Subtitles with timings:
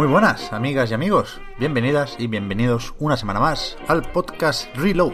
[0.00, 1.42] Muy buenas, amigas y amigos.
[1.58, 5.12] Bienvenidas y bienvenidos una semana más al podcast Reload,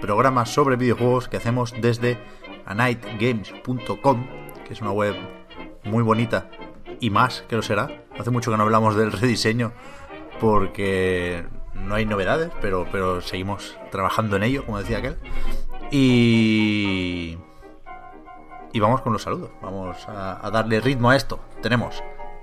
[0.00, 2.18] programa sobre videojuegos que hacemos desde
[2.66, 4.26] anightgames.com,
[4.66, 5.14] que es una web
[5.84, 6.50] muy bonita
[6.98, 8.04] y más que lo será.
[8.18, 9.72] Hace mucho que no hablamos del rediseño
[10.40, 15.16] porque no hay novedades, pero, pero seguimos trabajando en ello, como decía aquel.
[15.90, 17.38] Y...
[18.72, 19.50] Y vamos con los saludos.
[19.62, 21.38] Vamos a, a darle ritmo a esto.
[21.62, 22.02] Tenemos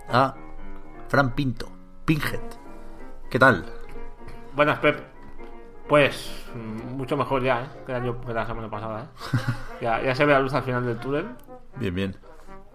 [0.09, 0.33] a
[1.09, 1.67] Fran Pinto,
[2.05, 2.39] Pinhead.
[3.29, 3.65] ¿Qué tal?
[4.55, 5.11] Buenas, Pep.
[5.87, 6.49] Pues
[6.95, 7.67] mucho mejor ya, ¿eh?
[7.85, 9.37] Que, el año, que la semana pasada, ¿eh?
[9.81, 11.25] ya, ya se ve la luz al final del túnel.
[11.75, 12.15] Bien, bien.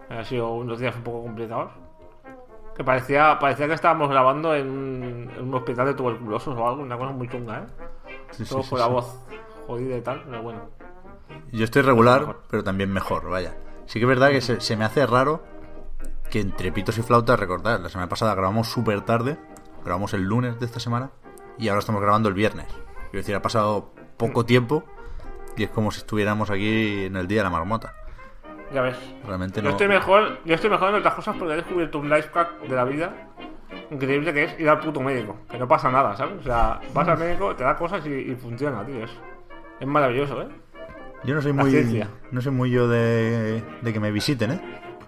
[0.09, 1.71] Han sido unos días un poco complicados.
[2.77, 6.83] Que parecía, parecía que estábamos grabando en un, en un hospital de tuberculosos o algo,
[6.83, 7.65] una cosa muy chunga, ¿eh?
[8.31, 9.19] Sí, Todo sí, con la voz
[9.65, 10.61] jodida y tal, pero bueno.
[11.51, 13.57] Yo estoy regular, pero también mejor, vaya.
[13.85, 15.43] Sí que es verdad que se, se me hace raro
[16.29, 19.37] que entre pitos y flautas, recordad, la semana pasada grabamos súper tarde,
[19.83, 21.11] grabamos el lunes de esta semana,
[21.57, 22.67] y ahora estamos grabando el viernes.
[22.67, 24.83] Quiero decir, ha pasado poco tiempo
[25.55, 27.95] y es como si estuviéramos aquí en el día de la marmota.
[28.73, 28.97] Ya ves.
[29.25, 29.69] Realmente Yo no.
[29.71, 32.75] estoy mejor, yo estoy mejor en otras cosas porque he descubierto un life hack de
[32.75, 33.13] la vida
[33.91, 35.37] increíble que es ir al puto médico.
[35.49, 36.39] Que no pasa nada, ¿sabes?
[36.41, 39.03] O sea, vas al médico, te da cosas y, y funciona, tío.
[39.03, 39.11] Es,
[39.79, 40.47] es maravilloso, ¿eh?
[41.23, 41.71] Yo no soy La muy.
[41.71, 42.07] ciencia.
[42.31, 44.61] No soy muy yo de, de que me visiten, ¿eh?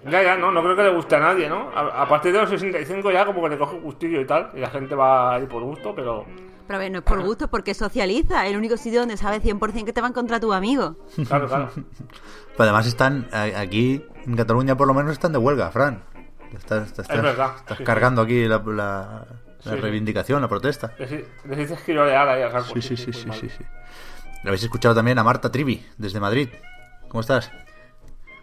[0.09, 1.69] Ya, ya, no, no creo que le guste a nadie, ¿no?
[1.75, 4.59] A, a partir de los 65 ya como que le coge gustillo y tal, y
[4.59, 6.25] la gente va a ir por gusto, pero...
[6.69, 8.45] Pero a ver, no es por gusto, porque socializa.
[8.45, 10.97] El único sitio donde sabes 100% que te va a encontrar tu amigo.
[11.27, 11.71] Claro, claro.
[11.73, 16.03] Pero además están aquí, en Cataluña por lo menos, están de huelga, Fran.
[16.55, 17.83] Estás, estás- Es verdad, estás sí, sí.
[17.83, 19.25] cargando aquí la, la- la
[19.63, 19.75] Sí, sí.
[19.77, 20.93] reivindicación, la protesta.
[20.99, 21.09] Les,
[21.57, 22.65] dices girolear ahí a saco.
[22.75, 23.65] Sí, sí, sí, pues sí, sí, sí.
[24.45, 26.49] Habéis escuchado también a Marta Trivi, desde Madrid.
[27.07, 27.51] ¿Cómo estás?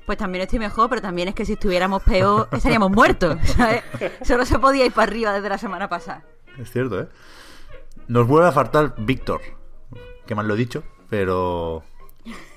[0.04, 3.38] Pues también estoy mejor, pero también es que si estuviéramos peor, estaríamos muertos.
[3.56, 3.84] ¿sabes?
[4.22, 6.25] Solo se podía ir para arriba desde la semana pasada.
[6.59, 7.09] Es cierto, ¿eh?
[8.08, 9.40] Nos vuelve a faltar Víctor.
[10.26, 11.82] Que mal lo he dicho, pero...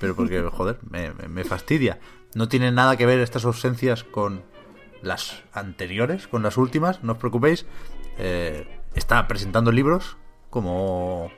[0.00, 1.98] Pero porque, joder, me, fastidia.
[2.34, 4.42] No tiene nada que ver estas ausencias con
[5.02, 7.66] las anteriores, con las últimas, no os preocupéis.
[8.18, 10.16] Eh, está presentando libros
[10.50, 11.30] como...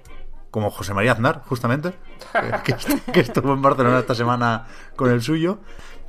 [0.50, 1.94] Como José María Aznar, justamente,
[2.64, 2.76] que,
[3.10, 5.60] que estuvo en Barcelona esta semana con el suyo.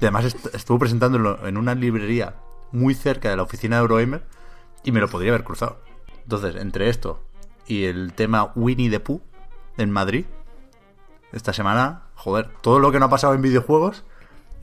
[0.01, 2.35] Y además est- estuvo presentándolo en una librería
[2.73, 4.25] muy cerca de la oficina de Eurogamer
[4.83, 5.79] y me lo podría haber cruzado.
[6.23, 7.21] Entonces, entre esto
[7.68, 9.22] y el tema Winnie the Pooh
[9.78, 10.25] en Madrid,
[11.31, 14.03] esta semana, joder, todo lo que no ha pasado en videojuegos,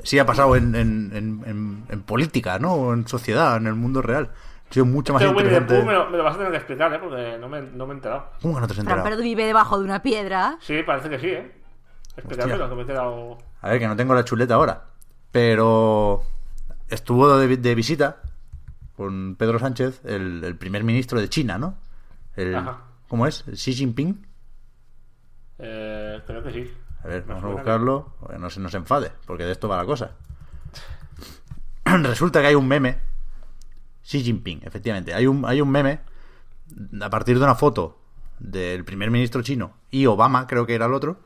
[0.03, 2.75] sí ha pasado en, en, en- en- en política, ¿no?
[2.75, 4.31] O en sociedad, en el mundo real.
[4.71, 5.83] Ha sido mucho más Este Winnie the interesante.
[5.85, 6.99] Pooh me lo, me lo vas a tener que explicar, ¿eh?
[7.03, 8.31] Porque no me, no me he enterado.
[8.41, 9.03] ¿Cómo que no te has enterado?
[9.03, 10.59] Perdo vive debajo de una piedra.
[10.61, 11.53] Sí, parece que sí, ¿eh?
[12.17, 13.39] Explícamelo, que me he quedado...
[13.63, 14.85] A ver, que no tengo la chuleta ahora.
[15.33, 16.23] Pero
[16.89, 18.19] estuvo de, de visita
[18.97, 21.75] con Pedro Sánchez, el, el primer ministro de China, ¿no?
[22.37, 22.79] El, Ajá.
[23.11, 23.45] ¿Cómo es?
[23.53, 24.25] ¿Xi Jinping?
[25.59, 26.73] Eh, creo que sí.
[27.03, 29.85] A ver, Me vamos a buscarlo, no se nos enfade, porque de esto va la
[29.85, 30.13] cosa.
[31.85, 33.01] Resulta que hay un meme.
[34.05, 35.13] Xi Jinping, efectivamente.
[35.13, 36.03] Hay un, hay un meme
[37.03, 37.99] a partir de una foto
[38.39, 41.19] del primer ministro chino y Obama, creo que era el otro.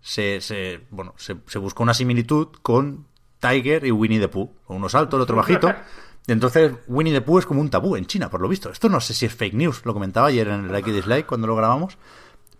[0.00, 3.06] Se, se, bueno, se, se buscó una similitud con
[3.38, 4.50] Tiger y Winnie the Pooh.
[4.66, 5.72] Uno alto, el otro bajito.
[6.26, 8.70] Entonces Winnie the Pooh es como un tabú en China, por lo visto.
[8.70, 11.26] Esto no sé si es fake news, lo comentaba ayer en el Like y Dislike
[11.26, 11.96] cuando lo grabamos.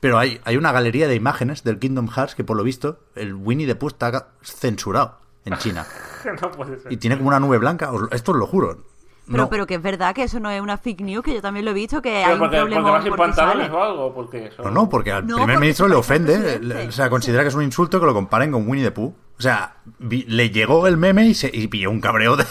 [0.00, 3.34] Pero hay, hay una galería de imágenes del Kingdom Hearts que por lo visto el
[3.34, 5.86] Winnie the Pooh está censurado en China.
[6.42, 6.92] no puede ser.
[6.92, 7.90] Y tiene como una nube blanca.
[8.12, 8.84] Esto os lo juro.
[9.30, 11.42] Pero, No, pero que es verdad que eso no es una fake news, que yo
[11.42, 13.78] también lo he visto, que Pero hay un porque, porque problema porque pantalones sale.
[13.78, 14.62] o algo, porque eso...
[14.62, 16.58] no, no, porque al No, primer porque ministro le ofende.
[16.60, 19.14] le- o sea, considera que es un insulto que lo comparen con Winnie the Pooh.
[19.38, 22.44] O sea, vi- le llegó el meme y, se, y pilló un cabreo de,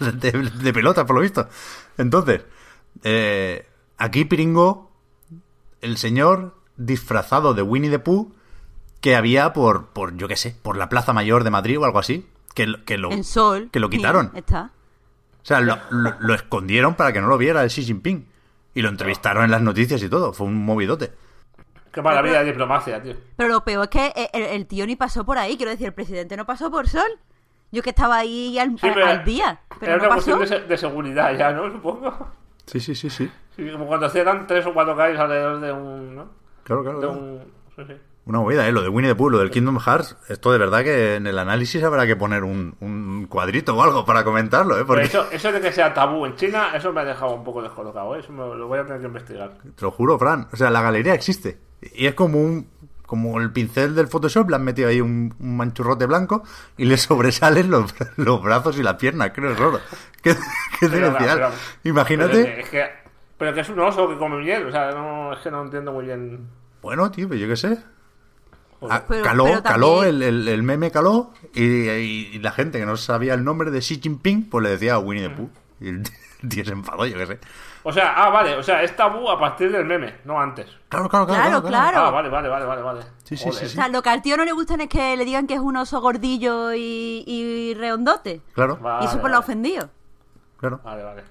[0.00, 1.48] de- de- de pelota, por lo visto.
[1.96, 2.42] Entonces,
[3.02, 3.66] eh,
[3.98, 4.90] aquí Piringo,
[5.80, 8.32] el señor disfrazado de Winnie the Pooh
[9.00, 11.98] que había por, por yo qué sé, por la Plaza Mayor de Madrid o algo
[11.98, 13.68] así, que, lo- que lo, En Sol.
[13.70, 14.32] que lo sí, quitaron.
[14.34, 14.70] está.
[15.44, 18.26] O sea, lo, lo- lo escondieron para que no lo viera el Xi Jinping.
[18.74, 20.32] Y lo entrevistaron en las noticias y todo.
[20.32, 21.12] Fue un movidote.
[21.92, 23.14] Qué maravilla de diplomacia, tío.
[23.36, 25.56] Pero lo peor es que el, el tío ni pasó por ahí.
[25.56, 27.06] Quiero decir, el presidente no pasó por sol.
[27.70, 29.60] Yo que estaba ahí al, Sí, a- pero al día.
[29.78, 30.36] Pero Era no una pasó.
[30.36, 31.70] cuestión de, se- de seguridad ya, ¿no?
[31.70, 32.32] Supongo.
[32.66, 33.30] Sí, sí, sí, sí.
[33.54, 36.16] Sí, como cuando cierran tres o cuatro calles alrededor de un.
[36.16, 36.30] ¿no?
[36.64, 37.00] Claro, claro.
[37.00, 37.20] De claro.
[37.20, 37.40] un.
[37.76, 37.94] Sí, sí.
[38.26, 38.72] Una movida, ¿eh?
[38.72, 40.16] Lo de Winnie the Pooh, lo del Kingdom Hearts.
[40.28, 44.04] Esto de verdad que en el análisis habrá que poner un, un cuadrito o algo
[44.06, 44.84] para comentarlo, ¿eh?
[44.86, 47.60] Porque, eso, eso de que sea tabú en China, eso me ha dejado un poco
[47.60, 48.20] descolocado, ¿eh?
[48.20, 49.52] Eso me, lo voy a tener que investigar.
[49.76, 50.48] te lo juro, Fran.
[50.52, 51.58] O sea, la galería existe.
[51.94, 52.72] Y es como un.
[53.04, 56.42] Como el pincel del Photoshop, le han metido ahí un, un manchurrote blanco
[56.78, 59.30] y le sobresalen los, los brazos y las piernas.
[59.32, 59.82] Qué horror.
[60.22, 60.34] Qué,
[60.80, 61.36] qué Pero, demencial.
[61.38, 61.50] pero-
[61.84, 62.42] Imagínate.
[62.44, 62.84] Pero es que,
[63.36, 65.92] pero que es un oso que come miel, o sea, no, es que no entiendo
[65.92, 66.48] muy bien.
[66.80, 67.78] Bueno, tío, pues yo qué sé.
[68.88, 68.96] Joder.
[68.96, 72.78] Ah, Pero- caló, pero caló, también- el, el- el meme caló y, y la gente
[72.78, 75.50] que no sabía el nombre de Xi Jinping, pues le decía Winnie the Pooh.
[75.80, 76.02] Y el
[76.48, 77.38] tío se enfadó, yo qué sé.
[77.86, 80.66] O sea, ah, vale, o sea, es tabú a partir del meme, no antes.
[80.88, 81.98] Claro, claro, Claro, claro.
[81.98, 83.00] Ah, vale, vale, vale, vale, vale.
[83.24, 85.24] Sí, sí, sí, O sea, lo que al tío no le gustan es que le
[85.26, 88.40] digan que es un oso gordillo y, y redondote.
[88.54, 89.34] Claro, Vale, y eso por vale.
[89.34, 89.90] lo ofendido.
[90.58, 90.80] claro.
[90.82, 91.24] Vale, vale.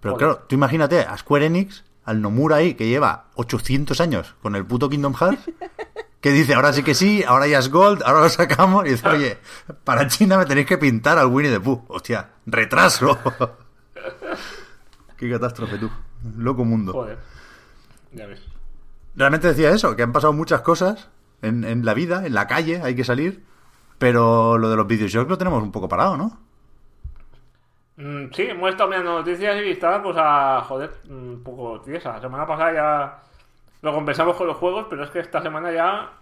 [0.00, 0.26] Pero Joder.
[0.28, 4.64] claro, tú imagínate a Square Enix, al Nomura ahí, que lleva 800 años con el
[4.66, 5.50] puto Kingdom Hearts,
[6.20, 9.08] que dice, ahora sí que sí, ahora ya es Gold, ahora lo sacamos, y dice,
[9.10, 9.38] oye,
[9.84, 11.84] para China me tenéis que pintar al Winnie the Pooh.
[11.88, 13.18] Hostia, retraso.
[15.16, 15.90] Qué catástrofe tú.
[16.36, 16.92] Loco mundo.
[16.92, 17.18] Joder.
[18.12, 18.40] Ya ves.
[19.14, 21.08] Realmente decía eso, que han pasado muchas cosas
[21.42, 23.44] en, en la vida, en la calle, hay que salir,
[23.98, 26.38] pero lo de los videojuegos lo tenemos un poco parado, ¿no?
[27.96, 32.12] Mm, sí, hemos estado mirando noticias y está la cosa, joder, un poco tiesa.
[32.12, 33.22] La semana pasada ya
[33.82, 36.12] lo compensamos con los juegos, pero es que esta semana ya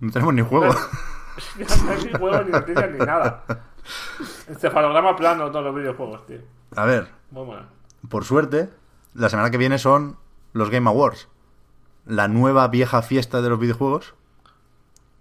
[0.00, 0.72] No tenemos ni juego.
[1.58, 3.44] ya no hay ni juegos, ni noticias, ni nada.
[4.48, 6.38] Encefalograma plano todos los videojuegos, tío.
[6.76, 7.66] A ver, Muy bueno.
[8.08, 8.70] por suerte,
[9.14, 10.16] la semana que viene son
[10.52, 11.28] los Game Awards.
[12.06, 14.14] La nueva vieja fiesta de los videojuegos.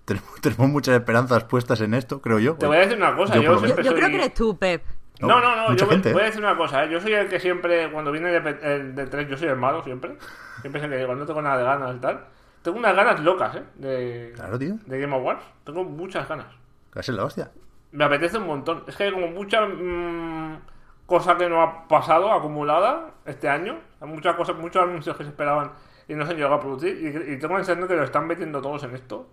[0.05, 2.55] Tenemos, tenemos muchas esperanzas puestas en esto, creo yo.
[2.55, 4.83] Te voy a decir una cosa, Yo yo, Yo, yo creo que eres tú, Pep.
[5.27, 6.27] No, no, no, mucha yo voy, gente, voy a ¿eh?
[6.27, 6.89] decir una cosa, ¿eh?
[6.89, 9.83] yo soy el que siempre, cuando viene de, el de 3, yo soy el malo
[9.83, 10.17] siempre.
[10.61, 12.25] Siempre es el que cuando no tengo nada de ganas y tal.
[12.61, 13.63] Tengo unas ganas locas, ¿eh?
[13.75, 14.75] De, Claro, tío.
[14.85, 15.43] de Game Awards.
[15.63, 16.47] Tengo muchas ganas.
[16.91, 17.51] Casi la hostia.
[17.91, 18.83] Me apetece un montón.
[18.87, 20.61] Es que hay como mucha mm,
[21.05, 23.79] cosa que no ha pasado acumulada este año.
[23.99, 25.71] Hay muchas cosas, muchos anuncios que se esperaban
[26.07, 26.97] y no se han llegado a producir.
[27.27, 29.27] Y, y tengo sensación que lo están metiendo todos en esto.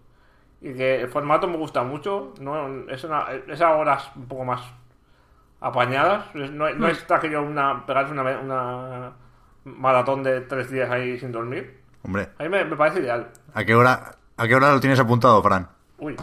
[0.60, 2.32] Y que el formato me gusta mucho.
[2.40, 4.62] No, es, una, es a horas un poco más
[5.60, 6.34] apañadas.
[6.34, 9.12] No, no es aquello una, pegarse una, una
[9.64, 11.80] maratón de tres días ahí sin dormir.
[12.02, 13.28] Hombre, A mí me, me parece ideal.
[13.54, 15.68] ¿a qué hora, a qué hora lo tienes apuntado, Fran?
[15.98, 16.16] Uy,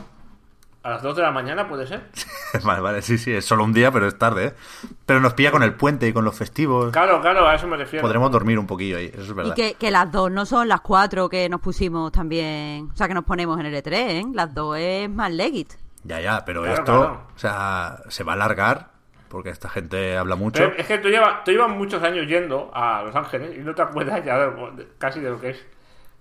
[0.84, 2.10] a las 2 de la mañana puede ser.
[2.64, 4.54] vale, vale, sí, sí, es solo un día, pero es tarde, ¿eh?
[5.06, 6.92] Pero nos pilla con el puente y con los festivos.
[6.94, 8.04] Claro, claro, a eso me refiero.
[8.04, 9.52] Podremos dormir un poquillo ahí, eso es verdad.
[9.52, 12.90] Y que, que las dos no son las cuatro que nos pusimos también.
[12.94, 14.26] O sea, que nos ponemos en el E3, ¿eh?
[14.34, 15.74] Las dos es más legit.
[16.04, 17.28] Ya, ya, pero Claro, esto, claro.
[17.36, 18.92] o sea, se va a alargar
[19.30, 20.64] porque esta gente habla mucho.
[20.64, 23.74] Pero es que tú llevas, tú llevas muchos años yendo a Los Ángeles y no
[23.76, 25.66] te acuerdas ya de- casi de lo que es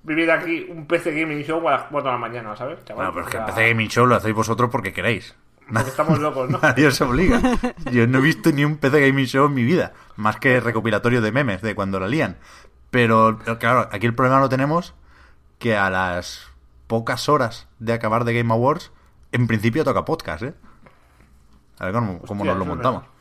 [0.02, 2.84] vivir aquí un PC Gaming Show a las 4 de la mañana, ¿sabes?
[2.84, 3.06] Chaval?
[3.06, 5.34] Bueno, pero es que el PC Gaming Show lo hacéis vosotros porque queréis.
[5.72, 6.58] porque estamos locos, ¿no?
[6.62, 7.40] Nadie os obliga.
[7.90, 11.22] Yo no he visto ni un PC Gaming Show en mi vida, más que recopilatorio
[11.22, 12.36] de memes de cuando la lían.
[12.90, 14.94] Pero, pero claro, aquí el problema lo tenemos
[15.58, 16.50] que a las
[16.86, 18.92] pocas horas de acabar de Game Awards,
[19.32, 20.54] en principio toca podcast, ¿eh?
[21.78, 23.02] A ver cómo, nos lo montamos.
[23.02, 23.14] verdad.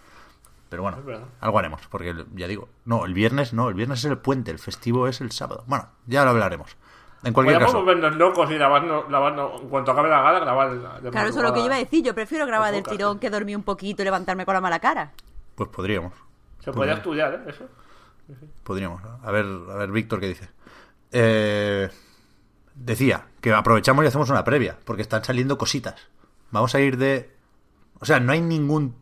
[0.70, 0.98] Pero bueno,
[1.40, 4.58] algo haremos, porque ya digo, no, el viernes no, el viernes es el puente, el
[4.58, 5.64] festivo es el sábado.
[5.68, 6.76] Bueno, ya lo hablaremos.
[7.24, 11.02] En cualquier Podríamos caso, volvernos locos y grabarnos, grabarnos, en cuanto acabe la gala, grabar.
[11.02, 12.04] de Claro, eso es lo que yo iba a decir.
[12.04, 13.20] Yo prefiero grabar Los del tirón sí.
[13.20, 15.12] que dormir un poquito y levantarme con la mala cara.
[15.56, 16.12] pues podríamos.
[16.60, 17.50] Se podría estudiar, ¿eh?
[17.50, 17.66] Eso.
[18.64, 19.02] Podríamos.
[19.24, 20.50] A ver, a ver, Víctor, ¿qué dice?
[21.12, 21.90] Eh,
[22.76, 26.08] decía que aprovechamos y hacemos una previa, porque están saliendo cositas.
[26.52, 27.33] Vamos a ir de...
[28.04, 28.96] O sea, no hay ningún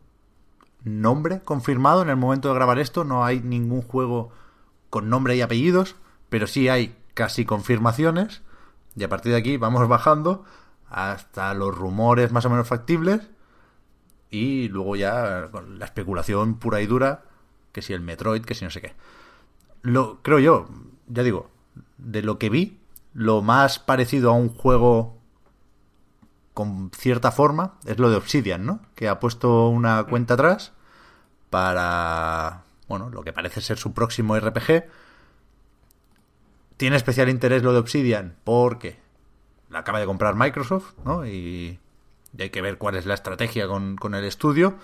[0.84, 4.30] nombre confirmado en el momento de grabar esto, no hay ningún juego
[4.90, 5.96] con nombre y apellidos,
[6.28, 8.42] pero sí hay casi confirmaciones,
[8.94, 10.44] y a partir de aquí vamos bajando
[10.88, 13.22] hasta los rumores más o menos factibles,
[14.30, 17.24] y luego ya con la especulación pura y dura,
[17.72, 18.94] que si el Metroid, que si no sé qué.
[19.82, 20.68] Lo creo yo,
[21.08, 21.50] ya digo,
[21.98, 22.78] de lo que vi,
[23.14, 25.18] lo más parecido a un juego
[26.54, 28.80] con cierta forma es lo de Obsidian, ¿no?
[28.94, 30.72] Que ha puesto una cuenta atrás
[31.50, 34.84] para, bueno, lo que parece ser su próximo RPG.
[36.76, 38.98] Tiene especial interés lo de Obsidian porque
[39.70, 41.26] la acaba de comprar Microsoft, ¿no?
[41.26, 41.78] Y,
[42.38, 44.76] hay que ver cuál es la estrategia con, con el estudio.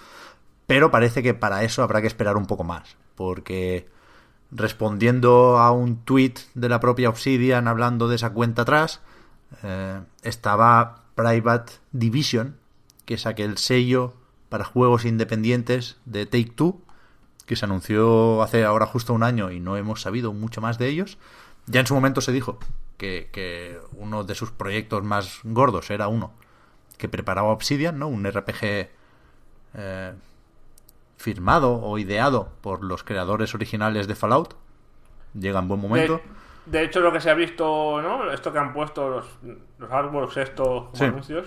[0.66, 3.88] pero parece que para eso habrá que esperar un poco más, porque
[4.50, 9.00] respondiendo a un tweet de la propia Obsidian hablando de esa cuenta atrás,
[9.62, 12.54] eh, estaba Private Division,
[13.04, 14.14] que es aquel sello
[14.48, 16.80] para juegos independientes de Take Two,
[17.44, 20.86] que se anunció hace ahora justo un año y no hemos sabido mucho más de
[20.86, 21.18] ellos.
[21.66, 22.60] Ya en su momento se dijo
[22.98, 26.34] que, uno de sus proyectos más gordos era uno
[26.98, 28.06] que preparaba Obsidian, ¿no?
[28.06, 28.88] Un RPG
[29.74, 30.12] eh,
[31.16, 34.54] firmado o ideado por los creadores originales de Fallout.
[35.34, 36.18] Llega en buen momento.
[36.18, 36.37] De,
[36.70, 38.30] de hecho, lo que se ha visto, ¿no?
[38.30, 39.26] Esto que han puesto los,
[39.78, 41.04] los artworks estos como Sí.
[41.04, 41.46] anuncios,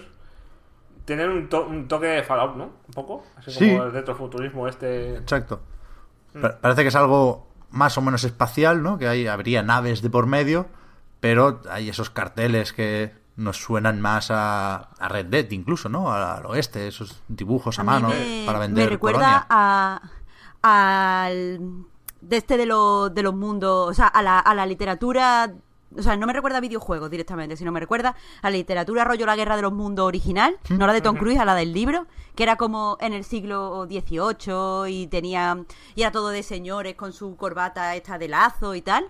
[1.05, 2.63] tienen un, to- un toque de Fallout, ¿no?
[2.65, 3.23] Un poco.
[3.37, 3.69] Así Sí.
[3.71, 5.15] como el retrofuturismo este.
[5.17, 5.61] Exacto.
[6.39, 8.97] Pa- Parece que es algo más o menos espacial, ¿no?
[8.97, 10.67] Que hay, habría naves de por medio,
[11.19, 16.11] pero hay esos carteles que nos suenan más a, a Red Dead incluso, ¿no?
[16.11, 19.47] Al, al oeste, esos dibujos a, mano me, para vender me recuerda colonia.
[19.49, 20.01] a
[20.63, 21.59] al
[22.21, 25.53] de este de los de los mundos, o sea, a la, a la literatura,
[25.97, 29.25] o sea, no me recuerda a videojuegos directamente, sino me recuerda a la literatura rollo
[29.25, 32.07] la guerra de los mundos original, no la de Tom Cruise, a la del libro,
[32.35, 35.63] que era como en el siglo XVIII y tenía
[35.95, 39.09] y era todo de señores con su corbata esta de lazo y tal,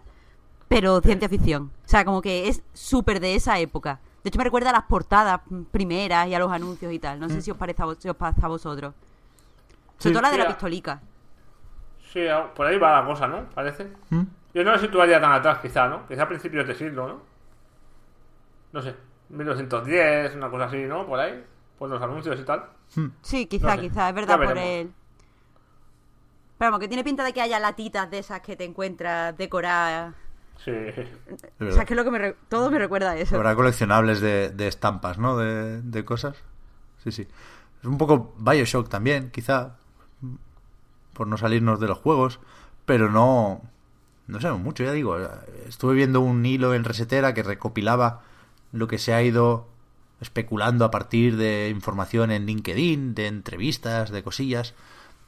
[0.67, 3.99] pero ciencia ficción, o sea, como que es súper de esa época.
[4.23, 5.41] De hecho, me recuerda a las portadas
[5.71, 7.19] primeras y a los anuncios y tal.
[7.19, 8.93] No sé si os parece a, vos- si os pasa a vosotros.
[9.97, 10.03] Sí.
[10.09, 11.01] Sobre todo la de la pistolica.
[12.11, 13.45] Sí, a- por ahí va la cosa, ¿no?
[13.53, 13.91] Parece.
[14.09, 14.21] ¿Mm?
[14.53, 16.05] Yo no lo situaría tan atrás, quizá, ¿no?
[16.07, 17.21] Quizá a principios de siglo, ¿no?
[18.73, 18.95] No sé,
[19.29, 21.05] 1910, una cosa así, ¿no?
[21.05, 21.43] Por ahí,
[21.77, 22.65] por los anuncios y tal.
[23.21, 23.89] Sí, quizá, No sé.
[23.89, 24.91] quizá, es verdad por el...
[26.57, 30.13] Pero vamos, que tiene pinta de que haya latitas de esas que te encuentras decoradas.
[30.63, 30.71] Sí.
[31.59, 33.35] O sea, es que es lo que me re- todo me recuerda a eso.
[33.35, 35.37] Habrá coleccionables de, de estampas, ¿no?
[35.37, 36.37] De, de cosas.
[37.03, 37.27] Sí, sí.
[37.79, 39.77] Es un poco Bioshock también, quizá.
[41.13, 42.39] Por no salirnos de los juegos.
[42.85, 43.61] Pero no.
[44.27, 45.17] No sé, mucho, ya digo.
[45.67, 48.21] Estuve viendo un hilo en Resetera que recopilaba
[48.71, 49.67] lo que se ha ido
[50.21, 54.73] especulando a partir de información en LinkedIn, de entrevistas, de cosillas.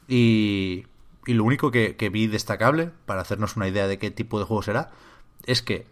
[0.08, 0.86] Y,
[1.26, 4.46] y lo único que, que vi destacable, para hacernos una idea de qué tipo de
[4.46, 4.92] juego será,
[5.46, 5.88] es que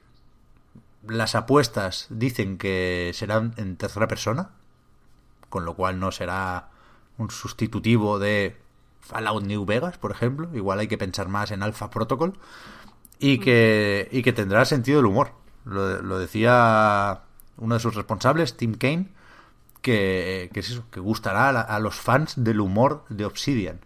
[1.07, 4.51] las apuestas dicen que serán en tercera persona,
[5.49, 6.69] con lo cual no será
[7.17, 8.57] un sustitutivo de
[9.01, 10.49] Fallout New Vegas, por ejemplo.
[10.53, 12.37] Igual hay que pensar más en Alpha Protocol.
[13.19, 15.33] Y que, y que tendrá sentido del humor.
[15.65, 17.21] Lo, lo decía
[17.57, 19.09] uno de sus responsables, Tim Kane,
[19.81, 23.79] que, que es eso, que gustará a, la- a los fans del humor de Obsidian.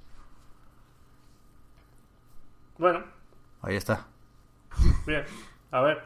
[2.78, 3.04] Bueno,
[3.62, 4.06] Ahí está.
[5.08, 5.24] bien.
[5.72, 6.04] A ver.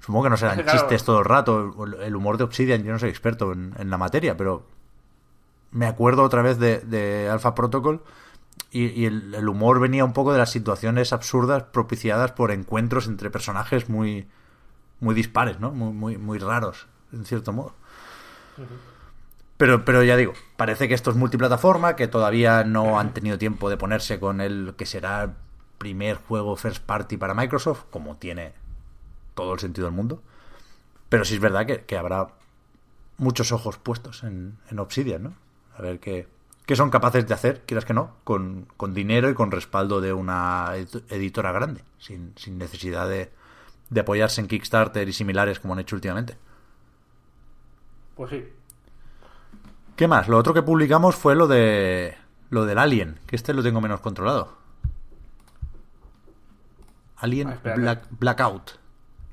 [0.00, 0.78] Supongo que no serán Claro.
[0.78, 1.84] chistes todo el rato.
[1.84, 4.66] El- El humor de Obsidian, yo no soy experto en, en la materia, pero
[5.70, 8.02] me acuerdo otra vez de, de Alpha Protocol
[8.70, 13.06] y, y el, el humor venía un poco de las situaciones absurdas propiciadas por encuentros
[13.06, 14.28] entre personajes muy,
[15.00, 15.72] muy dispares, ¿no?
[15.72, 17.74] Muy, muy, muy raros, en cierto modo.
[19.56, 23.70] Pero, pero ya digo, parece que esto es multiplataforma, que todavía no han tenido tiempo
[23.70, 25.30] de ponerse con el que será el
[25.78, 28.52] primer juego first party para Microsoft, como tiene
[29.34, 30.22] todo el sentido del mundo.
[31.08, 32.28] Pero sí es verdad que, que habrá
[33.18, 35.34] muchos ojos puestos en, en Obsidian, ¿no?
[35.78, 36.26] A ver qué,
[36.64, 40.12] qué son capaces de hacer, quieras que no, con, con dinero y con respaldo de
[40.12, 43.30] una ed- editora grande, sin, sin necesidad de,
[43.90, 46.36] de apoyarse en Kickstarter y similares como han hecho últimamente.
[48.16, 48.44] Pues sí.
[49.96, 50.28] ¿Qué más?
[50.28, 52.16] Lo otro que publicamos fue lo de
[52.50, 54.56] lo del Alien, que este lo tengo menos controlado.
[57.18, 57.58] Alien Ah.
[57.76, 58.72] Black- Blackout,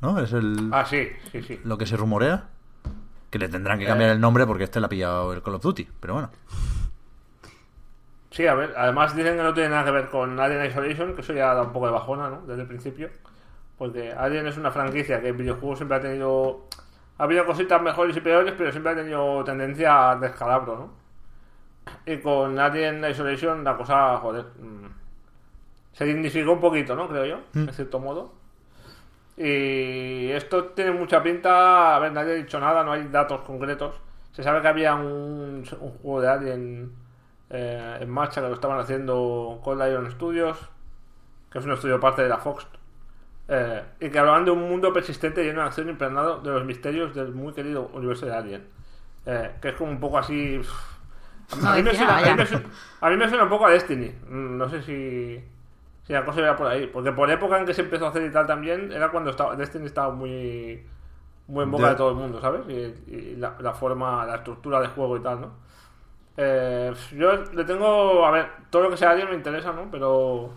[0.01, 0.19] ¿no?
[0.19, 1.59] Es el Ah, sí, sí, sí.
[1.63, 2.49] lo que se rumorea.
[3.33, 5.63] Que le tendrán que cambiar el nombre porque este le ha pillado el Call of
[5.63, 6.29] Duty, pero bueno.
[8.29, 11.21] Sí, a ver, además dicen que no tiene nada que ver con Alien Isolation, que
[11.21, 12.41] eso ya da un poco de bajona, ¿no?
[12.45, 13.09] Desde el principio.
[13.77, 16.67] Porque Alien es una franquicia que en videojuegos siempre ha tenido.
[17.17, 21.93] Ha habido cositas mejores y peores, pero siempre ha tenido tendencia a descalabro, ¿no?
[22.05, 24.45] Y con Alien Isolation la cosa, joder.
[24.59, 24.85] mm,
[25.93, 27.07] se dignificó un poquito, ¿no?
[27.07, 27.65] Creo yo, Mm.
[27.65, 28.33] de cierto modo.
[29.37, 31.95] Y esto tiene mucha pinta.
[31.95, 33.95] A ver, nadie ha dicho nada, no hay datos concretos.
[34.31, 36.93] Se sabe que había un, un juego de Alien
[37.49, 40.57] eh, en marcha que lo estaban haciendo con Lion Studios,
[41.51, 42.67] que es un estudio parte de la Fox.
[43.49, 47.15] eh, y que hablaban de un mundo persistente lleno de acción impregnado de los misterios
[47.15, 48.67] del muy querido universo de Alien.
[49.25, 50.61] Eh, que es como un poco así.
[51.61, 52.47] A No mí, me suena, a, mí nada me ya.
[52.47, 52.65] suena,
[53.01, 54.09] a mí me suena un poco a Destiny.
[54.29, 55.43] Mm, No sé si,
[56.03, 56.87] si la cosa era por ahí.
[56.87, 59.55] Porque por época en que se empezó a hacer y tal también, era cuando estaba,
[59.55, 60.85] Destiny estaba muy,
[61.47, 61.89] muy en boca Ya.
[61.91, 62.61] de todo el mundo, ¿sabes?
[62.67, 65.51] Y, y la, la forma, la estructura de juego y tal, ¿no?
[66.35, 68.25] Eh, yo le tengo.
[68.25, 69.87] A ver, todo lo que sea Alien me interesa, ¿no?
[69.91, 70.51] Pero.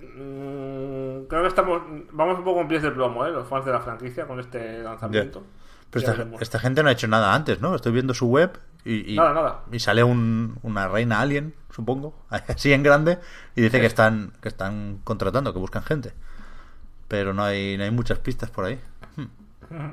[0.00, 1.82] mm, creo que estamos.
[2.12, 3.30] Vamos un poco en pies de plomo, ¿eh?
[3.30, 5.42] Los fans de la franquicia con este lanzamiento.
[5.90, 7.74] Pero esta gente no ha hecho nada antes, ¿no?
[7.74, 8.58] Estoy viendo su web
[8.88, 9.60] y, y, Nada, nada.
[9.72, 13.18] y sale un- una reina alien, supongo, así en grande,
[13.54, 16.12] y dice que están, que están contratando, que buscan gente.
[17.08, 18.80] Pero no hay, no hay muchas pistas por ahí.
[19.16, 19.92] Hmm.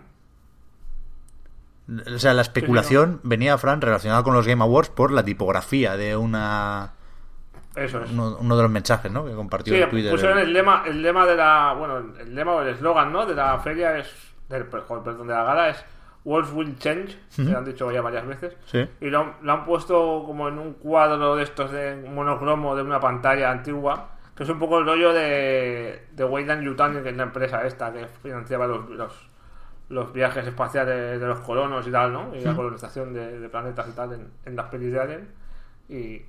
[2.15, 6.15] O sea, la especulación venía, Fran, relacionada con los Game Awards por la tipografía de
[6.15, 6.91] una
[7.75, 8.11] Eso es.
[8.11, 9.25] uno, uno de los mensajes, ¿no?
[9.25, 10.11] Que compartió Sí, en Twitter.
[10.11, 11.73] pusieron el lema, el lema de la.
[11.77, 13.25] Bueno, el lema o el eslogan, ¿no?
[13.25, 14.07] De la feria es.
[14.47, 15.83] Del, perdón, de la gala es.
[16.25, 17.17] Worlds will change.
[17.35, 18.55] Que lo han dicho ya varias veces.
[18.65, 18.87] Sí.
[19.01, 22.81] Y lo, han- lo han puesto como en un cuadro de estos de monocromo de
[22.83, 24.09] una pantalla antigua.
[24.35, 26.07] Que es un poco el rollo de.
[26.11, 28.89] De Weyland Yutani, que es la empresa esta que financiaba los.
[28.89, 29.33] los
[29.89, 32.33] los viajes espaciales de los colonos y tal, ¿no?
[32.33, 35.27] Y la colonización de, de planetas y tal en, en las pelis de Alien.
[35.87, 36.21] Y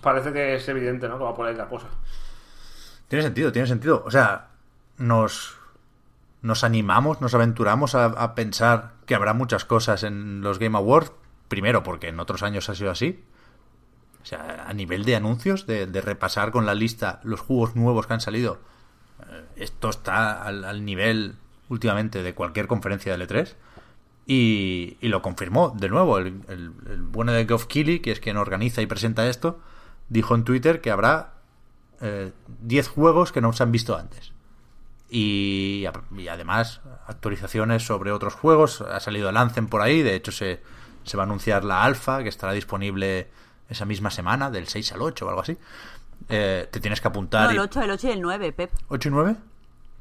[0.00, 1.18] parece que es evidente, ¿no?
[1.18, 1.88] Que va por ahí la cosa.
[3.08, 4.02] Tiene sentido, tiene sentido.
[4.06, 4.50] O sea,
[4.98, 5.58] nos,
[6.42, 11.12] nos animamos, nos aventuramos a, pensar que habrá muchas cosas en los Game Awards.
[11.48, 13.22] Primero, porque en otros años ha sido así.
[14.22, 18.14] O sea, a nivel de anuncios, de, repasar con la lista los juegos nuevos que
[18.14, 18.60] han salido,
[19.30, 21.36] eh, esto está al, nivel
[21.68, 23.54] últimamente de cualquier conferencia de L3.
[24.26, 26.18] Y, lo confirmó de nuevo.
[26.18, 26.72] El
[27.10, 29.60] bueno de Geoff Keighley, que es quien organiza y presenta esto,
[30.08, 31.34] dijo en Twitter que habrá
[32.00, 32.32] eh,
[32.62, 34.32] 10 juegos que no se han visto antes.
[35.14, 35.84] Y,
[36.16, 38.80] y además actualizaciones sobre otros juegos.
[38.80, 40.00] Ha salido el Anthem por ahí.
[40.02, 40.62] De hecho, se,
[41.04, 43.28] se va a anunciar la alfa que estará disponible
[43.68, 45.58] esa misma semana, del 6 al 8 o algo así.
[46.30, 47.44] Eh, te tienes que apuntar.
[47.44, 48.70] No, el y- 8, el 8 y el 9, Pep.
[48.88, 49.36] ¿8 y 9?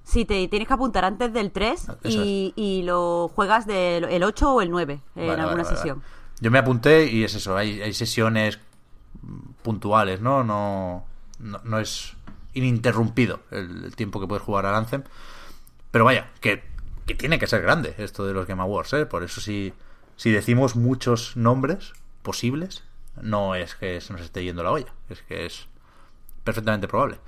[0.04, 4.24] Sí, te tienes que apuntar antes del 3 Ah, y, y lo juegas del el
[4.24, 6.00] 8 o el 9 en Vale, alguna vale, sesión.
[6.00, 6.12] vale.
[6.40, 8.60] Yo me apunté y es eso, hay, hay sesiones
[9.62, 10.44] puntuales, ¿no?
[10.44, 11.06] No,
[11.40, 12.16] no, no es
[12.54, 15.04] ininterrumpido el, tiempo que puedes jugar al Anthem.
[15.92, 16.64] Pero vaya, que,
[17.06, 19.06] que tiene que ser grande esto de los Game Awards, ¿eh?
[19.06, 19.74] Por eso si,
[20.16, 22.84] si decimos muchos nombres posibles,
[23.22, 25.68] no es que se nos esté yendo la olla, es que es
[26.44, 27.20] perfectamente probable.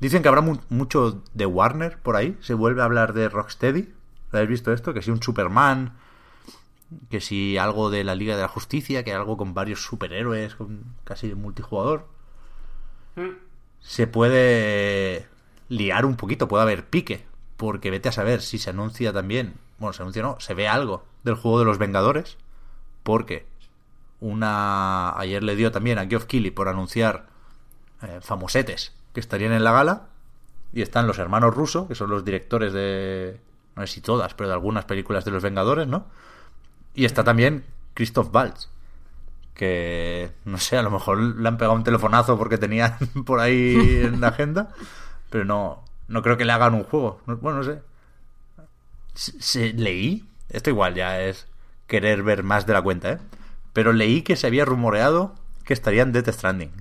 [0.00, 3.92] Dicen que habrá mu- mucho de Warner por ahí, se vuelve a hablar de Rocksteady.
[4.32, 4.94] ¿Lo habéis visto esto?
[4.94, 5.94] Que si un Superman,
[7.10, 10.84] que si algo de la Liga de la Justicia, que algo con varios superhéroes, con
[11.04, 12.06] casi multijugador.
[13.16, 13.49] Mm.
[13.80, 15.26] Se puede
[15.68, 17.24] liar un poquito, puede haber pique,
[17.56, 21.04] porque vete a saber si se anuncia también, bueno, se anuncia no, se ve algo
[21.24, 22.36] del juego de los Vengadores,
[23.02, 23.46] porque
[24.20, 27.26] una ayer le dio también a Geoff Keighley por anunciar
[28.02, 30.08] eh, famosetes que estarían en la gala
[30.72, 33.40] y están los hermanos Russo, que son los directores de
[33.76, 36.06] no sé si todas, pero de algunas películas de los Vengadores, ¿no?
[36.94, 37.64] Y está también
[37.94, 38.68] Christoph Waltz,
[39.60, 42.96] que no sé, a lo mejor le han pegado un telefonazo porque tenían
[43.26, 44.70] por ahí en la agenda,
[45.28, 47.20] pero no, no creo que le hagan un juego.
[47.26, 47.82] No- Bueno, no sé.
[49.12, 51.46] Se- se- leí, esto igual ya es
[51.86, 53.18] querer ver más de la cuenta, ¿eh?
[53.74, 56.72] Pero leí que se había rumoreado que estarían Death Stranding.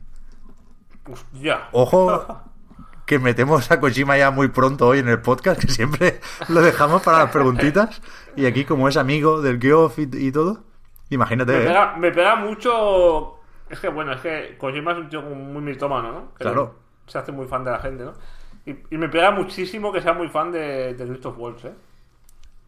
[1.12, 1.68] Hostia.
[1.74, 2.42] Ojo,
[3.06, 7.02] que metemos a Kojima ya muy pronto hoy en el podcast, que siempre lo dejamos
[7.02, 8.02] para las preguntitas.
[8.38, 10.64] Y aquí, como es amigo del Geoff y, y todo,
[11.10, 11.68] imagínate, Me ¿eh?
[11.68, 13.36] pega, me pega mucho.
[13.70, 16.34] Es que bueno, es que Kojima es un tío muy mitómano, ¿no?
[16.36, 16.76] Que Claro.
[17.08, 18.14] Se hace muy fan de la gente, ¿no?
[18.66, 21.74] Y, y me pega muchísimo que sea muy fan de, de Christoph Waltz, ¿eh?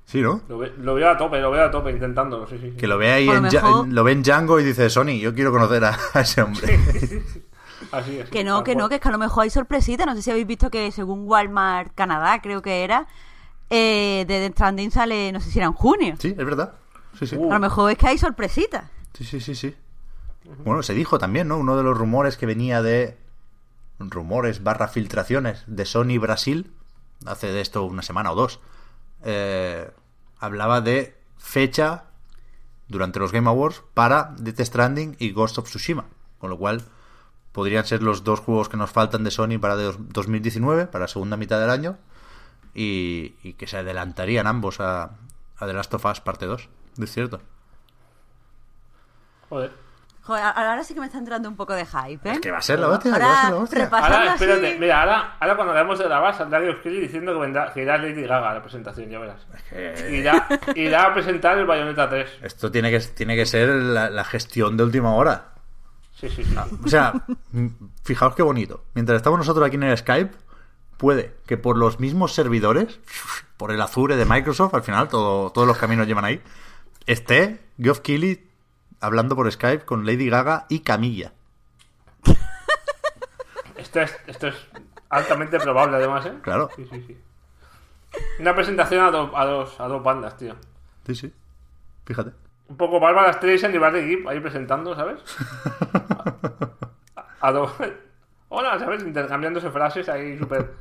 [0.05, 0.41] Sí, ¿no?
[0.49, 2.71] Lo, ve- lo veo a tope, lo veo a tope intentándolo, sí, sí.
[2.71, 2.77] sí.
[2.77, 5.51] Que lo ve ahí, en, mejor- lo ve en Django y dice, Sony, yo quiero
[5.51, 6.79] conocer a, a ese hombre.
[7.91, 8.29] Así es.
[8.29, 10.05] Que no, que no, que es que a lo mejor hay sorpresita.
[10.05, 13.07] No sé si habéis visto que según Walmart Canadá, creo que era,
[13.69, 16.15] eh, de Death Stranding sale, no sé si era en junio.
[16.19, 16.73] Sí, es verdad.
[17.17, 17.35] Sí, sí.
[17.37, 17.51] Uh.
[17.51, 18.85] A lo mejor es que hay sorpresitas.
[19.13, 19.75] Sí, sí, sí, sí.
[20.65, 21.57] Bueno, se dijo también, ¿no?
[21.57, 23.17] Uno de los rumores que venía de...
[23.99, 26.71] Rumores barra filtraciones de Sony Brasil,
[27.27, 28.59] hace de esto una semana o dos,
[29.23, 29.91] eh,
[30.39, 32.05] hablaba de fecha
[32.87, 36.05] durante los Game Awards para Death Stranding y Ghost of Tsushima.
[36.39, 36.81] Con lo cual
[37.51, 41.07] podrían ser los dos juegos que nos faltan de Sony para de- 2019, para la
[41.07, 41.99] segunda mitad del año,
[42.73, 45.11] y, y que se adelantarían ambos a,
[45.57, 46.69] a The Last of Us parte 2.
[46.99, 47.41] Es cierto.
[49.49, 49.71] Joder.
[50.23, 52.33] Joder, ahora sí que me está entrando un poco de hype, ¿eh?
[52.33, 53.79] Es que va a ser la hostia, que va a ser la Ahora, hostia.
[53.85, 54.79] repasando Ahora, espérate, así...
[54.79, 57.97] mira, ahora, ahora cuando hagamos de grabar saldrá Geoff Keighley diciendo que, vendrá, que irá
[57.97, 59.41] Lady Gaga a la presentación, ya verás.
[60.11, 62.29] Irá, irá a presentar el Bayonetta 3.
[62.43, 65.53] Esto tiene que, tiene que ser la, la gestión de última hora.
[66.13, 66.55] Sí, sí, sí.
[66.85, 67.13] O sea,
[68.03, 68.83] fijaos qué bonito.
[68.93, 70.37] Mientras estamos nosotros aquí en el Skype,
[70.97, 72.99] puede que por los mismos servidores,
[73.57, 76.43] por el Azure de Microsoft, al final todo, todos los caminos llevan ahí,
[77.05, 78.47] esté Geoff Keighley
[78.99, 81.33] hablando por Skype con Lady Gaga y Camilla.
[83.75, 84.55] Esto es, esto es
[85.09, 86.33] altamente probable, además, ¿eh?
[86.43, 86.69] Claro.
[86.75, 87.17] Sí, sí, sí.
[88.39, 90.55] Una presentación a, dos a, dos, a dos bandas, tío.
[91.05, 91.33] Sí, sí.
[92.05, 92.31] Fíjate.
[92.67, 95.19] Un poco Bárbara Streisand y Barry Gibb ahí presentando, ¿sabes?
[97.15, 97.73] A, a dos...
[98.49, 99.03] Hola, ¿sabes?
[99.03, 100.73] Intercambiándose frases ahí súper...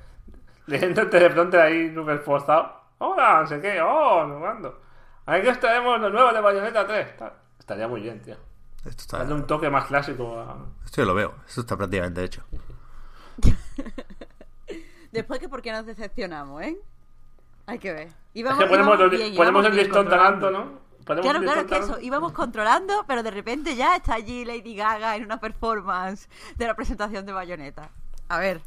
[0.66, 2.80] Leyendo el teleprompter ahí súper forzado.
[2.98, 3.80] Hola, no sé qué.
[3.80, 4.72] Oh, no
[5.26, 7.16] Aquí estaremos los nuevos de Bayonetta 3.
[7.16, 7.32] Tal.
[7.58, 8.36] Estaría muy bien, tío.
[8.84, 9.18] Esto está.
[9.18, 10.56] Darle un toque más clásico a...
[10.84, 11.34] Esto yo lo veo.
[11.46, 12.42] Esto está prácticamente hecho.
[15.12, 16.76] Después que por qué nos decepcionamos, ¿eh?
[17.66, 18.08] Hay que ver.
[18.08, 20.80] Es Íbamos, que ponemos, íbamos los- bien, ponemos íbamos el listón tan alto, ¿no?
[21.04, 25.16] Ponemos Claro, claro, que eso, íbamos controlando, pero de repente ya está allí Lady Gaga
[25.16, 27.90] en una performance de la presentación de Bayonetta.
[28.28, 28.60] A ver,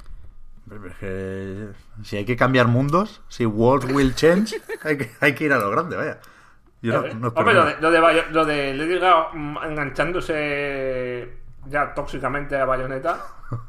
[0.67, 1.69] Pero es que
[2.03, 5.59] si hay que cambiar mundos, si world will change, hay que, hay que ir a
[5.59, 6.19] lo grande, vaya.
[6.83, 9.57] Yo no, Eh, no Hombre, lo de, lo de, Bayo- lo de Lady Gaga mm,
[9.63, 11.33] enganchándose
[11.67, 13.19] ya tóxicamente a Bayonetta.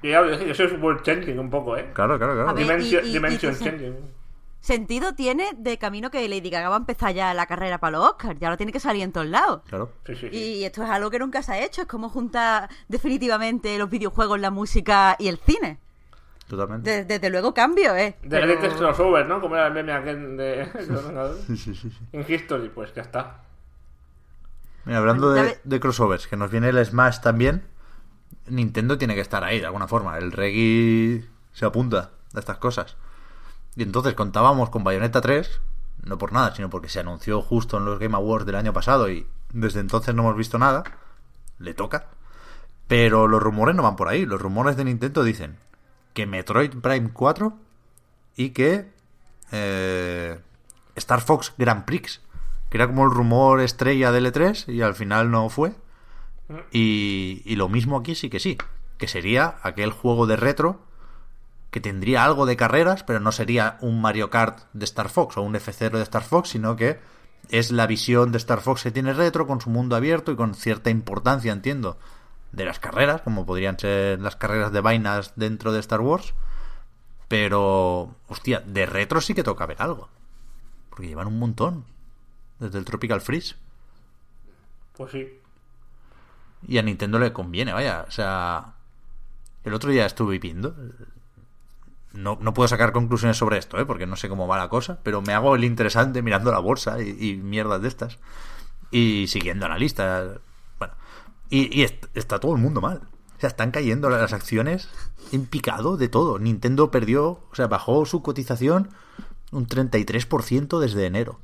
[0.00, 1.90] Y ya eso es world changing un poco, ¿eh?
[1.92, 2.54] Claro, claro, claro.
[2.54, 3.96] Ver, Dimension, y- y- dimension y que se- changing.
[4.60, 8.10] sentido tiene de camino que Lady Gaga va a empezar ya la carrera para los
[8.10, 8.38] Oscars.
[8.38, 9.62] Ya lo tiene que salir en todos lados.
[9.68, 9.90] Claro.
[10.06, 10.36] Sí, sí, sí.
[10.36, 11.82] Y esto es algo que nunca se ha hecho.
[11.82, 15.80] Es como juntar definitivamente los videojuegos, la música y el cine.
[16.52, 16.90] Totalmente.
[16.90, 18.14] De- desde luego cambio, ¿eh?
[18.22, 19.40] De Pero- Greatest Crossover, ¿no?
[19.40, 21.44] Como era el meme aquel de, de los Vengadores.
[21.46, 21.98] Sí, sí, sí, sí.
[22.12, 23.38] In History, pues ya está.
[24.84, 27.64] Mira, hablando de, ve- de crossovers, que nos viene el Smash también,
[28.48, 30.18] Nintendo tiene que estar ahí de alguna forma.
[30.18, 32.96] El reggae se apunta a estas cosas.
[33.74, 35.58] Y entonces contábamos con Bayonetta 3,
[36.04, 39.08] no por nada, sino porque se anunció justo en los Game Awards del año pasado
[39.08, 40.84] y desde entonces no hemos visto nada.
[41.58, 42.08] Le toca.
[42.88, 44.26] Pero los rumores no van por ahí.
[44.26, 45.56] Los rumores de Nintendo dicen
[46.14, 47.56] que Metroid Prime 4
[48.36, 48.90] y que
[49.50, 50.38] eh,
[50.96, 52.20] Star Fox Grand Prix,
[52.70, 55.72] que era como el rumor estrella del E3 y al final no fue.
[56.70, 58.58] Y, y lo mismo aquí sí que sí,
[58.98, 60.80] que sería aquel juego de retro
[61.72, 65.42] que tendría algo de carreras, pero no sería un Mario Kart de Star Fox o
[65.42, 67.00] un F0 de Star Fox, sino que
[67.48, 70.54] es la visión de Star Fox que tiene retro con su mundo abierto y con
[70.54, 71.98] cierta importancia, entiendo,
[72.52, 76.34] de las carreras, como podrían ser las carreras de vainas dentro de Star Wars.
[77.28, 80.10] Pero, hostia, de retro sí que toca ver algo.
[80.90, 81.84] Porque llevan un montón.
[82.58, 83.56] Desde el Tropical Freeze.
[84.96, 85.40] Pues sí.
[86.68, 88.04] Y a Nintendo le conviene, vaya.
[88.06, 88.74] O sea,
[89.64, 90.76] el otro día estuve viendo.
[92.12, 93.86] No, no puedo sacar conclusiones sobre esto, ¿eh?
[93.86, 97.00] porque no sé cómo va la cosa, pero me hago el interesante mirando la bolsa
[97.00, 98.18] y, y mierdas de estas.
[98.90, 100.38] Y siguiendo analistas.
[101.52, 103.02] Y, y est- está todo el mundo mal.
[103.36, 104.88] O sea, están cayendo las acciones
[105.32, 106.38] en picado de todo.
[106.38, 108.88] Nintendo perdió, o sea, bajó su cotización
[109.50, 111.38] un 33% desde enero.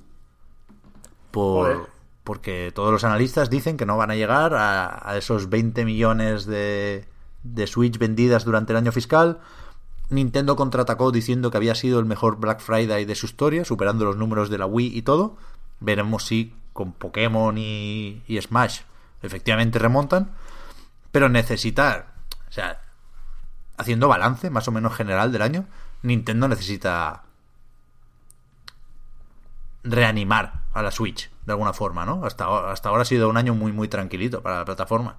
[1.31, 1.79] Por, Joder.
[2.25, 6.47] porque todos los analistas dicen que no van a llegar a, a esos 20 millones
[6.47, 7.05] de,
[7.43, 9.41] de Switch vendidas durante el año fiscal.
[10.11, 14.17] Nintendo contraatacó diciendo que había sido el mejor Black Friday de su historia, superando los
[14.17, 15.37] números de la Wii y todo.
[15.81, 18.81] Veremos si con Pokémon y, y Smash
[19.23, 20.31] efectivamente remontan.
[21.11, 22.07] Pero necesitar,
[22.49, 22.81] o sea,
[23.77, 25.65] haciendo balance más o menos general del año,
[26.03, 27.23] Nintendo necesita
[29.85, 32.25] reanimar a la Switch de alguna forma, ¿no?
[32.25, 35.17] Hasta, ahora- hasta ahora ha sido un año muy muy tranquilito para la plataforma.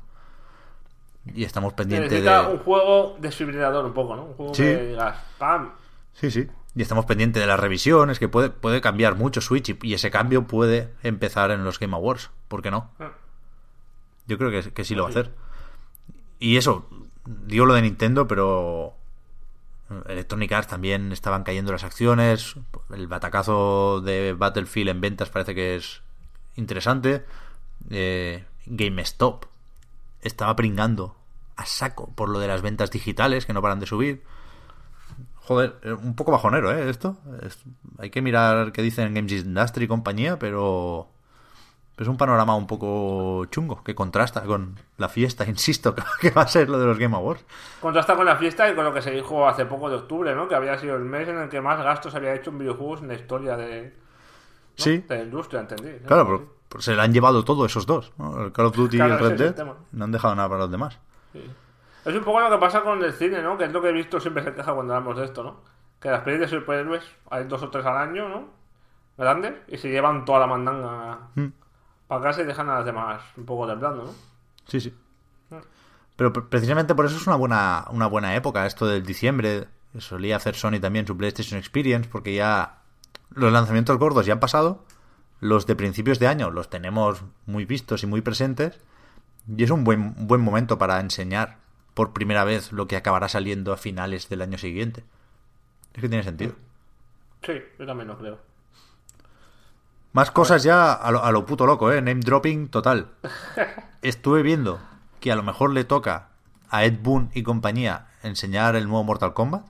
[1.25, 4.23] Y estamos pendientes Necesita de un juego desfibrilador un poco, ¿no?
[4.25, 4.63] Un juego Sí.
[4.63, 5.71] que digas, ¡pam!
[6.13, 6.47] Sí, sí.
[6.75, 10.11] Y estamos pendientes de las revisiones, que puede, puede cambiar mucho Switch y, y ese
[10.11, 12.29] cambio puede empezar en los Game Awards.
[12.47, 12.91] ¿Por qué no?
[12.99, 13.11] Ah.
[14.29, 15.33] Yo creo que, que sí lo va a hacer.
[16.39, 16.87] Y eso,
[17.25, 18.93] digo lo de Nintendo, pero
[20.07, 22.55] Electronic Arts también estaban cayendo las acciones.
[22.93, 26.01] El batacazo de Battlefield en ventas parece que es
[26.55, 27.25] interesante.
[27.89, 29.45] Eh, GameStop
[30.21, 31.15] estaba pringando
[31.55, 34.23] a saco por lo de las ventas digitales que no paran de subir.
[35.41, 36.89] Joder, eh, un poco bajonero, ¿eh?
[36.89, 37.17] Esto.
[37.41, 37.59] Es-
[37.97, 41.09] hay que mirar qué dicen Games Industry y compañía, pero...
[41.99, 46.43] pero es un panorama un poco chungo, que contrasta con la fiesta, insisto, que va
[46.43, 47.43] a ser lo de los Game Awards.
[47.81, 50.47] Contrasta con la fiesta y con lo que se dijo hace poco de octubre, ¿no?
[50.47, 53.09] Que había sido el mes en el que más gastos había hecho en videojuegos en
[53.09, 53.91] la historia de, ¿no?
[54.75, 55.91] Sí, de la industria, entendí.
[55.99, 56.07] ¿no?
[56.07, 58.45] claro, pero, pero se le han llevado todo esos dos, ¿no?
[58.45, 59.67] El Call of Duty Claro, y el Red el Dead.
[59.91, 60.97] No han dejado nada para los demás.
[62.05, 63.57] Es un poco lo que pasa con el cine, ¿no?
[63.57, 65.57] Que es lo que he visto siempre se queja cuando hablamos de esto, ¿no?
[65.99, 68.45] Que las pelis de superhéroes hay dos o tres al año, ¿no?
[69.17, 71.47] Grandes, y se llevan toda la mandanga Mm.
[72.09, 74.11] Para casa y dejan a las demás un poco temblando, ¿no?
[74.67, 74.93] Sí, sí.
[76.17, 79.67] Pero pre- precisamente por eso es una buena, una buena época esto del diciembre.
[79.97, 82.79] Solía hacer Sony también su PlayStation Experience porque ya
[83.33, 84.83] los lanzamientos gordos ya han pasado
[85.39, 88.79] los de principios de año los tenemos muy vistos y muy presentes.
[89.47, 91.57] Y es un buen, buen momento para enseñar
[91.93, 95.05] por primera vez lo que acabará saliendo a finales del año siguiente.
[95.93, 96.53] Es que tiene sentido.
[97.43, 98.48] Sí, yo también lo creo.
[100.11, 102.01] Más cosas ya a lo, a lo puto loco, ¿eh?
[102.01, 103.09] Name dropping total.
[104.01, 104.79] Estuve viendo
[105.19, 106.29] que a lo mejor le toca
[106.69, 109.65] a Ed Boon y compañía enseñar el nuevo Mortal Kombat.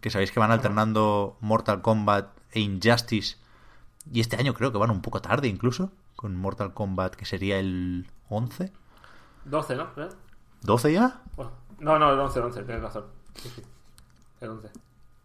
[0.00, 3.36] Que sabéis que van alternando Mortal Kombat e Injustice.
[4.12, 5.90] Y este año creo que van un poco tarde incluso.
[6.16, 8.72] Con Mortal Kombat que sería el 11.
[9.44, 9.84] 12, ¿no?
[9.96, 10.08] ¿Eh?
[10.62, 11.22] ¿12 ya?
[11.36, 13.04] Bueno, no, no, el 11, el 11, tienes razón.
[13.36, 13.62] Sí, sí.
[14.40, 14.70] El 11.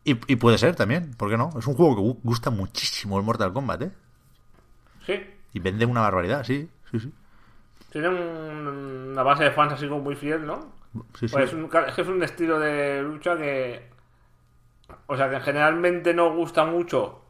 [0.08, 1.50] Y, y puede ser también, ¿por qué no?
[1.60, 3.92] Es un juego que gu- gusta muchísimo el Mortal Kombat, ¿eh?
[5.06, 5.14] Sí,
[5.54, 7.14] Y vende una barbaridad, sí, sí, sí.
[7.92, 10.72] tiene un- una base de fans así como muy fiel, ¿no?
[11.20, 11.34] Sí, sí.
[11.34, 13.90] Pues es, un, es que es un estilo de lucha que.
[15.08, 17.22] O sea, que generalmente no gusta mucho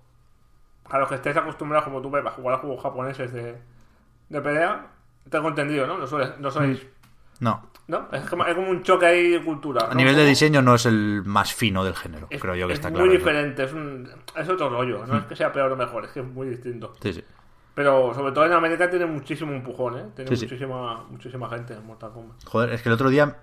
[0.86, 3.58] a los que estéis acostumbrados, como tú, a jugar a juegos japoneses de,
[4.30, 4.88] de pelea.
[5.30, 5.98] Tengo entendido, ¿no?
[6.00, 6.38] No sois.
[6.40, 6.80] No, sois,
[7.40, 8.08] No, ¿no?
[8.12, 9.86] Es, como, es como un choque ahí de cultura.
[9.86, 9.96] a ¿no?
[9.96, 12.80] nivel de diseño no es el más fino del género, es, creo yo que es
[12.80, 13.12] está muy claro.
[13.12, 13.18] eso.
[13.20, 15.06] diferente, es, un, es otro rollo.
[15.06, 16.94] No es que sea peor o mejor, es que es muy distinto.
[17.02, 17.24] Sí, sí.
[17.76, 20.06] Pero sobre todo en América tiene muchísimo empujón, ¿eh?
[20.16, 22.44] Tiene Sí, muchísima, muchísima gente en Mortal Kombat.
[22.46, 23.38] Joder, es que el otro día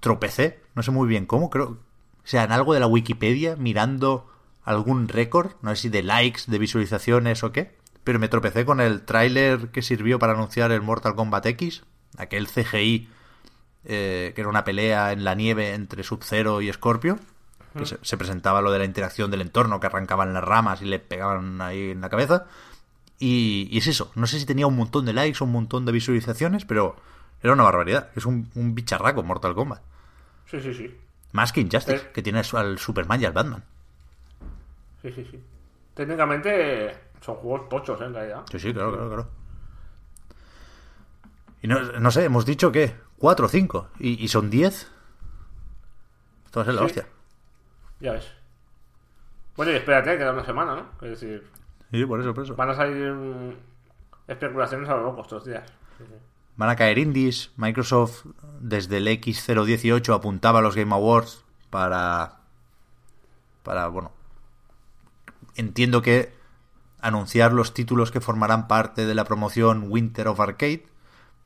[0.00, 1.68] tropecé, no sé muy bien cómo, creo.
[1.68, 1.76] O
[2.24, 4.26] sea, en algo de la Wikipedia, mirando
[4.64, 8.80] algún récord, no sé si de likes, de visualizaciones o qué, pero me tropecé con
[8.80, 11.84] el tráiler que sirvió para anunciar el Mortal Kombat X,
[12.18, 13.08] aquel CGI
[13.84, 17.18] eh, que era una pelea en la nieve entre Sub-Zero y Scorpio,
[17.76, 20.86] que se, se presentaba lo de la interacción del entorno, que arrancaban las ramas y
[20.86, 22.46] le pegaban ahí en la cabeza.
[23.18, 25.84] Y, y es eso, no sé si tenía un montón de likes o un montón
[25.86, 26.96] de visualizaciones, pero
[27.42, 28.10] era una barbaridad.
[28.16, 29.80] Es un, un bicharraco Mortal Kombat.
[30.50, 30.94] Sí, sí, sí.
[31.32, 32.10] Más que Injustice, Eh.
[32.12, 33.62] que tiene al Superman y al Batman.
[35.02, 35.40] Sí, sí, sí.
[35.94, 38.04] Técnicamente son juegos tochos, ¿eh?
[38.06, 38.42] En realidad.
[38.50, 39.28] Sí, sí, claro, claro, claro.
[41.62, 43.88] Y no, no sé, hemos dicho que 4 o 5.
[43.98, 44.90] ¿Y, y son 10?
[46.46, 46.86] Esto va a ser la Sí.
[46.86, 47.06] hostia.
[48.00, 48.28] Ya ves.
[49.56, 50.86] Bueno, y espérate, queda una semana, ¿no?
[51.06, 51.46] Es decir,
[51.90, 52.54] Sí, por eso, por eso.
[52.56, 53.52] van a salir mm,
[54.28, 55.64] especulaciones a lo loco estos días.
[55.98, 56.14] Sí, sí.
[56.56, 57.50] Van a caer indies.
[57.56, 58.24] Microsoft
[58.60, 62.36] desde el X018 apuntaba a los Game Awards para.
[63.62, 64.12] Para, bueno.
[65.56, 66.32] Entiendo que
[67.00, 70.86] anunciar los títulos que formarán parte de la promoción Winter of Arcade.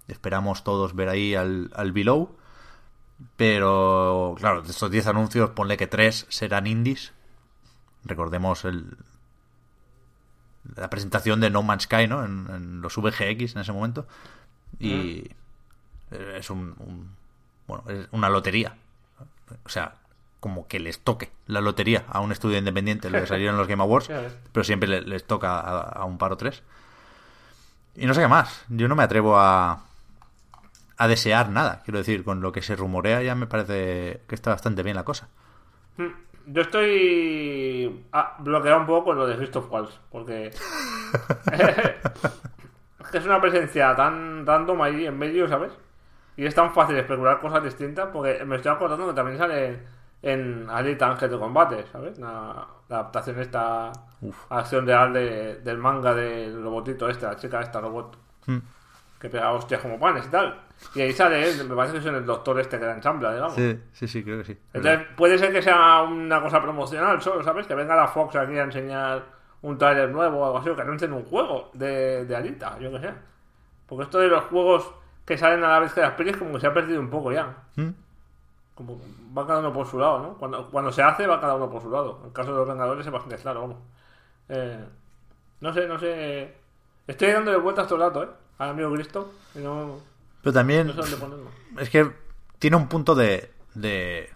[0.08, 2.36] Esperamos todos ver ahí al, al Below.
[3.36, 7.12] Pero, claro, de estos 10 anuncios, ponle que 3 serán indies.
[8.04, 8.96] Recordemos el,
[10.76, 12.24] la presentación de No Man's Sky, ¿no?
[12.24, 14.06] En, en los VGX en ese momento.
[14.78, 15.30] Y
[16.10, 17.10] es un, un-
[17.66, 18.76] bueno, es una lotería.
[19.64, 19.94] O sea,
[20.40, 23.68] como que les toque la lotería a un estudio independiente, lo que salieron en los
[23.68, 24.08] Game Awards,
[24.52, 26.62] pero siempre le- les, toca a, a un par o tres.
[27.96, 28.64] Y no sé qué más.
[28.68, 29.84] Yo no me atrevo a,
[30.96, 31.82] a desear nada.
[31.84, 35.04] Quiero decir, con lo que se rumorea ya me parece que está bastante bien la
[35.04, 35.28] cosa.
[35.96, 36.06] Mm,
[36.46, 40.46] Yo estoy ah, bloqueado un poco con lo de Fist of Walls, porque
[43.02, 45.72] es que es una presencia tan random ahí en medio, ¿sabes?
[46.36, 49.78] Y es tan fácil especular cosas distintas, porque me estoy acordando que también sale
[50.22, 52.18] en Alita Ángel de Combate, ¿sabes?
[52.18, 53.92] La, la adaptación esta
[54.48, 58.58] acción real de- del manga del robotito este, la chica esta robot Mm.
[59.24, 60.54] Que pega hostias como panes y tal.
[60.94, 63.54] Y ahí sale él, me parece que es el doctor este que la ensambla, digamos.
[63.54, 64.58] Sí, sí, sí, creo que sí.
[64.74, 67.66] Entonces, puede ser que sea una cosa promocional solo, ¿sabes?
[67.66, 69.22] Que venga la Fox aquí a enseñar
[69.62, 72.92] un trailer nuevo o algo así, o que anuncien un juego de, de Alita, yo
[72.92, 73.14] que sé.
[73.86, 74.92] Porque esto de los juegos
[75.24, 77.32] que salen a la vez que las pelis como que se ha perdido un poco
[77.32, 77.56] ya.
[77.76, 77.88] ¿Mm?
[78.74, 79.00] Como
[79.34, 80.34] va cada uno por su lado, ¿no?
[80.34, 82.18] Cuando, cuando se hace va cada uno por su lado.
[82.20, 83.78] En el caso de los Vengadores es bastante claro, vamos.
[84.50, 84.84] Eh,
[85.60, 86.54] no sé, no sé.
[87.06, 88.43] Estoy dándole vueltas todo el rato, ¿eh?
[88.58, 89.32] Al amigo Cristo.
[89.54, 89.98] Y no,
[90.42, 91.50] Pero también no sé dónde ponerlo.
[91.78, 92.10] es que
[92.58, 94.30] tiene un punto de, de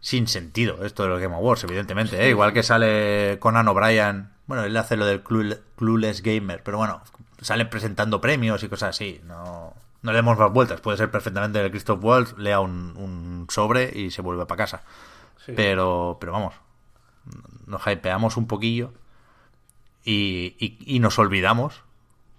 [0.00, 2.24] sin sentido esto de los Game Awards, evidentemente.
[2.24, 2.30] ¿eh?
[2.30, 4.30] Igual que sale Conan O'Brien.
[4.46, 7.02] Bueno, él hace lo del Clue- Clueless Gamer, pero bueno,
[7.40, 9.20] sale presentando premios y cosas así.
[9.24, 10.80] No, no le demos más vueltas.
[10.80, 14.82] Puede ser perfectamente el Christoph Waltz, lea un, un sobre y se vuelve para casa.
[15.44, 15.52] Sí.
[15.56, 16.54] Pero, pero vamos,
[17.66, 18.92] nos hypeamos un poquillo
[20.04, 21.82] y, y- y nos olvidamos,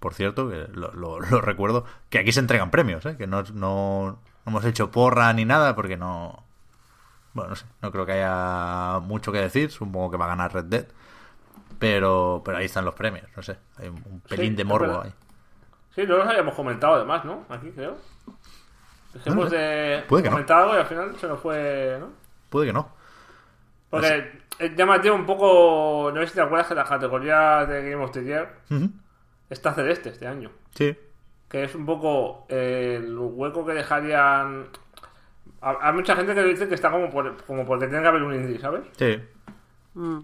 [0.02, 3.16] por cierto, que lo, lo- lo recuerdo, que aquí se entregan premios, ¿eh?
[3.16, 6.44] que no, no, no hemos hecho porra ni nada porque no...
[7.32, 10.52] Bueno, no sé, no creo que haya mucho que decir, supongo que va a ganar
[10.52, 10.86] Red Dead,
[11.78, 15.12] pero, pero ahí están los premios, no sé, hay un pelín Sí, de morbo ahí.
[15.94, 17.44] Sí, no los habíamos comentado además, ¿no?
[17.48, 17.96] Aquí creo.
[19.14, 19.56] Dejemos No sé.
[19.56, 20.34] de Puede que no.
[20.36, 22.08] comentar algo y al final se nos fue, ¿no?
[22.50, 22.88] Puede que no.
[23.90, 26.10] Porque es llamativo un poco.
[26.14, 28.58] No sé si te acuerdas que la categoría de Game of the Year.
[29.52, 30.50] Está celeste este año.
[30.74, 30.96] Sí.
[31.48, 34.66] Que es un poco eh, el hueco que dejarían.
[35.60, 38.22] ha- Hay mucha gente que dice que está como, por, como porque tiene que haber
[38.22, 38.82] un indie, ¿sabes?
[38.96, 39.20] Sí.
[39.94, 40.18] Mm.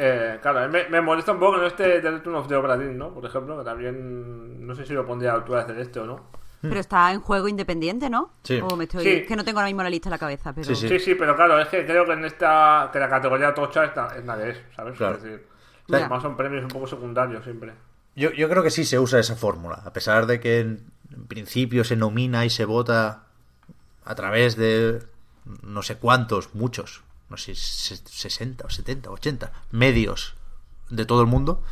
[0.00, 2.76] Eh, claro, me, me molesta un poco que no esté The Return of the Obra
[2.76, 3.12] ¿no?
[3.12, 4.66] Por ejemplo, que también.
[4.66, 6.20] No sé si lo pondría a la altura de celeste o no.
[6.60, 8.32] Pero está en juego independiente, ¿no?
[8.42, 8.60] Sí.
[8.60, 9.04] O me estoy...
[9.04, 9.10] Sí.
[9.10, 10.66] es que no tengo ahora mismo la lista en la cabeza, pero...
[10.66, 10.88] Sí, sí.
[10.88, 12.90] Sí, sí, pero claro, es que creo que en esta.
[12.92, 14.96] que la categoría tocha es, la es, ¿sabes?
[14.96, 15.16] Claro.
[15.16, 15.46] Es decir,
[15.92, 17.72] además son premios un poco secundarios siempre.
[18.18, 20.90] Yo, yo creo que sí se usa esa fórmula, a pesar de que en,
[21.28, 23.24] principio se nomina y se vota
[24.04, 25.02] a través de
[25.62, 30.34] no sé cuántos, muchos, no sé, se- 60 o 70 o 80 medios
[30.90, 31.62] de todo el mundo.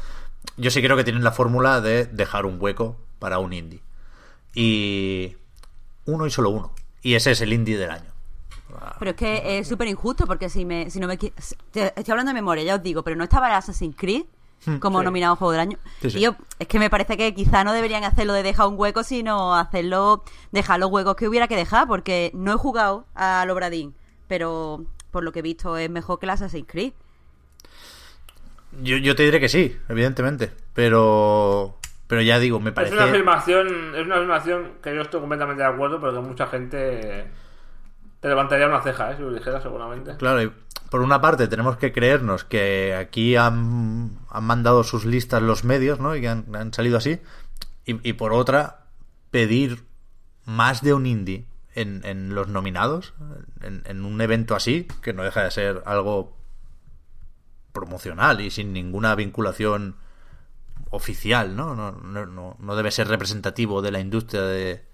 [0.57, 3.81] Yo sí creo que tienen la fórmula de dejar un hueco para un indie.
[4.55, 5.37] Y
[6.05, 6.73] uno y solo uno.
[7.03, 8.13] Y ese es el indie del año.
[8.99, 12.35] Pero es que es súper injusto porque si me si no me estoy hablando de
[12.35, 14.27] memoria, ya os digo, pero no estaba el Assassin's Creed
[14.81, 15.05] como Sí.
[15.05, 15.79] nominado a juego del año.
[16.03, 16.19] Sí, sí.
[16.19, 19.03] Y yo, es que me parece que quizá no deberían hacerlo de dejar un hueco,
[19.05, 23.95] sino hacerlo dejar los huecos que hubiera que dejar, porque no he jugado al Obradín,
[24.29, 26.93] pero por lo que he visto es mejor que el Assassin's Creed.
[28.83, 30.53] Yo, yo te diré que sí, evidentemente.
[30.75, 31.77] Pero.
[32.09, 32.95] Pero ya digo, me Es parece.
[32.95, 37.27] una afirmación, es una afirmación que yo estoy completamente de acuerdo, pero que mucha gente
[38.21, 39.17] te levantaría una ceja, ¿eh?
[39.17, 40.17] Si lo dijera, seguramente.
[40.17, 40.53] Claro, y
[40.91, 46.01] por una parte tenemos que creernos que aquí han, han mandado sus listas los medios,
[46.01, 46.15] ¿no?
[46.17, 47.21] Y que han, han salido así.
[47.85, 48.87] Y, y por otra,
[49.31, 49.85] pedir
[50.45, 53.15] más de un indie en, en los nominados,
[53.63, 56.37] en, en un evento así, que no deja de ser algo
[57.73, 59.97] promocional y sin ninguna vinculación
[60.91, 61.75] oficial, ¿no?
[61.75, 64.87] No, no, no, debe ser representativo de la industria de,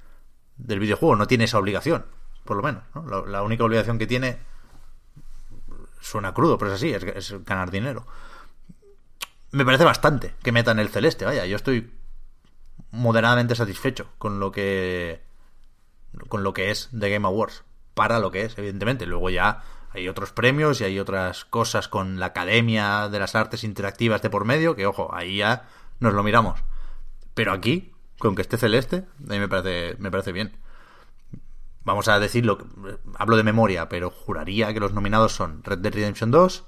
[0.57, 2.05] del videojuego, no tiene esa obligación,
[2.45, 3.27] por lo menos, ¿no?
[3.27, 4.39] La única obligación que tiene
[6.03, 8.07] suena crudo, pero es así, es, es ganar dinero.
[9.51, 11.91] Me parece bastante que metan el celeste, vaya, yo estoy
[12.91, 15.23] moderadamente satisfecho con lo que
[16.29, 19.07] con lo que es The Game Awards, para lo que es, evidentemente.
[19.07, 23.65] Luego ya hay otros premios y hay otras cosas con la Academia de las Artes
[23.65, 25.69] Interactivas de por medio, que ojo, ahí ya
[26.01, 26.61] nos lo miramos.
[27.35, 30.53] Pero aquí, con que esté celeste, a mí me parece, me parece bien.
[31.85, 32.59] Vamos a decirlo,
[33.17, 36.65] hablo de memoria, pero juraría que los nominados son Red Dead Redemption 2,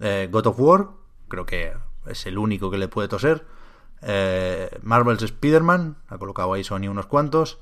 [0.00, 0.88] eh, God of War,
[1.28, 1.74] creo que
[2.06, 3.44] es el único que le puede toser,
[4.00, 7.58] eh, Marvel's Spider-Man, ha colocado ahí Sony unos cuantos,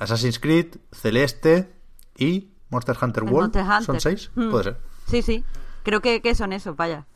[0.00, 1.72] Assassin's Creed, Celeste
[2.16, 3.54] y Monster Hunter El World.
[3.54, 3.82] Monster Hunter.
[3.84, 4.30] ¿Son seis?
[4.34, 4.50] Mm.
[4.50, 4.76] Puede ser.
[5.06, 5.44] Sí, sí.
[5.84, 7.06] Creo que, que son esos, vaya.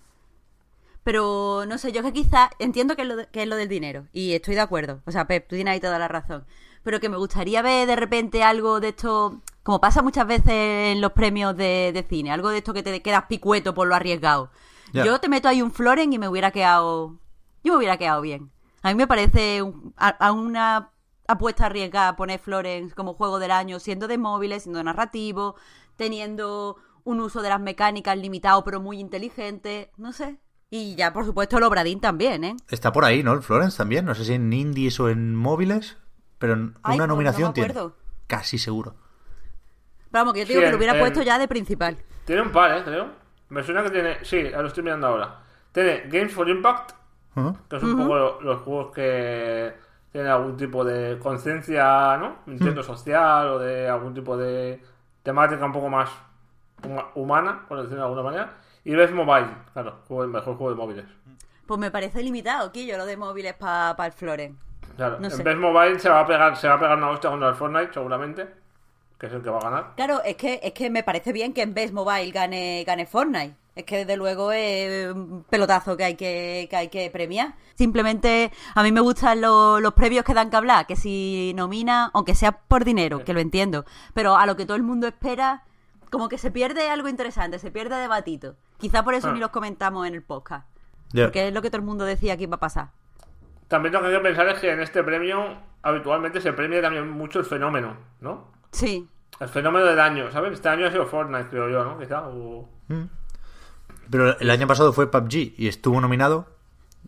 [1.02, 3.68] Pero no sé, yo que quizá entiendo que es, lo de- que es lo del
[3.68, 5.00] dinero y estoy de acuerdo.
[5.06, 6.44] O sea, Pep, tú tienes ahí toda la razón.
[6.82, 10.46] Pero que me gustaría ver de repente algo de esto, como pasa muchas veces
[10.92, 13.94] en los premios de, de cine, algo de esto que te quedas picueto por lo
[13.94, 14.50] arriesgado.
[15.04, 17.16] Yo te meto ahí un Floren y me hubiera quedado.
[17.62, 18.50] Yo me hubiera quedado bien.
[18.82, 20.90] A mí me parece un- a, a una
[21.26, 25.56] apuesta arriesgada poner Florence como juego del año, siendo de móviles, siendo narrativo,
[25.96, 30.38] teniendo un uso de las mecánicas limitado pero muy inteligente, no sé.
[30.70, 32.56] Y ya, por supuesto, el Obradín también, ¿eh?
[32.68, 33.32] Está por ahí, ¿no?
[33.32, 34.04] El Florence también.
[34.04, 35.96] No sé si en indies o en móviles,
[36.38, 37.70] pero en Ay, una pues no nominación tiene.
[37.70, 37.96] acuerdo.
[38.26, 38.94] Casi seguro.
[40.10, 41.98] Pero vamos, que yo te Sí, digo que lo hubiera puesto ya de principal.
[42.24, 42.82] Tiene un par, ¿eh?
[42.84, 43.08] Creo.
[43.50, 44.24] Me suena que tiene.
[44.24, 45.40] Sí, lo estoy mirando ahora.
[45.72, 46.92] Tiene Games for Impact,
[47.36, 47.56] Ujú.
[47.68, 49.74] que es un poco lo- los juegos que
[50.12, 52.38] tienen algún tipo de conciencia, ¿no?
[52.46, 54.82] Intento social o de algún tipo de
[55.22, 56.10] temática un poco más
[56.82, 58.54] huma- humana, por decirlo de alguna manera.
[58.84, 61.04] Y Best Mobile, claro, juego- el mejor juego de móviles.
[61.66, 64.58] Pues me parece limitado, Quillo, lo de móviles para el Floren.
[64.98, 65.44] Claro, No en.
[65.44, 67.94] Best Mobile se va a pegar, se va a pegar una hostia contra el Fortnite,
[67.94, 68.46] seguramente,
[69.18, 69.92] que es el que va a ganar.
[69.96, 73.54] Claro, es que, es que me parece bien que en Best Mobile gane, gane Fortnite.
[73.76, 77.54] Es que desde luego es un pelotazo que hay que, que hay que premiar.
[77.76, 82.10] Simplemente a mí me gustan lo- los previos que dan que hablar, que si nomina,
[82.12, 83.84] aunque sea por dinero, que lo entiendo,
[84.14, 85.62] pero a lo que todo el mundo espera,
[86.10, 88.56] como que se pierde algo interesante, se pierde debatito.
[88.78, 89.32] Quizá por eso Ah.
[89.32, 90.66] ni los comentamos en el podcast.
[91.14, 92.88] Porque es lo que todo el mundo decía que iba a pasar.
[93.68, 97.08] También lo que hay que pensar es que en este premio habitualmente se premia también
[97.10, 98.50] mucho el fenómeno, ¿no?
[98.72, 99.08] Sí.
[99.40, 100.52] El fenómeno del año, ¿sabes?
[100.54, 101.98] Este año ha sido Fortnite, creo yo, ¿no?
[101.98, 102.22] Quizá.
[102.28, 102.68] o-
[104.10, 106.46] Pero el año pasado fue PUBG y estuvo nominado.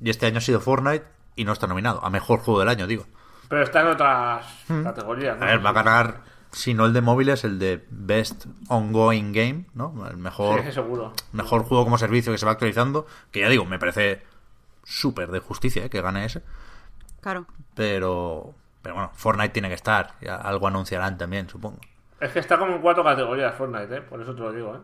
[0.02, 1.04] Y este año ha sido Fortnite
[1.36, 2.04] y no está nominado.
[2.04, 3.06] A mejor juego del año, digo.
[3.48, 4.46] Pero está en otras
[4.84, 5.44] categorías, ¿no?
[5.44, 6.20] A ver, va a ganar,
[6.52, 10.06] si no el de móviles, el de Best Ongoing Game, ¿no?
[10.08, 11.12] El mejor, Sí, seguro.
[11.32, 13.06] mejor juego como servicio que se va actualizando.
[13.32, 14.22] Que ya digo, me parece
[14.90, 15.90] súper de justicia ¿eh?
[15.90, 16.42] que gane ese.
[17.20, 17.46] Claro.
[17.74, 20.14] Pero, pero bueno, Fortnite tiene que estar.
[20.20, 21.78] Ya algo anunciarán también, supongo.
[22.20, 24.02] Es que está como en cuatro categorías Fortnite, ¿eh?
[24.02, 24.80] Por eso te lo digo, ¿eh?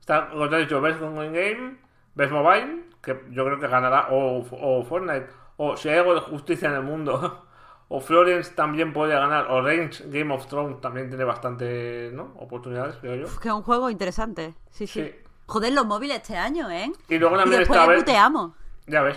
[0.00, 1.76] Está, como te he dicho, Best Online Game,
[2.14, 6.20] Best Mobile, que yo creo que ganará, o, o Fortnite, o si hay algo de
[6.20, 7.46] justicia en el mundo,
[7.88, 12.34] o Florence también podría ganar, o Range Game of Thrones también tiene bastante ¿no?
[12.36, 13.24] oportunidades, creo yo.
[13.26, 14.54] Uf, que es un juego interesante.
[14.70, 15.02] Sí, sí.
[15.04, 15.14] Sí.
[15.46, 16.90] Joder, los móviles este año, ¿eh?
[17.08, 18.52] Y luego también después está, a ver- puteamos.
[18.86, 19.16] Ya ves.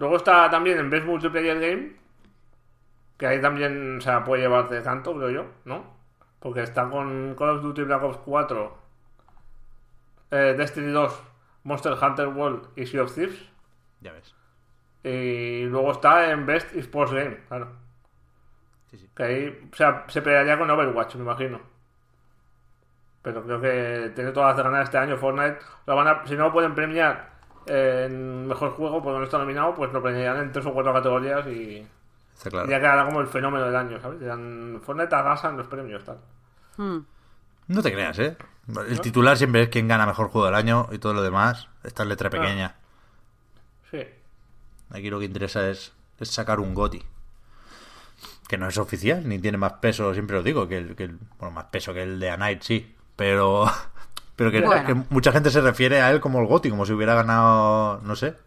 [0.00, 1.92] Luego está también en Best Multiplayer Game.
[3.18, 5.94] Que ahí también o sea, puede llevarte tanto, creo yo, ¿no?
[6.38, 8.78] Porque está con Call of Duty Black Ops 4,
[10.30, 11.22] eh, Destiny 2,
[11.64, 13.46] Monster Hunter World y Sea of Thieves.
[14.00, 14.34] Ya ves.
[15.04, 17.68] Y luego está en Best Sports Game, claro.
[18.90, 19.10] Sí, sí.
[19.14, 21.60] Que ahí, o sea, se pelearía con Overwatch, me imagino.
[23.20, 25.58] Pero creo que tiene todas las de ganar este año Fortnite.
[25.84, 27.29] Lo van a, si no lo pueden premiar
[27.66, 31.46] en mejor juego porque no está nominado, pues lo premiarán en tres o cuatro categorías
[31.46, 31.86] y
[32.36, 32.68] Está claro.
[32.68, 34.18] ya quedará como el fenómeno del año, ¿sabes?
[34.20, 36.18] Dirán, Fortnite arrasa en los premios, tal.
[36.76, 36.98] Hmm.
[37.68, 38.36] No te creas, ¿eh?
[38.88, 42.02] El titular siempre es quien gana mejor juego del año y todo lo demás está
[42.02, 42.10] en Ah.
[42.10, 42.74] letra pequeña.
[43.90, 44.02] Sí.
[44.90, 47.02] Aquí lo que interesa es, es sacar un GOTI.
[48.48, 51.18] Que no es oficial, ni tiene más peso, siempre lo digo, que el, que el-
[51.38, 52.96] bueno, más peso que el de A Night, sí.
[53.16, 53.66] Pero,
[54.40, 54.86] pero que, Bueno.
[54.86, 58.16] que mucha gente se refiere a él como el GOTI, como si hubiera ganado, no
[58.16, 58.38] sé,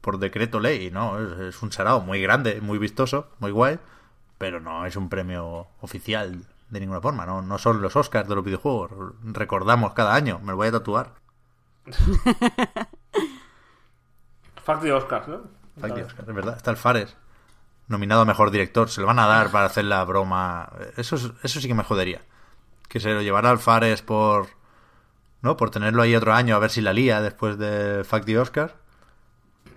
[0.00, 0.90] por decreto ley.
[0.90, 3.78] No, es, es un sarao muy grande, muy vistoso, muy guay,
[4.38, 7.26] pero no es un premio oficial de ninguna forma.
[7.26, 8.90] No, no son los Oscars de los videojuegos.
[9.22, 11.12] Recordamos cada año, me lo voy a tatuar.
[14.64, 15.42] Fact de Oscars, ¿no?
[15.80, 16.56] Fuck the Oscar, es verdad.
[16.56, 17.16] Está el Fares,
[17.86, 18.88] nominado a mejor director.
[18.88, 20.70] Se lo van a dar para hacer la broma.
[20.96, 22.22] Eso, es- eso sí que me jodería.
[22.88, 24.48] Que se lo llevará al Fares por.
[25.42, 25.56] ¿No?
[25.56, 28.74] Por tenerlo ahí otro año a ver si la lía después de Fuck the Oscar.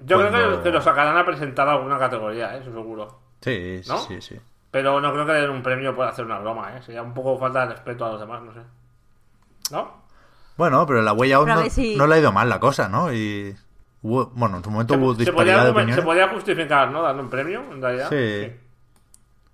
[0.06, 2.60] Yo creo que, que lo sacarán a presentar a alguna categoría, ¿eh?
[2.62, 3.20] eso seguro.
[3.42, 3.98] Sí, sí, ¿No?
[4.00, 4.40] sí, sí.
[4.72, 6.82] Pero no creo que le den un premio por hacer una broma, ¿eh?
[6.84, 8.60] Sería un poco falta de respeto a los demás, no sé.
[9.72, 10.00] ¿No?
[10.58, 12.88] Bueno, pero la huella Pero a no, si- no le ha ido mal la cosa,
[12.90, 13.14] ¿no?
[13.14, 13.56] Y.
[14.02, 17.02] hubo- bueno, en su momento hubo Se, se disparidad podría, de se podría justificar, ¿no?
[17.02, 18.10] Darle un premio, en realidad.
[18.10, 18.54] Sí.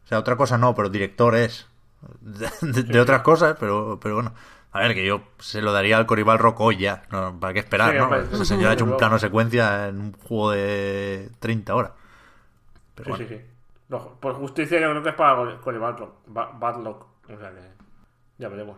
[0.03, 1.67] O sea, otra cosa no, pero director es.
[2.21, 4.33] De, de- de otras cosas, pero, pero bueno.
[4.75, 7.03] A ver, que yo se lo daría al Coribal Rocoya.
[7.11, 7.39] ¿no?
[7.39, 8.03] ¿Para qué esperar, Sí, no?
[8.05, 11.91] hombre, Ese señor ha hecho un plano secuencia en un juego de 30 horas.
[12.95, 13.27] Pero Sí, bueno.
[13.29, 14.15] sí, sí.
[14.19, 16.13] Por justicia yo creo que es para Col- Cory Barlock.
[16.27, 17.03] Ba- Barlock.
[17.29, 17.61] O sea que
[18.37, 18.77] ya veremos.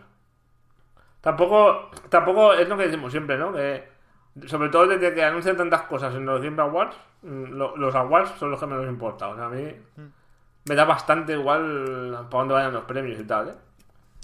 [1.22, 3.52] Tampoco, tampoco es lo que decimos siempre, ¿no?
[3.54, 3.88] Que
[4.46, 8.32] sobre todo desde que anuncian tantas cosas en los Game Awards, mm, lo- los awards
[8.38, 9.30] son los que menos importa.
[9.30, 9.68] O sea, a mí
[10.70, 13.54] me da bastante igual para dónde vayan los premios y tal, ¿eh?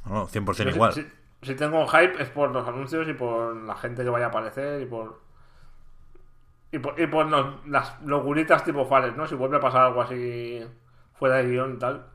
[0.05, 0.93] No, 100% Yo si- igual.
[0.93, 1.07] Si, si
[1.55, 4.81] tengo un hype es por los anuncios y por la gente que vaya a aparecer
[4.81, 5.21] y por.
[6.71, 9.27] Y por, y por los- las locuritas tipo Fares, ¿no?
[9.27, 10.65] Si vuelve a pasar algo así
[11.13, 12.05] fuera de guion y tal.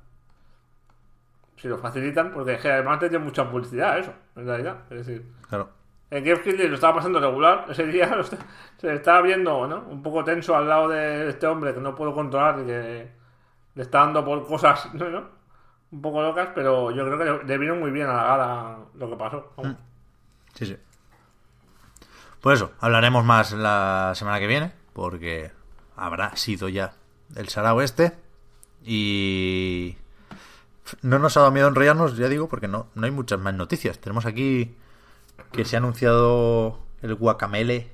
[1.56, 4.78] Si lo facilitan, porque es que además tiene mucha publicidad eso, en realidad.
[4.90, 5.68] Es decir, Claro.
[6.10, 8.38] en Game Kill lo estaba pasando regular ese día, lo está-
[8.78, 9.80] se estaba viendo, ¿no?
[9.88, 13.10] Un poco tenso al lado de este hombre que no puedo controlar y que
[13.74, 15.37] le está dando por cosas, ¿no?
[15.90, 19.10] Un poco locas, pero yo creo que le, vino muy bien a la gala lo
[19.10, 19.52] que pasó.
[19.56, 19.76] Vamos.
[20.54, 20.76] Sí, sí.
[22.40, 25.50] Pues eso, hablaremos más la semana que viene, porque
[25.96, 26.92] habrá sido ya
[27.36, 28.16] el Sarao este.
[28.84, 29.96] Y
[31.02, 33.98] no nos ha dado miedo enrollarnos, ya digo, porque no, no hay muchas más noticias.
[33.98, 34.76] Tenemos aquí
[35.52, 37.90] que se ha anunciado el Guacamele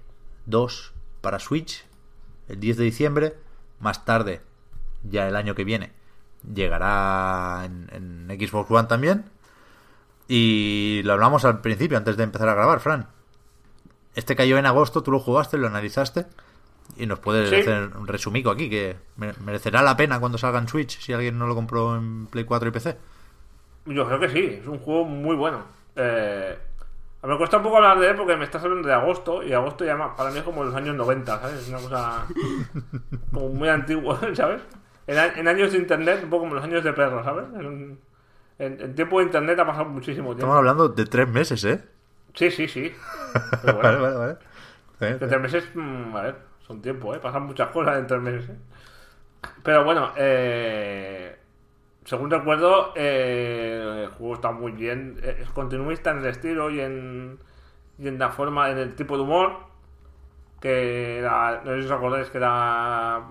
[0.47, 1.87] 2 para Switch
[2.49, 3.35] el 10 de diciembre.
[3.81, 4.41] Más tarde,
[5.03, 5.93] ya el año que viene,
[6.53, 7.89] llegará en,
[8.29, 9.25] en Xbox One también.
[10.27, 13.07] Y lo hablamos al principio, antes de empezar a grabar, Fran.
[14.15, 16.27] Este cayó en agosto, tú lo jugaste, lo analizaste.
[16.97, 17.57] Y nos puedes Sí.
[17.57, 21.39] hacer un resumico aquí, que me- merecerá la pena cuando salga en Switch, si alguien
[21.39, 22.97] no lo compró en Play 4 y PC.
[23.87, 25.63] Yo creo que sí, es un juego muy bueno.
[25.97, 26.57] Eh,
[27.23, 29.85] me cuesta un poco hablar de él porque me estás hablando de agosto y agosto
[29.85, 31.61] ya para mí es como los años 90, ¿sabes?
[31.63, 32.27] Es una cosa
[33.33, 34.63] como muy antigua, ¿sabes?
[35.07, 37.47] En, en años de internet, un poco como los años de perro, ¿sabes?
[37.55, 37.99] En,
[38.59, 40.41] en- en tiempo de internet ha pasado muchísimo tiempo.
[40.47, 41.83] Estamos hablando de tres meses, ¿eh?
[42.35, 42.93] Sí, sí, sí.
[43.61, 44.39] Pero bueno, Vale, vale, vale.
[45.01, 46.37] Eh, que tres meses, mm, a ver,
[46.67, 47.19] son tiempo, ¿eh?
[47.21, 48.59] Pasan muchas cosas en tres meses, ¿eh?
[49.63, 51.37] Pero bueno, eh,
[52.05, 55.19] según recuerdo, eh, el juego está muy bien.
[55.23, 57.39] eh, Es continuista en el estilo y en,
[57.99, 59.53] y en la forma, en el tipo de humor.
[60.61, 63.23] Que era, no sé si os acordáis que era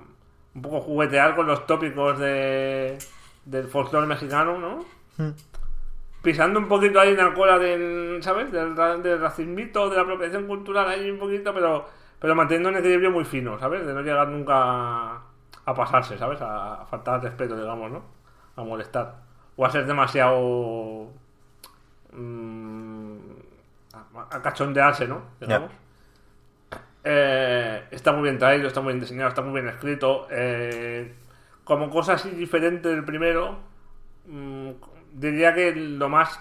[0.56, 2.98] un poco juguetear con los tópicos de,
[3.46, 4.86] del folclore mexicano, ¿no?
[6.22, 8.52] pisando un poquito ahí en la cola del, ¿sabes?
[8.52, 11.86] Del, del racismito, de la apropiación cultural ahí un poquito, pero,
[12.20, 13.86] pero manteniendo un equilibrio muy fino, ¿sabes?
[13.86, 14.54] De no llegar nunca
[15.16, 16.40] a, pasarse, ¿sabes?
[16.42, 18.04] A, a faltar al respeto, digamos, ¿no?
[18.56, 19.16] A molestar.
[19.58, 21.10] O a ser demasiado...
[22.14, 23.18] mm,
[23.94, 25.22] a- a cachondearse, ¿no?
[25.40, 25.72] Digamos.
[27.04, 30.28] Eh, está muy bien traído, está muy bien diseñado, está muy bien escrito.
[30.32, 31.14] Eh,
[31.64, 33.60] como cosa así diferente del primero,
[34.28, 34.70] mm,
[35.14, 36.40] diría que lo más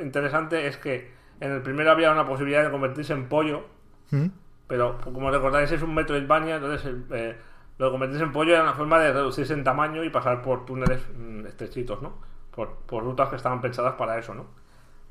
[0.00, 1.10] interesante es que
[1.40, 3.64] en el primero había una posibilidad de convertirse en pollo,
[4.10, 4.26] ¿Mm?
[4.66, 7.36] pero como recordáis es un Metroidvania, entonces eh,
[7.78, 10.66] lo de convertirse en pollo era una forma de reducirse en tamaño y pasar por
[10.66, 12.18] túneles mm, estrechitos, ¿no?
[12.50, 14.46] Por, por rutas que estaban pensadas para eso, ¿no?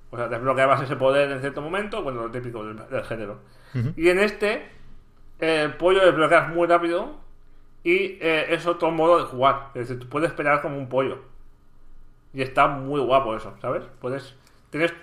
[0.10, 3.40] O sea, desbloqueabas ese poder en cierto momento, bueno, lo típico del, del género.
[3.98, 4.70] Y en este,
[5.40, 7.18] eh, el pollo desbloqueas muy rápido
[7.84, 9.70] y eh, es otro modo de jugar.
[9.76, 11.20] Es decir, tú puedes pelear como un pollo.
[12.34, 13.84] Y está muy guapo eso, ¿sabes?
[14.00, 14.36] Puedes.
[14.70, 14.94] Tienes,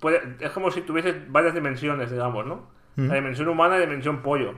[0.00, 2.66] puede- es como si tuvieses varias dimensiones, digamos, ¿no?
[3.08, 4.54] La dimensión humana y la dimensión pollo.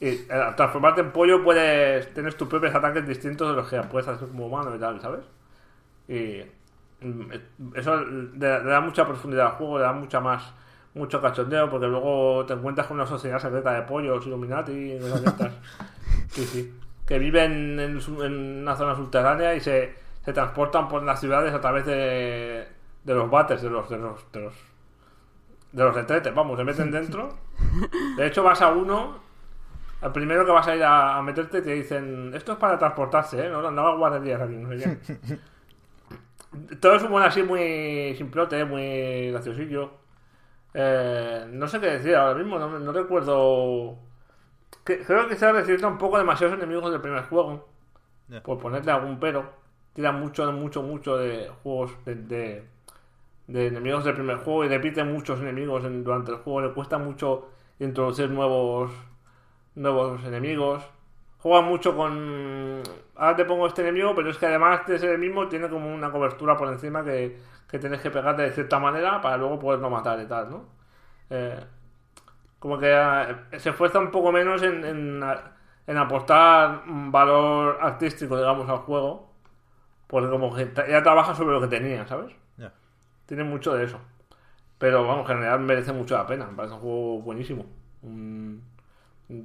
[0.00, 2.12] Y eh, al transformarte en pollo puedes.
[2.14, 5.24] Tienes tus propios ataques distintos de los que puedes hacer como humano y tal, ¿sabes?
[6.08, 6.42] Y
[7.74, 10.54] eso le, le da mucha profundidad al juego, le da mucha más
[10.94, 15.22] mucho cachondeo, porque luego te encuentras con una sociedad secreta de pollos, Illuminati, y cosas
[15.22, 15.52] de estas.
[16.28, 16.74] Sí, sí.
[17.06, 19.94] Que viven en, en una zona subterránea y se,
[20.24, 22.66] se transportan por las ciudades a través de,
[23.04, 24.54] de los bates, de los, de los, de los,
[25.72, 27.34] de los retretes, vamos, se meten dentro.
[28.16, 29.18] De hecho, vas a uno,
[30.00, 33.46] al primero que vas a ir a, a meterte, te dicen, esto es para transportarse,
[33.46, 33.50] ¿eh?
[33.50, 35.38] No, no hagas guarderías aquí, no sé qué.
[36.80, 39.90] Todo es un buen así muy simplote, muy graciosillo.
[40.74, 43.98] Eh, no sé qué decir ahora mismo, no, no recuerdo.
[44.84, 47.68] Que- creo que se ha recibido un poco demasiados enemigos del primer juego.
[48.44, 49.52] Por ponerle algún pero.
[49.94, 52.68] Tira mucho, mucho, mucho de juegos de, de,
[53.48, 56.62] de enemigos del primer juego y repite muchos enemigos en- durante el juego.
[56.62, 57.48] Le cuesta mucho
[57.80, 58.92] introducir nuevos
[59.74, 60.84] nuevos enemigos.
[61.38, 62.82] Juega mucho con.
[63.22, 65.94] Ahora te pongo este enemigo, pero es que además de ser el mismo, tiene como
[65.94, 67.38] una cobertura por encima que,
[67.70, 70.64] que tienes que pegarte de cierta manera para luego poderlo matar y tal, ¿no?
[71.30, 71.64] Eh,
[72.58, 75.24] como que eh, se esfuerza un poco menos en, en,
[75.86, 79.32] en aportar valor artístico, digamos, al juego.
[80.08, 82.34] Porque como que ya trabaja sobre lo que tenía, ¿sabes?
[83.26, 84.00] Tiene mucho de eso.
[84.78, 86.46] Pero vamos, en general merece mucho la pena.
[86.46, 87.66] Me parece un juego buenísimo.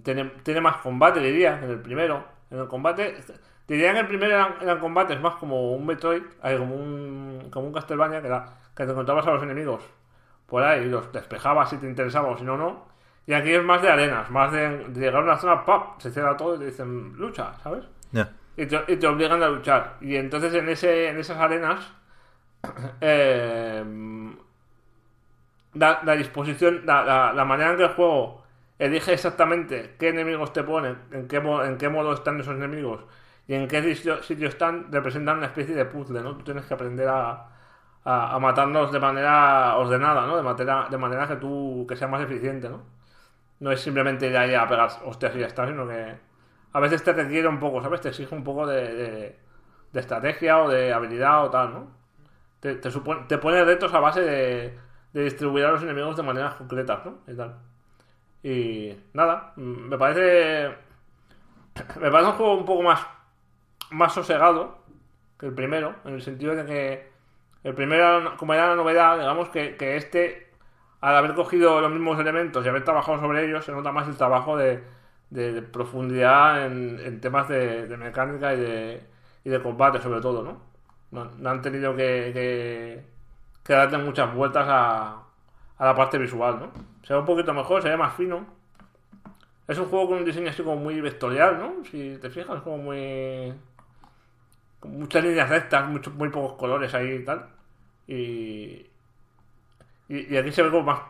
[0.04, 2.24] Tiene, tiene más combate, diría, en el primero.
[2.52, 3.18] En el combate.
[3.68, 7.74] Diría que el primero eran, eran combates más como un Metroid, como un, como un
[7.74, 8.46] Castlevania, que, era,
[8.76, 9.84] que te encontrabas a los enemigos
[10.48, 12.86] por ahí y los despejabas si te interesaba o si no, no.
[13.26, 16.00] Y aquí es más de arenas, más de, de llegar a una zona, ¡pap!
[16.00, 17.84] Se cierra todo y te dicen, lucha, ¿sabes?
[18.14, 18.32] Ya.
[18.56, 19.98] y te, y te obligan a luchar.
[20.02, 21.92] Y entonces en ese en esas arenas
[23.02, 23.84] eh,
[25.74, 28.44] la, la disposición, la, la- la manera en que el juego
[28.80, 33.02] elige exactamente qué enemigos te pone, en qué, en qué modo están esos enemigos
[33.48, 36.36] y en qué sitio, están, representan una especie de puzzle, ¿no?
[36.38, 37.50] Tú tienes que aprender a,
[38.04, 40.38] a, a matarlos de manera ordenada, ¿no?
[40.38, 42.84] De manera, de manera que tú que sea más eficiente, ¿no?
[43.60, 46.16] No es simplemente ir ahí a pegar hostias y ya está, sino que
[46.74, 48.02] a veces te requiere un poco, ¿sabes?
[48.02, 49.38] Te exige un poco de,
[49.94, 51.88] de, estrategia o de habilidad o tal, ¿no?
[52.60, 54.80] Te, te, supone, te pone retos a base de,
[55.14, 57.20] de distribuir a los enemigos de maneras concretas, ¿no?
[57.28, 57.34] Y.
[58.44, 60.76] Y nada, me parece.
[62.00, 63.17] Me parece un juego un poco más.
[63.92, 64.78] Más sosegado
[65.40, 67.08] que el primero, en el sentido de que
[67.64, 70.48] el primero, como era la novedad, digamos que, que este,
[71.02, 74.18] al haber cogido los mismos elementos y haber trabajado sobre ellos, se nota más el
[74.18, 74.84] trabajo de,
[75.72, 80.62] profundidad en, temas de, mecánica y de, combate, sobre todo, ¿no?
[81.12, 83.04] No, han tenido que, que,
[83.64, 85.24] que muchas vueltas a,
[85.80, 86.72] la parte visual, ¿no?
[87.04, 88.46] Se ve un poquito mejor, se ve más fino.
[89.68, 91.86] Es un juego con un diseño así como muy vectorial, ¿no?
[91.86, 93.54] Si te fijas, como muy.
[94.80, 97.48] Con muchas líneas rectas, muchos, muy pocos colores ahí y tal.
[98.08, 98.86] Y.
[100.10, 101.02] Y, y aquí se ve como más.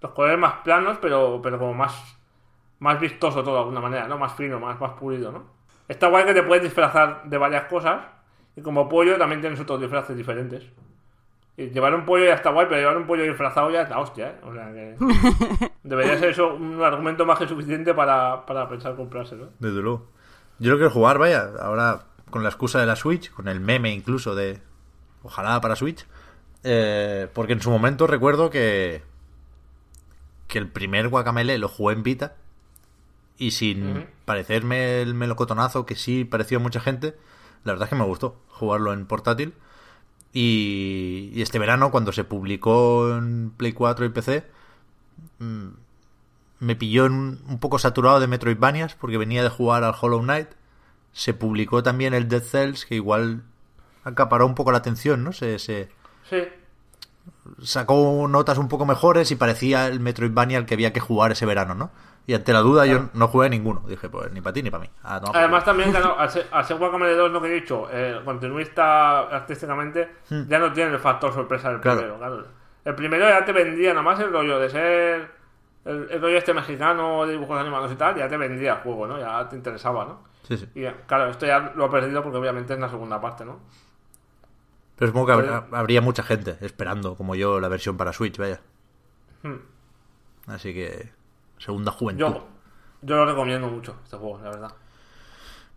[0.00, 2.16] Los colores más planos, pero, pero como más.
[2.80, 4.18] Más vistoso todo de alguna manera, ¿no?
[4.18, 5.44] Más fino, más, más pulido, ¿no?
[5.86, 8.02] Está guay que te puedes disfrazar de varias cosas.
[8.56, 10.64] Y como pollo también tienes otros disfraces diferentes.
[11.56, 14.00] Y llevar un pollo ya está guay, pero llevar un pollo disfrazado ya es la
[14.00, 14.40] hostia, ¿eh?
[14.42, 14.96] O sea que.
[15.84, 19.50] Debería ser eso un argumento más que suficiente para, para pensar comprárselo.
[19.60, 20.08] Desde luego.
[20.58, 22.00] Yo lo quiero jugar, vaya, ahora
[22.32, 24.60] con la excusa de la Switch, con el meme incluso de
[25.22, 26.04] ojalá para Switch,
[26.64, 29.02] eh, porque en su momento recuerdo que
[30.48, 32.34] que el primer Guacamele lo jugué en Vita
[33.38, 33.84] y sin
[34.26, 37.16] parecerme el melocotonazo que sí pareció a mucha gente,
[37.64, 39.54] la verdad es que me gustó jugarlo en portátil
[40.32, 44.44] y, y este verano cuando se publicó en Play 4 y PC
[45.38, 45.68] mm,
[46.60, 50.48] me pilló en- un poco saturado de Metroidvanias porque venía de jugar al Hollow Knight.
[51.12, 53.42] Se publicó también el Dead Cells, que igual
[54.04, 55.32] acaparó un poco la atención, ¿no?
[55.32, 55.88] Se, se,
[56.28, 56.38] Sí.
[57.62, 61.46] sacó notas un poco mejores y parecía el Metroidvania al que había que jugar ese
[61.46, 61.90] verano, ¿no?
[62.26, 63.82] Y ante la duda yo no jugué ninguno.
[63.88, 64.90] Dije, pues ni para ti ni para mí.
[65.02, 67.88] Ah, no, Además también, claro, al ser, al ser Guacamole 2, lo que he dicho,
[67.92, 70.08] eh, continuista artísticamente,
[70.48, 71.98] ya no tiene el factor sorpresa del Claro.
[72.00, 72.46] primero, claro.
[72.84, 75.30] El primero ya te vendía nada más el rollo de ser
[75.84, 79.06] el, el rollo este mexicano de dibujos animados y tal, ya te vendía el juego,
[79.06, 79.18] ¿no?
[79.18, 80.22] Ya te interesaba, ¿no?
[80.42, 80.68] Sí, sí.
[80.74, 83.60] Y claro, esto ya lo ha perdido porque obviamente es la segunda parte, ¿no?
[84.96, 88.60] Pero supongo que habría, habría mucha gente esperando, como yo, la versión para Switch, vaya.
[89.42, 89.56] Hmm.
[90.46, 91.10] Así que,
[91.58, 92.24] segunda juventud.
[92.24, 92.46] Yo,
[93.02, 94.72] yo lo recomiendo mucho, este juego, la verdad.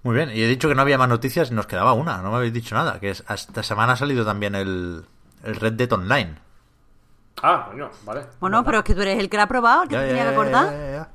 [0.04, 2.38] Muy bien, y he dicho que no había más noticias, nos quedaba una, no me
[2.38, 5.06] habéis dicho nada, que es, esta semana ha salido también el,
[5.44, 6.36] el Red Dead Online.
[7.42, 8.22] Ah, coño, vale.
[8.40, 10.08] Bueno, pero es que tú eres el que lo ha probado, el que Ya, te
[10.08, 10.72] ya, tenía que acordar.
[10.72, 11.10] ya, ya.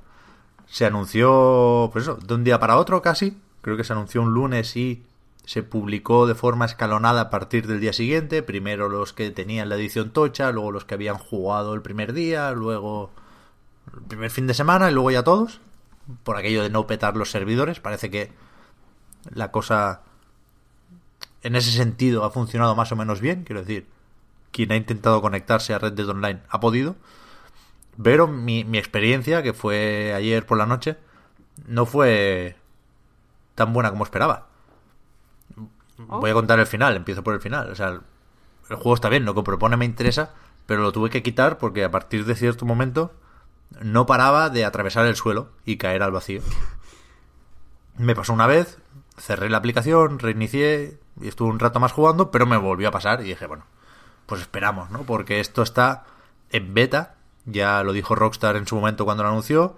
[0.67, 3.41] Se anunció, pues eso, de un día para otro casi.
[3.63, 5.05] Creo que se anunció un lunes y
[5.45, 8.43] se publicó de forma escalonada a partir del día siguiente.
[8.43, 12.53] Primero los que tenían la edición tocha, luego los que habían jugado el primer día,
[12.53, 13.11] luego
[13.95, 15.61] el primer fin de semana y luego ya todos.
[16.23, 17.81] Por aquello de no petar los servidores.
[17.81, 18.31] Parece que
[19.35, 20.03] la cosa
[21.43, 23.43] en ese sentido ha funcionado más o menos bien.
[23.45, 23.89] Quiero decir,
[24.53, 26.97] quien ha intentado conectarse a Red Dead Online ha podido.
[28.03, 30.97] Pero mi, mi experiencia, que fue ayer por la noche,
[31.67, 32.57] no fue
[33.55, 34.49] tan buena como esperaba.
[35.99, 37.71] Voy a contar el final, empiezo por el final.
[37.71, 38.01] O sea, el,
[38.71, 40.33] el juego está bien, lo que propone me interesa,
[40.67, 43.13] pero lo tuve que quitar porque a partir de cierto momento
[43.83, 46.43] no paraba de atravesar el suelo y caer al vacío.
[47.99, 48.79] Me pasó una vez,
[49.19, 53.21] cerré la aplicación, reinicié y estuve un rato más jugando, pero me volvió a pasar
[53.21, 53.65] y dije, bueno,
[54.31, 55.03] pues esperamos, ¿no?
[55.03, 56.05] Porque esto está
[56.51, 57.17] en beta,
[57.47, 59.77] ya lo dijo Rockstar en su momento cuando lo anunció,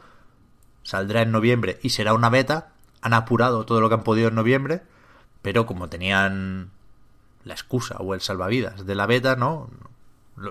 [0.83, 4.35] saldrá en noviembre y será una beta, han apurado todo lo que han podido en
[4.35, 4.83] noviembre,
[5.41, 6.71] pero como tenían
[7.45, 9.71] la excusa o el salvavidas de la beta, ¿no?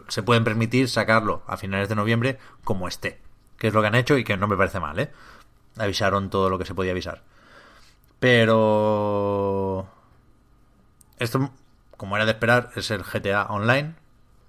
[0.07, 3.21] Se pueden permitir sacarlo a finales de noviembre como esté,
[3.59, 5.11] que es lo que han hecho y que no me parece mal, ¿eh?
[5.77, 7.21] Avisaron todo lo que se podía avisar.
[8.19, 9.87] Pero...
[11.19, 11.51] Esto,
[12.01, 13.93] como era de esperar, es el GTA Online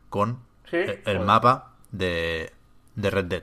[0.09, 0.39] con
[0.71, 2.51] Sí, el, mapa de,
[2.97, 3.43] de Red Dead.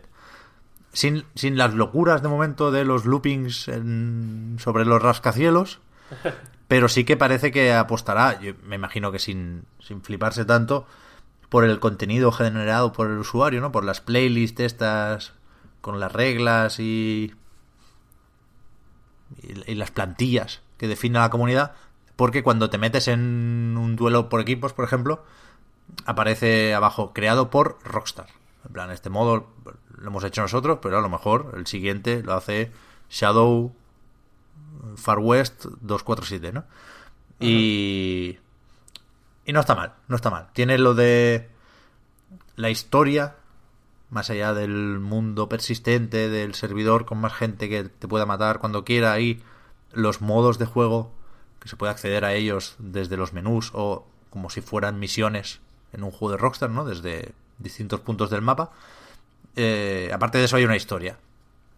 [0.93, 5.79] Sin, sin las locuras de momento de los loopings en- sobre los rascacielos,
[6.67, 10.87] pero sí que parece que apostará, yo me imagino que sin, sin fliparse tanto,
[11.49, 13.71] por el contenido generado por el usuario, ¿no?
[13.71, 15.33] Por las playlists estas,
[15.81, 17.35] con las reglas y,
[19.43, 21.73] y, y las plantillas que define la comunidad,
[22.19, 25.23] porque cuando te metes en un duelo por equipos, por ejemplo,
[26.03, 28.27] aparece abajo creado por Rockstar.
[28.65, 29.47] En plan, este modo
[29.95, 32.73] lo hemos hecho nosotros, pero a lo mejor el siguiente lo hace
[33.09, 33.73] Shadow
[34.97, 36.65] Far West 247, ¿no?
[37.39, 38.37] Y
[39.45, 40.49] y no está mal, no está mal.
[40.51, 41.47] Tiene lo de
[42.57, 43.37] la historia
[44.09, 48.83] más allá del mundo persistente del servidor con más gente que te pueda matar cuando
[48.83, 49.41] quiera y
[49.93, 51.17] los modos de juego
[51.59, 55.59] que se puede acceder a ellos desde los menús o como si fueran misiones
[55.93, 56.85] en un juego de Rockstar, ¿no?
[56.85, 58.71] Desde distintos puntos del mapa.
[59.55, 61.17] Eh, aparte de eso hay una historia.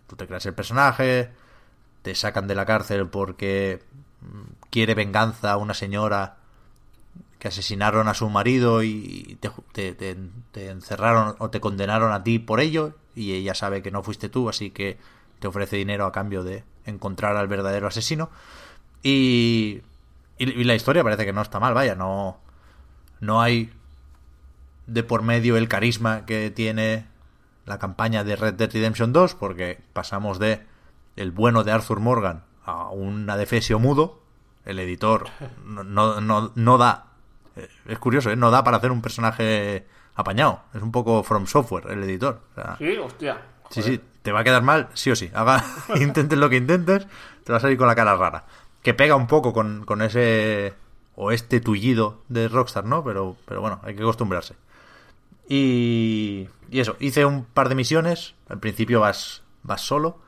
[0.07, 1.31] Tú te creas el personaje,
[2.01, 3.81] te sacan de la cárcel porque
[4.21, 6.37] mm, quiere venganza a una señora
[7.39, 10.17] que asesinaron a su marido y te, te- te-
[10.51, 14.29] te encerraron o te condenaron a ti por ello y ella sabe que no fuiste
[14.29, 14.97] tú, así que
[15.39, 18.29] te ofrece dinero a cambio de encontrar al verdadero asesino.
[19.03, 19.81] Y,
[20.37, 22.37] y, y la historia parece que no está mal, vaya, no,
[23.19, 23.71] no hay
[24.87, 27.05] de por medio el carisma que tiene
[27.65, 30.65] la campaña de Red Dead Redemption 2, porque pasamos de
[31.15, 34.19] el bueno de Arthur Morgan a un adefesio mudo.
[34.65, 35.27] El editor
[35.65, 37.05] no, no, no, no da.
[37.55, 38.35] eh, Es curioso, ¿eh?
[38.35, 40.61] no da para hacer un personaje apañado.
[40.73, 42.41] Es un poco From Software el editor.
[42.51, 43.41] O sea, Sí, hostia.
[43.69, 45.31] Sí, sí, te va a quedar mal, sí o sí.
[45.33, 45.63] Haga,
[45.95, 47.07] intentes lo que intentes,
[47.43, 48.43] te va a salir con la cara rara.
[48.81, 50.73] Que pega un poco con, ese
[51.15, 53.03] o este tullido de Rockstar, ¿no?
[53.03, 54.55] Pero, pero bueno, hay que acostumbrarse.
[55.47, 58.35] Y, y eso, hice un par de misiones.
[58.47, 60.19] Al principio vas, vas solo.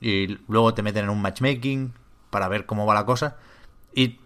[0.00, 1.92] Y luego te meten en un matchmaking
[2.30, 3.36] para ver cómo va la cosa.
[3.94, 4.20] Y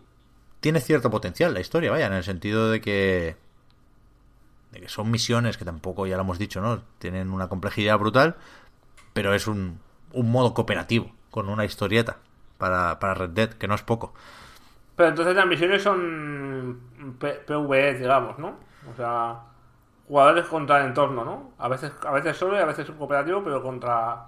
[0.60, 3.36] tiene cierto potencial la historia, vaya, en el sentido de que
[4.70, 6.82] de que son misiones que tampoco, ya lo hemos dicho, ¿no?
[6.98, 8.36] Tienen una complejidad brutal,
[9.12, 9.80] pero es un,
[10.12, 12.18] un modo cooperativo, con una historieta
[12.62, 14.14] para, para Red Dead, que no es poco.
[14.96, 16.80] Pero entonces las misiones son
[17.18, 18.56] PvE, digamos, ¿no?
[18.92, 19.40] O sea,
[20.08, 21.52] jugadores contra el entorno, ¿no?
[21.58, 24.26] A veces, a veces solo y a veces cooperativo, pero contra,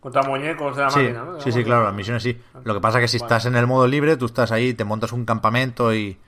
[0.00, 1.40] contra muñecos de la Sí, máquina, ¿no?
[1.40, 2.40] sí, sí, claro, las misiones sí.
[2.64, 3.26] Lo que pasa es que si Vale.
[3.26, 6.18] estás en el modo libre, tú estás ahí, te montas un campamento y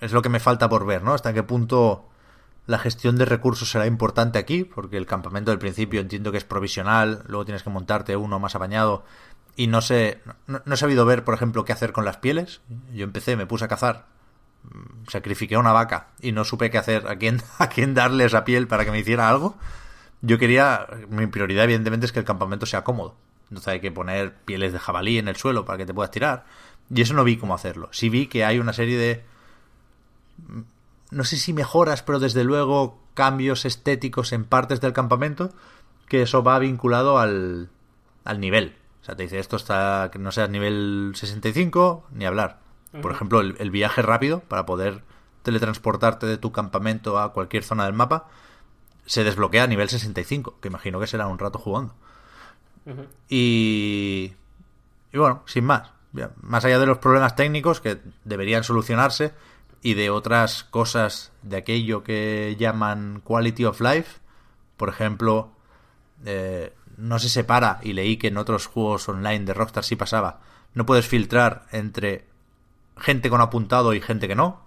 [0.00, 1.14] es lo que me falta por ver, ¿no?
[1.14, 2.06] Hasta qué punto
[2.66, 6.44] la gestión de recursos será importante aquí, porque el campamento del principio entiendo que es
[6.44, 9.04] provisional, luego tienes que montarte uno más apañado
[9.60, 12.62] y no sé, no, he sabido ver, por ejemplo, qué hacer con las pieles.
[12.94, 14.06] Yo empecé, me puse a cazar,
[14.62, 18.46] mm, sacrifiqué una vaca y no supe qué hacer, a quién, a quién darle esa
[18.46, 19.58] piel para que me hiciera algo.
[20.22, 23.16] Yo quería, mi prioridad evidentemente es que el campamento sea cómodo.
[23.50, 26.46] Entonces hay que poner pieles de jabalí en el suelo para que te puedas tirar.
[26.88, 27.90] Y eso no vi cómo hacerlo.
[27.92, 29.24] Sí vi que hay una serie de...
[31.10, 35.52] No sé si mejoras, pero desde luego cambios estéticos en partes del campamento,
[36.08, 37.68] que eso va vinculado al,
[38.24, 38.79] al nivel.
[39.10, 42.58] Sea, te dice esto está que no seas nivel 65, ni hablar.
[43.02, 45.02] Por ejemplo, el, el viaje rápido para poder
[45.42, 48.28] teletransportarte de tu campamento a cualquier zona del mapa
[49.06, 51.94] se desbloquea a nivel 65, que imagino que será un rato jugando.
[53.28, 54.34] Y,
[55.12, 55.90] y bueno, sin más.
[56.40, 59.32] Más allá de los problemas técnicos que deberían solucionarse
[59.82, 64.20] y de otras cosas de aquello que llaman quality of life,
[64.76, 65.50] por ejemplo,
[66.24, 70.40] eh, no se separa, y leí que en otros juegos online de Rockstar sí pasaba,
[70.74, 72.26] no puedes filtrar entre
[72.96, 74.60] gente con apuntado y gente que no.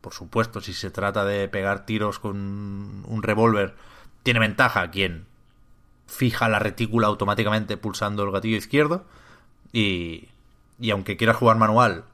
[0.00, 3.74] Por supuesto, si se trata de pegar tiros con un revólver,
[4.22, 5.26] tiene ventaja quien
[6.06, 9.04] fija la retícula automáticamente pulsando el gatillo izquierdo.
[9.72, 10.28] Y,
[10.78, 12.04] y aunque quieras jugar manual,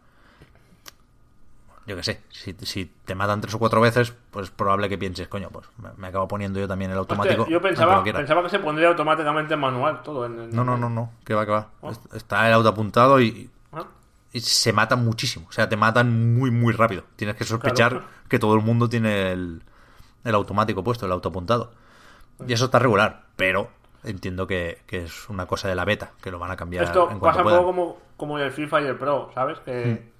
[1.86, 4.96] yo que sé, si, si te matan tres o cuatro veces, pues es probable que
[4.98, 7.42] pienses, coño, pues me, me acabo poniendo yo también el automático.
[7.42, 10.26] Hostia, yo pensaba, pensaba que se pondría automáticamente en manual todo.
[10.26, 11.68] En, en- No, no, no, no, que va, que va.
[11.80, 11.90] Oh.
[11.90, 13.84] Est- Está el auto apuntado y, Ah,
[14.32, 15.46] y se matan muchísimo.
[15.48, 17.04] O sea, te matan muy, muy rápido.
[17.16, 18.06] Tienes que sospechar Claro.
[18.28, 19.62] que todo el mundo tiene el,
[20.24, 21.72] el automático puesto, el autoapuntado.
[22.46, 23.70] Y eso está regular, pero
[24.04, 27.08] entiendo que, que es una cosa de la beta, que lo van a cambiar Esto
[27.10, 29.58] en pasa un poco como, como el FIFA y el Pro, ¿sabes?
[29.60, 30.12] Que, Hmm.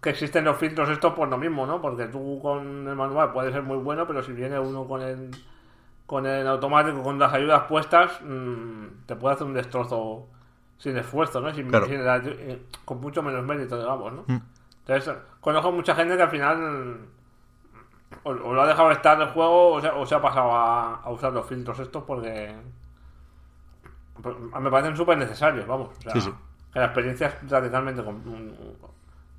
[0.00, 1.80] Que existen los filtros estos por lo mismo, ¿no?
[1.80, 5.30] Porque tú con el manual puedes ser muy bueno, pero si viene uno con el
[6.06, 10.26] con el automático, con las ayudas puestas, mm, te puede hacer un destrozo
[10.76, 11.54] sin esfuerzo, ¿no?
[11.54, 11.86] Sin, Claro.
[11.86, 14.24] sin la- eh, con mucho menos mérito, digamos, ¿no?
[14.26, 14.40] Mm.
[14.86, 16.98] Entonces, conozco mucha gente que al final
[18.24, 20.94] o, o lo ha dejado estar el juego o se, o se ha pasado a,
[20.96, 22.56] a usar los filtros estos porque
[24.20, 25.90] pues, me parecen súper necesarios, vamos.
[25.98, 26.32] O sea, Sí, sí.
[26.72, 28.50] Que la experiencia es radicalmente mm,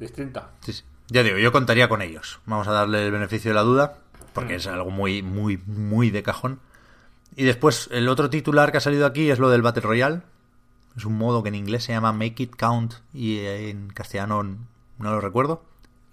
[0.01, 0.51] distinta.
[0.61, 0.83] Sí, sí.
[1.07, 2.39] Ya digo, yo contaría con ellos.
[2.45, 3.97] Vamos a darle el beneficio de la duda,
[4.33, 6.59] porque es algo muy, muy, muy de cajón.
[7.35, 10.21] Y después, el otro titular que ha salido aquí es lo del Battle Royale.
[10.97, 15.11] Es un modo que en inglés se llama Make It Count y en castellano no
[15.11, 15.63] lo recuerdo.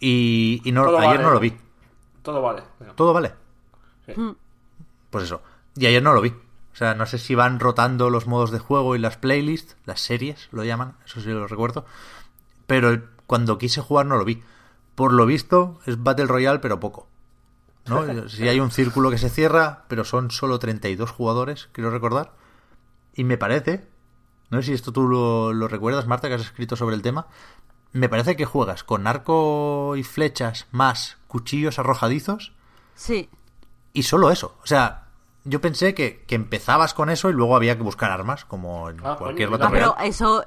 [0.01, 1.57] Y, y no, Todo ayer vale, no lo vi.
[2.23, 2.63] Todo vale.
[2.95, 3.33] Todo vale.
[4.07, 4.13] Sí.
[5.11, 5.43] Pues eso.
[5.77, 6.29] Y ayer no lo vi.
[6.31, 10.01] O sea, no sé si van rotando los modos de juego y las playlists, las
[10.01, 11.85] series lo llaman, eso sí lo recuerdo.
[12.69, 14.43] Pero el- cuando quise jugar no lo vi.
[14.97, 17.07] Por lo visto es Battle Royale, pero poco.
[17.87, 18.03] ¿no?
[18.29, 22.33] Si hay un círculo que se cierra, pero son solo 32 jugadores, quiero recordar.
[23.15, 23.87] Y me parece,
[24.51, 27.29] no sé si esto tú lo, lo recuerdas, Marta, que has escrito sobre el tema.
[27.93, 32.53] Me parece que juegas con arco y flechas más cuchillos arrojadizos
[32.95, 33.29] Sí.
[33.93, 34.57] y solo eso.
[34.63, 35.07] O sea,
[35.45, 39.01] yo pensé que, que empezabas con eso y luego había que buscar armas, como en
[39.05, 40.45] Ah, cualquier Battle Ah, pero eso,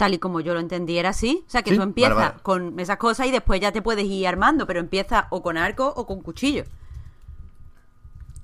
[0.00, 1.44] tal y como yo lo entendí, era así.
[1.46, 2.42] O sea, que Sí, tú empiezas vale, vale.
[2.42, 5.92] con esas cosas y después ya te puedes ir armando, pero empiezas o con arco
[5.94, 6.64] o con cuchillo.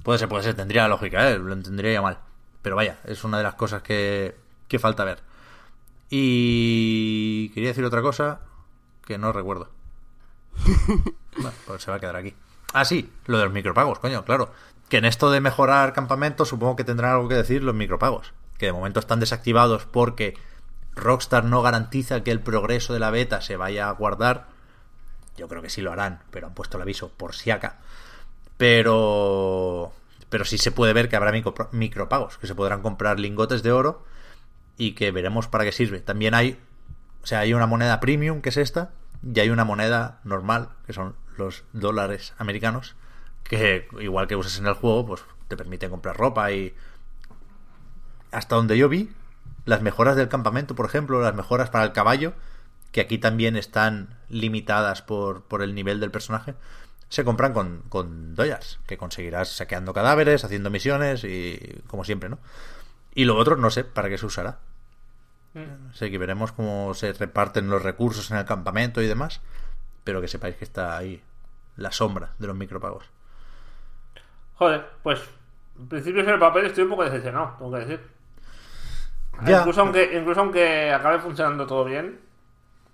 [0.03, 1.39] Puede ser, puede ser, tendría lógica, ¿eh?
[1.39, 2.19] lo entendería ya mal.
[2.61, 4.37] Pero vaya, es una de las cosas que,
[4.69, 5.21] que falta ver.
[6.11, 8.41] Y quería decir otra cosa
[9.07, 9.71] que no recuerdo.
[11.37, 12.35] bueno, pues se va a quedar aquí.
[12.75, 14.51] Ah, sí, lo de los micropagos, coño, claro.
[14.91, 18.35] Que en esto de mejorar campamentos supongo que tendrán algo que decir los micropagos.
[18.59, 20.37] Que de momento están desactivados porque
[20.97, 24.47] Rockstar no garantiza que el progreso de la beta se vaya a guardar.
[25.37, 27.77] Yo creo que sí lo harán, pero han puesto el aviso por si acá.
[28.57, 29.93] Pero
[30.29, 33.71] pero sí se puede ver que habrá micro- micropagos, que se podrán comprar lingotes de
[33.71, 34.05] oro
[34.77, 36.01] y que veremos para qué sirve.
[36.01, 36.59] También hay,
[37.23, 38.91] o sea, hay una moneda premium que es esta
[39.23, 42.97] y hay una moneda normal que son los dólares americanos
[43.45, 46.75] que igual que usas en el juego, pues te permiten comprar ropa y
[48.33, 49.11] hasta donde yo vi
[49.67, 52.33] las mejoras del campamento, por ejemplo, las mejoras para el caballo,
[52.93, 56.55] que aquí también están limitadas por, por el nivel del personaje,
[57.09, 62.39] se compran con, con dollars, que conseguirás saqueando cadáveres, haciendo misiones y como siempre, ¿no?
[63.15, 64.59] Y lo otro no sé para qué se usará.
[65.95, 69.41] Sé que veremos cómo se reparten los recursos en el campamento y demás,
[70.05, 71.23] pero que sepáis que está ahí
[71.77, 73.07] la sombra de los micropagos.
[74.57, 75.21] Joder, pues
[75.79, 78.16] en principio en el papel estoy un poco decepcionado, tengo que decir.
[79.45, 79.59] Ya.
[79.61, 82.21] Incluso aunque, incluso aunque acabe funcionando todo bien,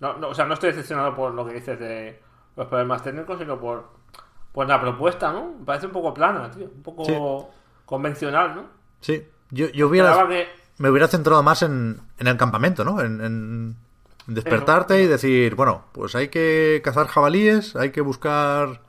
[0.00, 2.20] no, no, o sea, no estoy decepcionado por lo que dices de
[2.56, 3.88] los problemas técnicos, sino por
[4.52, 5.54] pues la propuesta, ¿no?
[5.60, 6.64] Me parece un poco plana, tío.
[6.66, 7.14] Un poco Sí.
[7.86, 8.64] convencional, ¿no?
[9.00, 13.00] Sí, yo, yo hubiera, que- me hubiera centrado más en, en el campamento, ¿no?
[13.00, 13.76] En, en
[14.26, 18.80] despertarte y decir, bueno, pues hay que cazar jabalíes, hay que buscar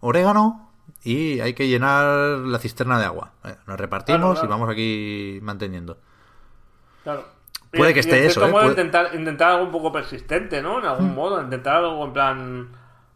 [0.00, 0.70] orégano
[1.04, 2.06] y hay que llenar
[2.38, 3.32] la cisterna de agua.
[3.44, 4.46] Eh, Nos repartimos Claro, claro.
[4.46, 5.98] y vamos aquí manteniendo.
[7.02, 7.24] Claro.
[7.72, 8.50] Puede Y- que y esté en eso, ¿eh?
[8.50, 10.78] Puede- Intentar, intentar algo un poco persistente, ¿no?
[10.78, 12.68] En algún modo, intentar algo en plan.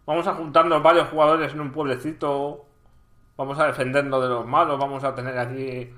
[0.06, 2.64] Vamos a juntarnos varios jugadores en un pueblecito.
[3.36, 4.78] Vamos a defendernos de los malos.
[4.78, 5.90] Vamos a tener aquí.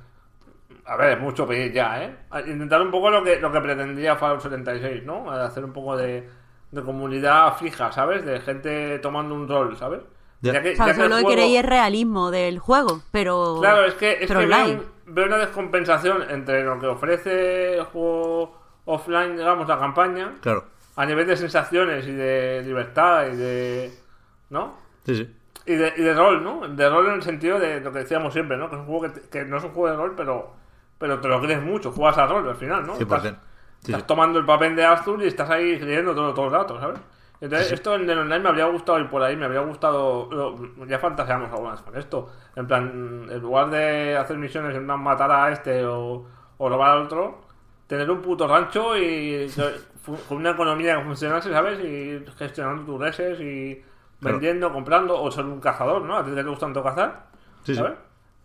[0.87, 2.17] A ver, es mucho pedir ya, ¿eh?
[2.31, 5.31] A- Intentar un poco lo que, lo que pretendía Fallout 76, ¿no?
[5.31, 6.29] Hacer un poco de,
[6.73, 8.25] de comunidad fija, ¿sabes?
[8.25, 10.01] De gente tomando un rol, ¿sabes?
[10.41, 10.53] Ya.
[10.53, 13.59] O sea, el solo lo que juego- queréis es realismo del juego, pero.
[13.61, 14.73] Claro, es que, es pero que online.
[14.81, 20.65] un- veo una descompensación entre lo que ofrece el juego offline, digamos, la campaña, Claro.
[20.97, 23.93] a nivel de sensaciones y de libertad y de.
[24.51, 24.77] ¿No?
[25.05, 25.35] Sí, sí.
[25.67, 26.67] Y de, y de rol, ¿no?
[26.69, 28.71] De rol en el sentido de lo que decíamos siempre, ¿no?
[28.71, 30.55] Que es un juego que, te- que no es un juego de rol, pero,
[30.99, 32.95] pero te lo crees mucho, juegas a rol al final, ¿no?
[32.97, 33.03] 100%.
[33.03, 33.23] Estás,
[33.81, 36.81] Sí, estás tomando el papel de Arthur y estás ahí creyendo todo, todo el rato,
[36.81, 36.99] ¿sabes?
[37.41, 40.29] Entonces, esto en el online me habría gustado ir por ahí, me habría gustado.
[40.87, 42.31] ya fantaseamos algunas con esto.
[42.57, 46.27] En plan, en lugar de hacer misiones en plan matar a este o,
[46.59, 47.43] o robar al otro,
[47.87, 49.53] tener un puto rancho y
[50.29, 51.79] con una economía que funcionase, ¿sabes?
[51.85, 53.83] Y gestionando tus reses y
[54.21, 54.39] Claro.
[54.41, 56.17] vendiendo, comprando, o ser un cazador, ¿no?
[56.17, 57.27] A ti te gusta tanto cazar,
[57.63, 57.81] Sí, sí.
[57.81, 57.93] ¿sabes?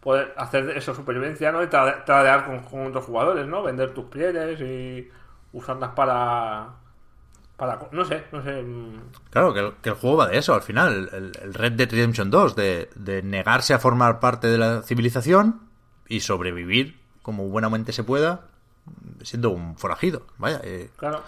[0.01, 1.63] Poder hacer eso supervivencia, ¿no?
[1.63, 3.63] Y trade- tradear con, con otros jugadores, ¿no?
[3.63, 5.09] Vender tus pieles y
[5.53, 6.75] usarlas para.
[7.57, 8.61] Para no sé, no sé.
[8.63, 8.99] mm,
[9.29, 11.09] Claro, que el, que el juego va de eso al final.
[11.13, 15.61] El, el Red Dead Redemption 2, de, de negarse a formar parte de la civilización
[16.07, 18.47] y sobrevivir como buenamente se pueda,
[19.21, 20.25] siendo un forajido.
[20.37, 21.23] Vaya, eh, Claro.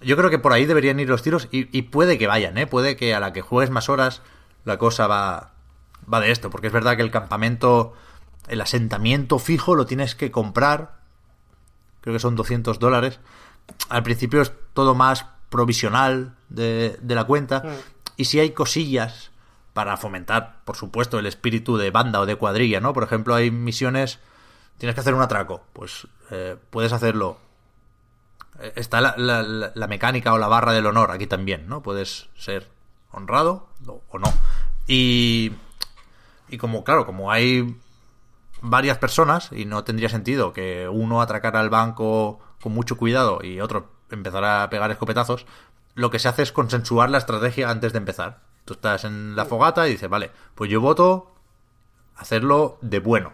[0.00, 2.66] yo creo que por ahí deberían ir los tiros y, y puede que vayan, ¿eh?
[2.68, 4.22] Puede que a la que juegues más horas
[4.64, 5.52] la cosa va,
[6.12, 7.94] va de esto, porque es verdad que el campamento,
[8.48, 11.00] el asentamiento fijo lo tienes que comprar,
[12.02, 13.18] creo que son 200 dólares.
[13.88, 17.62] Al principio es todo más provisional de, de la cuenta
[18.16, 19.30] y si hay cosillas
[19.74, 22.92] para fomentar, por supuesto, el espíritu de banda o de cuadrilla, ¿no?
[22.92, 24.18] Por ejemplo, hay misiones,
[24.78, 27.38] tienes que hacer un atraco, pues eh, puedes hacerlo
[28.60, 29.42] eh, está la, la-
[29.74, 31.82] la- mecánica o la barra del honor aquí también, ¿no?
[31.82, 32.68] Puedes ser
[33.12, 34.32] honrado o, o no.
[34.86, 35.52] Y,
[36.48, 37.76] y como, claro, como hay
[38.60, 43.60] varias personas y no tendría sentido que uno atracara al banco con mucho cuidado y
[43.60, 45.46] otro empezara a pegar escopetazos,
[45.94, 48.40] lo que se hace es consensuar la estrategia antes de empezar.
[48.64, 51.34] Tú estás en la fogata y dices, vale, pues yo voto
[52.16, 53.32] hacerlo de bueno.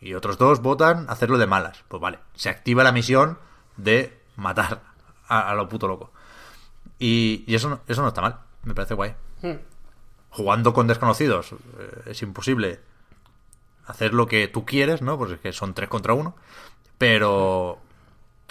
[0.00, 1.84] Y otros dos votan hacerlo de malas.
[1.88, 3.38] Pues vale, se activa la misión
[3.76, 4.82] de matar
[5.28, 6.12] a, a lo puto loco.
[6.98, 9.14] Y, y eso, no, eso no está mal, me parece guay.
[9.42, 9.56] Hmm.
[10.30, 12.80] Jugando con desconocidos eh, es imposible
[13.86, 15.16] hacer lo que tú quieres, ¿no?
[15.16, 16.34] Pues es que son tres contra uno.
[16.98, 17.78] Pero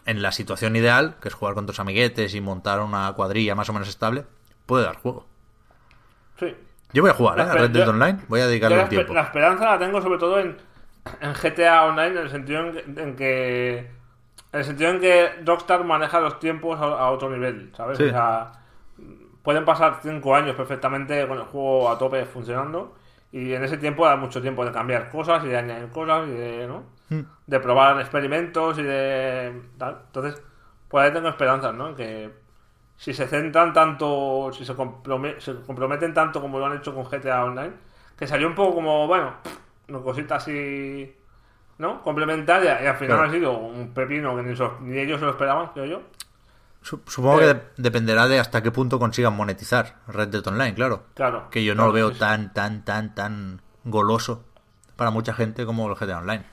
[0.05, 3.69] en la situación ideal, que es jugar con tus amiguetes y montar una cuadrilla más
[3.69, 4.25] o menos estable,
[4.65, 5.25] puede dar juego.
[6.39, 6.55] Sí.
[6.93, 7.43] Yo voy a jugar, ¿eh?
[7.43, 9.13] A Red Dead Online, voy a dedicarle un tiempo.
[9.13, 10.57] la esperanza la tengo sobre todo en,
[11.21, 13.77] en GTA Online, en el sentido en que, en que
[14.53, 17.97] en el sentido en que Rockstar maneja los tiempos a, a otro nivel, ¿sabes?
[17.97, 18.05] Sí.
[18.05, 18.51] O sea,
[19.43, 22.95] pueden pasar cinco años perfectamente con el juego a tope funcionando
[23.31, 26.31] y en ese tiempo da mucho tiempo de cambiar cosas y de añadir cosas y
[26.31, 26.83] de, ¿no?
[27.09, 27.21] Hmm.
[27.45, 30.01] de probar experimentos y de tal.
[30.07, 30.41] Entonces,
[30.87, 31.93] por ahí tengo esperanzas, ¿no?
[31.95, 32.33] Que
[32.97, 37.03] si se centran tanto, si se, comprome- se comprometen tanto como lo han hecho con
[37.05, 37.73] GTA Online,
[38.17, 39.33] que salió un poco como, bueno,
[39.89, 41.15] una cosita así,
[41.77, 42.01] ¿no?
[42.01, 43.29] Complementaria, y al final Claro.
[43.29, 46.01] ha sido un pepino que ni, so- ni ellos se lo esperaban, creo yo.
[46.81, 47.41] Su- Supongo Eh.
[47.41, 51.03] que de- dependerá de hasta qué punto consigan monetizar Red Dead Online, claro.
[51.13, 51.49] Claro.
[51.51, 52.19] Que yo no Claro, lo veo sí.
[52.19, 54.43] tan, tan, tan, tan goloso
[54.95, 56.45] para mucha gente como el GTA Online.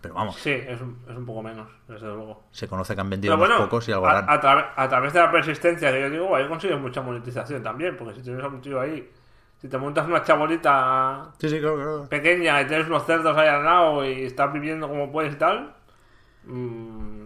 [0.00, 2.44] Pero vamos, Sí, es un, es un poco menos, desde luego.
[2.50, 5.12] se conoce que han vendido Pero unos bueno, pocos y algo a, través- a través
[5.12, 8.48] de la persistencia que yo digo, ahí consigues mucha monetización también, porque si tienes a
[8.48, 9.10] un tío ahí,
[9.58, 12.08] si te montas una chabolita Sí, sí, claro, claro.
[12.08, 15.74] pequeña y tienes unos cerdos ahí al lado y estás viviendo como puedes y tal,
[16.44, 17.24] mm,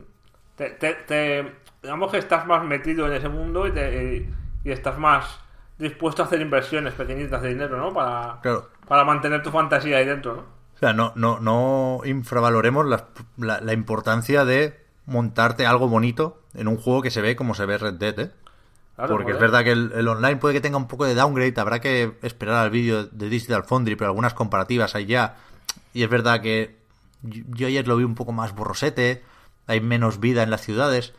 [0.57, 1.53] te, te- te-
[1.83, 4.35] digamos que estás más metido en ese mundo y, te- y-
[4.69, 5.41] y estás más
[5.79, 7.93] dispuesto a hacer inversiones pequeñitas de dinero, ¿no?
[7.93, 8.69] Para, Claro.
[8.89, 10.43] para mantener tu fantasía ahí dentro, ¿no?
[10.77, 16.77] O sea, no, no, no infravaloremos la, la importancia de montarte algo bonito en un
[16.77, 18.33] juego que se ve como se ve Red Dead, ¿eh?
[18.97, 21.61] Claro, Porque es verdad que el, el online puede que tenga un poco de downgrade,
[21.61, 25.37] habrá que esperar al vídeo de Digital Foundry, pero algunas comparativas hay ya.
[25.93, 26.77] Y es verdad que
[27.23, 29.25] yo, yo ayer lo vi un poco más borrosete,
[29.67, 31.13] hay menos vida en las ciudades,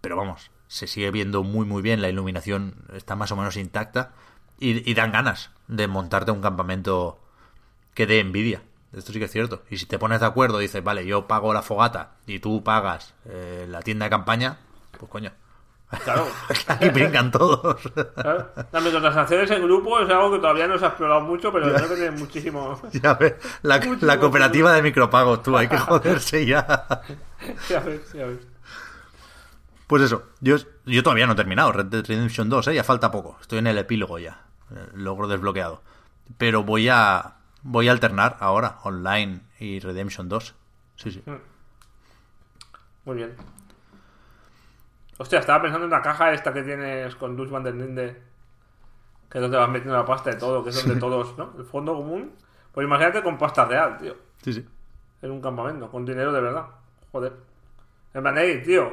[0.00, 4.12] pero vamos, se sigue viendo muy muy bien, la iluminación está más o menos intacta.
[4.58, 7.20] Y, y dan ganas de montarte un campamento
[7.94, 8.62] que dé envidia.
[8.92, 9.62] Esto sí que es cierto.
[9.70, 13.14] Y si te pones de acuerdo, dices, vale, yo pago la fogata y tú pagas
[13.24, 14.58] eh, la tienda de campaña,
[14.98, 15.32] pues coño.
[16.04, 16.26] Claro.
[16.68, 17.80] Aquí brincan todos.
[18.14, 18.50] Claro.
[18.70, 21.88] Las microtransacciones en grupo es algo que todavía no se ha explorado mucho, pero creo
[21.88, 22.80] que tiene muchísimo.
[22.92, 26.86] ya ves, la, la cooperativa de micropagos, tú, hay que joderse ya.
[27.68, 28.38] ya ves, ya ves.
[29.86, 32.74] Pues eso, yo, yo todavía no he terminado Red Dead Redemption 2, ¿eh?
[32.76, 33.36] ya falta poco.
[33.42, 34.44] Estoy en el epílogo ya,
[34.94, 35.82] logro desbloqueado.
[36.38, 40.54] Pero voy a voy a alternar ahora online y Redemption 2.
[40.96, 41.22] Sí, sí.
[43.04, 43.34] Muy bien.
[45.18, 48.22] Hostia, estaba pensando en la caja esta que tienes con Luz Van der Linde,
[49.28, 51.52] que es donde vas metiendo la pasta de todo, que es donde todos, ¿no?
[51.58, 52.32] El fondo común.
[52.72, 54.16] Pues imagínate con pasta real, tío.
[54.42, 54.66] Sí, sí.
[55.20, 56.66] En un campamento, con dinero de verdad.
[57.12, 57.32] Joder.
[58.14, 58.92] En plan, hey, tío,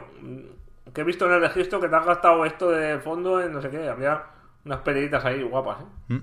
[0.93, 3.61] que he visto en el registro que te has gastado esto de fondo en no
[3.61, 3.89] sé qué.
[3.89, 4.23] Había
[4.65, 6.13] unas peleitas ahí guapas, ¿eh?
[6.13, 6.21] Mm.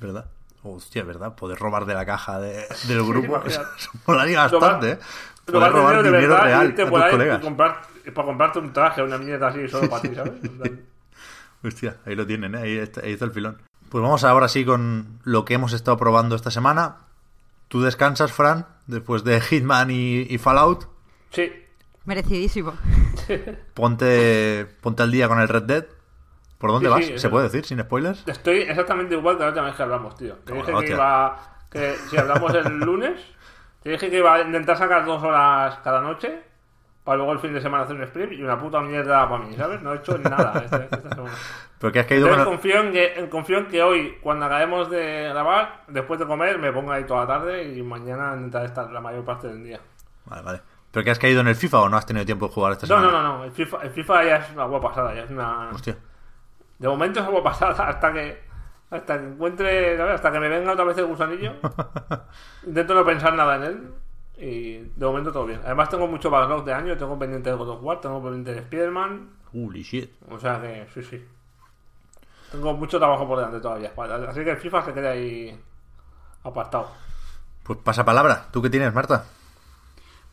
[0.00, 0.26] ¿Verdad?
[0.74, 1.34] Hostia, ¿verdad?
[1.34, 3.42] Poder robar de la caja de, del grupo.
[3.46, 3.62] Eso
[4.06, 4.98] molaría bastante, ¿eh?
[5.44, 7.38] Poder robar dinero de dinero verdad real irte a tus colegas.
[7.40, 7.82] y comprar,
[8.14, 10.32] para comprarte un traje, una mierda así solo para ti, ¿sabes?
[11.64, 12.58] Hostia, ahí lo tienen, ¿eh?
[12.58, 13.60] ahí, está, ahí está el filón.
[13.88, 16.96] Pues vamos ahora sí con lo que hemos estado probando esta semana.
[17.68, 20.86] ¿Tú descansas, Fran, después de Hitman y, y Fallout?
[21.30, 21.50] Sí,
[22.08, 22.72] Merecidísimo.
[23.74, 25.84] Ponte, ponte al día con el Red Dead.
[26.58, 27.04] ¿Por dónde Sí, vas?
[27.06, 28.26] sí, ¿Se puede decir sin spoilers?
[28.26, 30.34] Estoy exactamente igual que la última vez que hablamos, tío.
[30.44, 31.36] Te dije que iba.
[31.70, 33.20] Que si hablamos el lunes,
[33.82, 36.42] te dije que iba a intentar sacar dos horas cada noche.
[37.04, 39.54] Para luego el fin de semana hacer un sprint y una puta mierda para mí,
[39.56, 39.80] ¿sabes?
[39.80, 41.30] No he hecho nada este- esta semana.
[41.78, 44.44] ¿Pero que has caído Entonces con el- confío en, que, confío en que hoy, cuando
[44.46, 48.66] acabemos de grabar, después de comer, me ponga ahí toda la tarde y mañana intentaré
[48.66, 49.80] estar la mayor parte del día.
[50.26, 50.60] Vale, vale.
[50.90, 52.86] ¿Pero que has caído en el FIFA o no has tenido tiempo de jugar esta
[52.86, 53.12] No, semana?
[53.12, 53.44] no, no, no.
[53.44, 55.70] El FIFA, el FIFA ya es una agua pasada, ya es una.
[55.72, 55.96] Hostia.
[56.78, 58.48] De momento es agua pasada hasta que
[58.90, 60.14] hasta que encuentre, ¿sabes?
[60.14, 61.54] hasta que me venga otra vez el gusanillo.
[62.66, 63.94] Intento no pensar nada en él
[64.38, 65.60] y de momento todo bien.
[65.64, 68.60] Además tengo mucho backlog de año, tengo pendiente de God of War, tengo pendiente de
[68.60, 70.10] Spider-Man, Holy shit.
[70.30, 71.24] o sea que sí, sí.
[72.50, 73.92] Tengo mucho trabajo por delante todavía.
[74.28, 75.58] Así que el FIFA se queda ahí
[76.44, 76.90] apartado.
[77.62, 78.46] Pues pasa palabra.
[78.50, 79.26] ¿Tú qué tienes, Marta?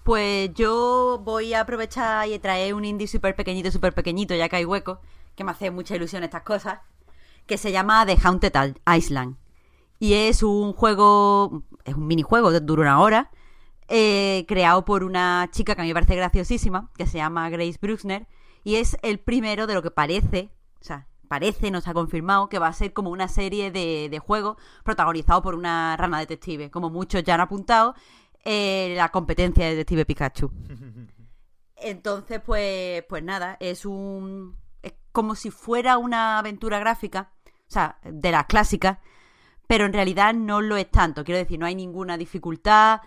[0.03, 4.57] Pues yo voy a aprovechar y traer un indie súper pequeñito, súper pequeñito, ya que
[4.57, 5.01] hay hueco,
[5.35, 6.79] que me hace mucha ilusión estas cosas,
[7.45, 8.53] que se llama The Haunted
[8.85, 9.37] Island.
[9.99, 13.31] Y es un juego, es un minijuego, dura una hora,
[13.87, 17.77] eh, creado por una chica que a mí me parece graciosísima, que se llama Grace
[17.81, 18.27] Bruxner,
[18.63, 22.59] y es el primero de lo que parece, o sea, parece, nos ha confirmado, que
[22.59, 26.89] va a ser como una serie de, de juegos protagonizado por una rana detective, como
[26.89, 27.95] muchos ya han apuntado,
[28.43, 30.51] eh, la competencia de Detective Pikachu.
[31.77, 34.55] Entonces, pues, pues nada, es un.
[35.15, 38.97] Como si fuera una aventura gráfica, o sea, de las clásicas,
[39.65, 41.23] pero en realidad no lo es tanto.
[41.23, 42.99] Quiero decir, no hay ninguna dificultad,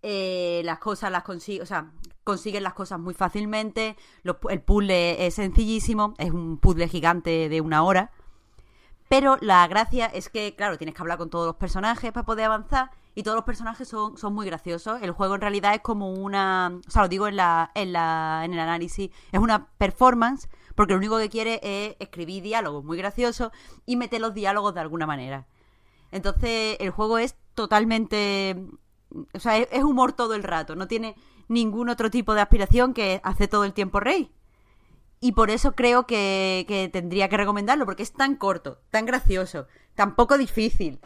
[0.00, 1.90] eh, las cosas las consiguen, o sea,
[2.22, 7.60] consiguen las cosas muy fácilmente, los el puzzle es sencillísimo, es un puzzle gigante de
[7.60, 8.12] una hora.
[9.08, 12.44] Pero la gracia es que, claro, tienes que hablar con todos los personajes para poder
[12.44, 15.02] avanzar y todos los personajes son, son muy graciosos.
[15.02, 16.78] El juego en realidad es como una...
[16.86, 20.92] O sea, lo digo en, la, en, la, en el análisis, es una performance porque
[20.92, 23.50] lo único que quiere es escribir diálogos muy graciosos
[23.86, 25.46] y meter los diálogos de alguna manera.
[26.12, 28.62] Entonces, el juego es totalmente...
[29.32, 31.16] O sea, es, humor todo el rato, no tiene
[31.48, 34.30] ningún otro tipo de aspiración que hace todo el tiempo rey.
[35.20, 39.66] Y por eso creo que, que tendría que recomendarlo, porque es tan corto, tan gracioso,
[39.94, 41.00] tan poco difícil.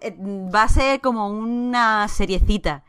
[0.00, 2.84] Eh, Va a ser como una seriecita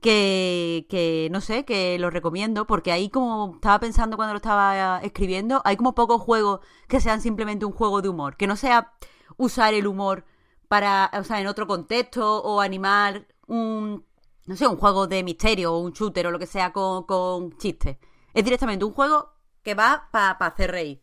[0.00, 5.00] que, que, no sé, que lo recomiendo, porque ahí como estaba pensando cuando lo estaba
[5.02, 8.92] escribiendo, hay como pocos juegos que sean simplemente un juego de humor, que no sea
[9.36, 10.24] usar el humor
[10.68, 14.04] para, o sea, en otro contexto o animar un,
[14.46, 17.56] no sé, un juego de misterio o un shooter o lo que sea con, con
[17.58, 17.98] chistes.
[18.34, 19.32] Es directamente un juego
[19.62, 21.02] que va para hacer reír.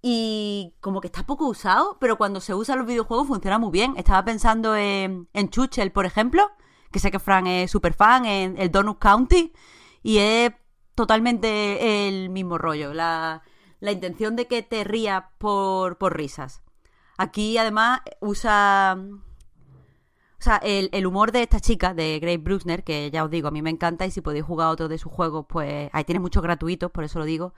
[0.00, 3.70] Y como que está poco usado, pero cuando se usa en los videojuegos funciona muy
[3.70, 3.94] bien.
[3.96, 6.50] Estaba pensando en, en Chuchel, por ejemplo,
[6.92, 9.52] que sé que Fran es súper fan, en el Donut County,
[10.02, 10.52] y es
[10.94, 12.94] totalmente el mismo rollo.
[12.94, 13.42] La,
[13.80, 16.62] la intención de que te rías por, por risas.
[17.18, 18.96] Aquí además usa
[20.42, 23.46] o sea, el, el humor de esta chica, de Grace Bruxner, que ya os digo,
[23.46, 26.18] a mí me encanta y si podéis jugar otro de sus juegos, pues ahí tiene
[26.18, 27.54] muchos gratuitos, por eso lo digo,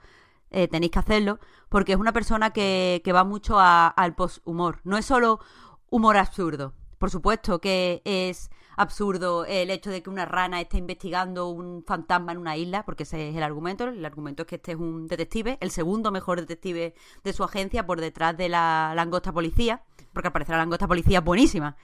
[0.51, 4.81] eh, tenéis que hacerlo, porque es una persona que, que va mucho al post-humor.
[4.83, 5.39] No es solo
[5.89, 11.47] humor absurdo, por supuesto que es absurdo el hecho de que una rana esté investigando
[11.49, 13.85] un fantasma en una isla, porque ese es el argumento.
[13.85, 17.85] El argumento es que este es un detective, el segundo mejor detective de su agencia
[17.85, 21.75] por detrás de la langosta policía, porque al parecer la langosta policía es buenísima.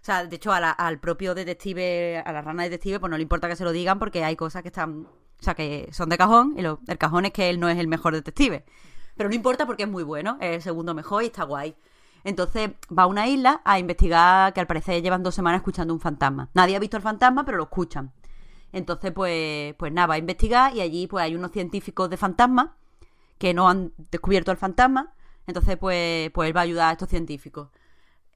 [0.00, 3.16] O sea, de hecho, a la- al propio detective, a la rana detective, pues no
[3.16, 6.10] le importa que se lo digan porque hay cosas que están, o sea, que son
[6.10, 8.64] de cajón y lo, el cajón es que él no es el mejor detective.
[9.16, 11.74] Pero no importa porque es muy bueno, es el segundo mejor y está guay.
[12.24, 16.00] Entonces va a una isla a investigar que al parecer llevan dos semanas escuchando un
[16.00, 16.48] fantasma.
[16.54, 18.12] Nadie ha visto el fantasma, pero lo escuchan.
[18.72, 22.70] Entonces, pues, pues nada, va a investigar y allí pues hay unos científicos de fantasmas
[23.38, 25.14] que no han descubierto el fantasma.
[25.46, 27.68] Entonces, pues, pues él va a ayudar a estos científicos.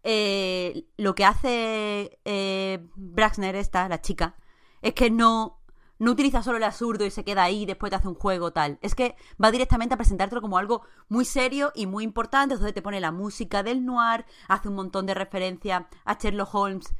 [0.04, 4.36] Eh, lo que hace eh, Braxner, esta, la chica,
[4.82, 5.57] es que no,
[5.98, 8.52] no utiliza solo el absurdo y se queda ahí y después te hace un juego
[8.52, 8.78] tal.
[8.82, 12.54] Es que va directamente a presentártelo como algo muy serio y muy importante.
[12.54, 16.94] Entonces te pone la música del noir, hace un montón de referencias a Sherlock Holmes,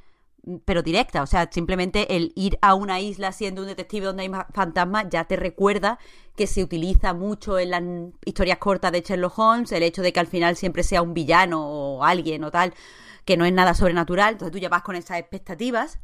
[0.64, 1.22] pero directa.
[1.22, 5.06] O sea, simplemente el ir a una isla siendo un detective donde hay ma- fantasmas
[5.10, 5.98] ya te recuerda
[6.36, 7.82] que se utiliza mucho en las
[8.24, 11.66] historias cortas de Sherlock Holmes, el hecho de que al final siempre sea un villano
[11.66, 12.72] o alguien o tal,
[13.24, 14.32] que no es nada sobrenatural.
[14.34, 15.98] Entonces tú ya vas con esas expectativas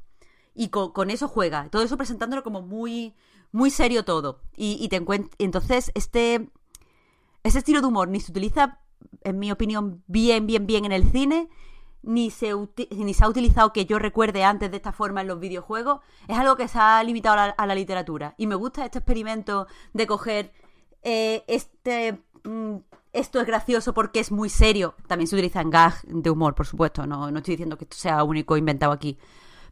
[0.55, 1.69] y co- con, eso juega.
[1.71, 3.15] Todo eso presentándolo como muy,
[3.53, 4.41] muy serio todo.
[4.57, 5.03] Y, y te
[5.39, 6.51] entonces, este,
[7.43, 8.81] ese estilo de humor ni se utiliza,
[9.23, 11.49] en mi opinión, bien, bien, bien en el cine,
[12.03, 12.53] ni se,
[12.91, 16.01] ni se ha utilizado que yo recuerde antes de esta forma en los videojuegos.
[16.29, 18.35] Es algo que se ha limitado a la, a la literatura.
[18.37, 20.53] Y me gusta este experimento de coger
[21.03, 22.23] eh, este...
[22.45, 22.77] mm,
[23.15, 24.97] esto es gracioso porque es muy serio.
[25.07, 27.07] También se utiliza en gag de humor, por supuesto.
[27.07, 29.17] No, no estoy diciendo que esto sea único inventado aquí.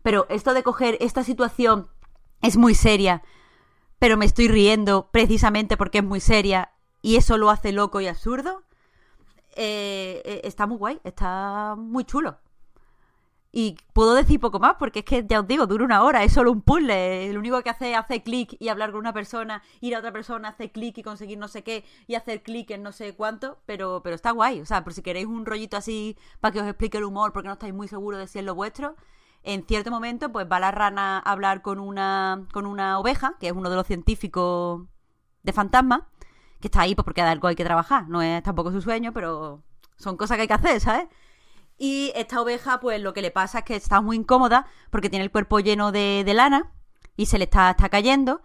[0.02, 1.88] Pero esto de coger esta situación
[2.42, 3.22] es muy seria,
[3.98, 6.72] pero me estoy riendo precisamente porque es muy seria
[7.02, 8.62] y eso lo hace loco y absurdo,
[9.54, 12.38] eh, eh, está muy guay, está muy chulo.
[13.54, 16.32] Y puedo decir poco más porque es que ya os digo, dura una hora, es
[16.32, 17.30] solo un puzzle.
[17.34, 20.10] Lo único que hace es hacer clic y hablar con una persona, ir a otra
[20.10, 23.58] persona, hacer clic y conseguir no sé qué y hacer clic en no sé cuánto,
[23.66, 24.62] pero, pero está guay.
[24.62, 27.48] O sea, por si queréis un rollito así para que os explique el humor porque
[27.48, 28.96] no estáis muy seguros de si es lo vuestro,
[29.42, 33.48] en cierto momento pues va la rana a hablar con una, con una oveja, que
[33.48, 34.82] es uno de los científicos
[35.42, 36.08] de fantasma,
[36.60, 38.08] que está ahí pues porque de algo hay que trabajar.
[38.08, 39.62] No es tampoco su sueño, pero
[39.96, 41.08] son cosas que hay que hacer, ¿sabes?
[41.78, 45.24] Y esta oveja, pues lo que le pasa es que está muy incómoda porque tiene
[45.24, 46.70] el cuerpo lleno de, de lana
[47.16, 48.42] y se le está, está cayendo.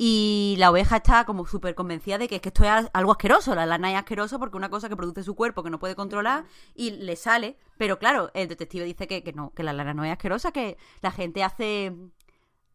[0.00, 3.10] Y la oveja está como súper convencida de que es que esto es al- algo
[3.10, 3.54] asqueroso.
[3.56, 5.96] La lana es asqueroso porque es una cosa que produce su cuerpo que no puede
[5.96, 6.44] controlar
[6.76, 7.58] y le sale.
[7.78, 10.78] Pero claro, el detective dice que, que no, que la lana no es asquerosa, que
[11.02, 11.92] la gente hace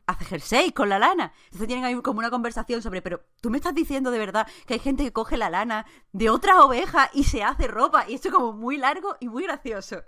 [0.05, 1.31] hace jersey con la lana.
[1.45, 4.73] Entonces tienen ahí como una conversación sobre, pero tú me estás diciendo de verdad que
[4.73, 8.03] hay gente que coge la lana de otra oveja y se hace ropa.
[8.09, 10.03] Y esto es como muy largo y muy gracioso.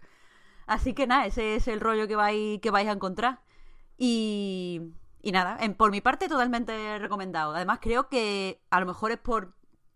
[0.68, 3.40] Así que nada, ese es el rollo que vais, que vais a encontrar.
[3.98, 4.82] Y,
[5.26, 7.56] y nada, en- por mi parte totalmente recomendado.
[7.56, 9.54] Además creo que a lo mejor es por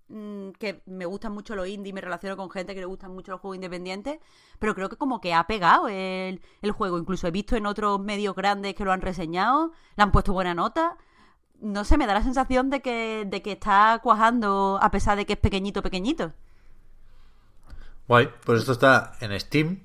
[0.10, 3.32] mm, que me gustan mucho los indie, me relaciono con gente que le gustan mucho
[3.32, 4.18] los juegos independientes,
[4.58, 6.98] pero creo que como que ha pegado el, el juego.
[6.98, 10.56] Incluso he visto en otros medios grandes que lo han reseñado, le han puesto buena
[10.56, 10.98] nota.
[11.62, 15.26] No sé, me da la sensación de que, de que está cuajando a pesar de
[15.28, 16.34] que es pequeñito, pequeñito.
[18.08, 19.82] Guay, pues esto está en Steam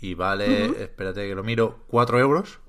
[0.00, 2.60] y vale, espérate que lo miro, 4 euros.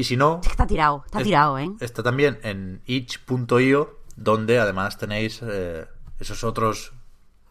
[0.00, 1.70] Y si no, Es que está tirado, está es- tirado, ¿eh?
[1.80, 5.86] está también en itch.io, donde además tenéis eh,
[6.18, 6.94] esos otros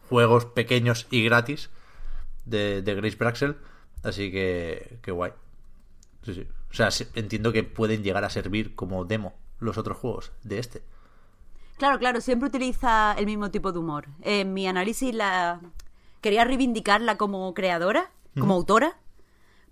[0.08, 1.70] juegos pequeños y gratis
[2.44, 3.56] de, de Grace Braxel.
[4.02, 5.32] Así que, que guay.
[6.24, 6.48] Sí, sí.
[6.70, 10.58] O sea, se- entiendo que pueden llegar a servir como demo los otros juegos de
[10.58, 10.82] este.
[11.78, 14.08] Claro, claro, siempre utiliza el mismo tipo de humor.
[14.22, 15.60] En mi análisis la
[16.20, 18.98] quería reivindicarla como creadora, como autora,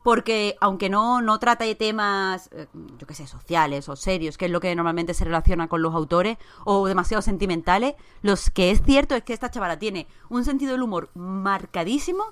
[0.02, 2.66] porque aunque no, no trata de temas, eh,
[2.98, 5.94] yo qué sé, sociales o serios, que es lo que normalmente se relaciona con los
[5.94, 10.72] autores, o demasiado sentimentales, los que es cierto es que esta chavala tiene un sentido
[10.72, 12.24] del humor marcadísimo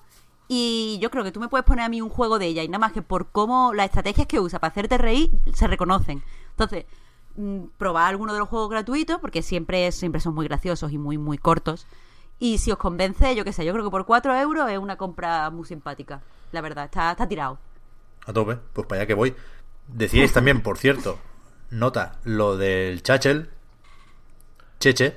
[0.48, 2.68] y yo creo que tú me puedes poner a mí un juego de ella y
[2.68, 6.22] nada más que por cómo las estrategias que usa para hacerte reír se reconocen.
[6.50, 6.86] Entonces,
[7.36, 11.18] mm, probad alguno de los juegos gratuitos porque siempre, siempre son muy graciosos y muy,
[11.18, 11.86] muy cortos.
[12.38, 14.96] Y si os convence, yo qué sé, yo creo que por 4 euros es una
[14.96, 16.22] compra muy simpática.
[16.52, 17.58] La verdad, está, está tirado.
[18.26, 19.34] A tope, pues para allá que voy.
[19.88, 21.18] Decíais también, por cierto,
[21.70, 23.50] nota, lo del Chachel,
[24.80, 25.16] Cheche,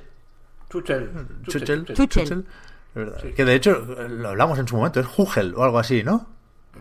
[0.68, 1.10] Chuchel.
[1.46, 1.84] Chuchel, Chuchel.
[1.94, 2.24] Chuchel.
[2.24, 2.38] Chuchel,
[2.90, 3.20] es verdad.
[3.34, 3.72] Que de hecho,
[4.08, 6.26] lo hablamos en su momento, es Hugel o algo así, ¿no?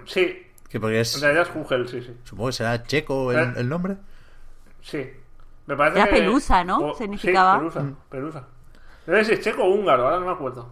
[0.06, 2.16] Sí, Que porque en es, realidad es Hugel, sí, sí.
[2.24, 3.54] supongo que será checo el, Eh.
[3.58, 3.98] el nombre.
[4.82, 5.10] Sí.
[5.66, 6.16] Me parece Era que...
[6.18, 6.80] pelusa, ¿no?
[6.92, 7.54] o- Significaba.
[7.54, 7.60] Sí,
[8.10, 8.44] pelusa,
[9.06, 9.28] pelusa.
[9.28, 10.72] Si es checo o húngaro, ahora no me acuerdo.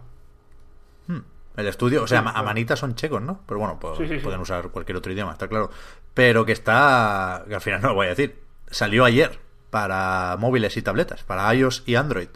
[1.58, 3.40] El estudio, o sea, a Manita son checos, ¿no?
[3.44, 4.20] Pero bueno, pues, Sí, sí, sí.
[4.22, 5.70] pueden usar cualquier otro idioma, está claro.
[6.14, 8.40] Pero que está, que al final no lo voy a decir,
[8.70, 9.40] salió ayer
[9.70, 12.28] para móviles y tabletas, para iOS y Android.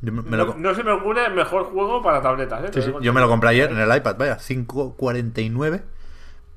[0.00, 2.82] Me, lo, no, no se me ocurre el mejor juego para tabletas, ¿eh?
[2.82, 5.82] sí, yo me lo compré ayer en el iPad, vaya, 5.49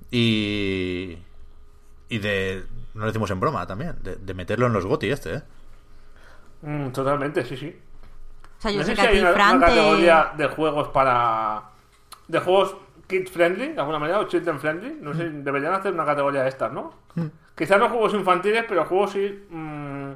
[0.09, 1.17] y
[2.09, 2.63] y de
[2.93, 5.41] no lo decimos en broma también, de, de meterlo en los GOTY este, ¿eh?
[6.61, 7.77] Mm, totalmente, sí, sí.
[8.63, 9.71] O sea, yo no sé sé que si a hay ti, una, Fran, una te-
[9.75, 11.63] categoría de juegos para.
[12.27, 12.75] de juegos
[13.07, 14.97] kid friendly, de alguna manera, o children friendly.
[15.01, 16.93] No sé, deberían hacer una categoría de estas, ¿no?
[17.55, 19.45] Quizás no juegos infantiles, pero juegos sí.
[19.49, 20.11] mm,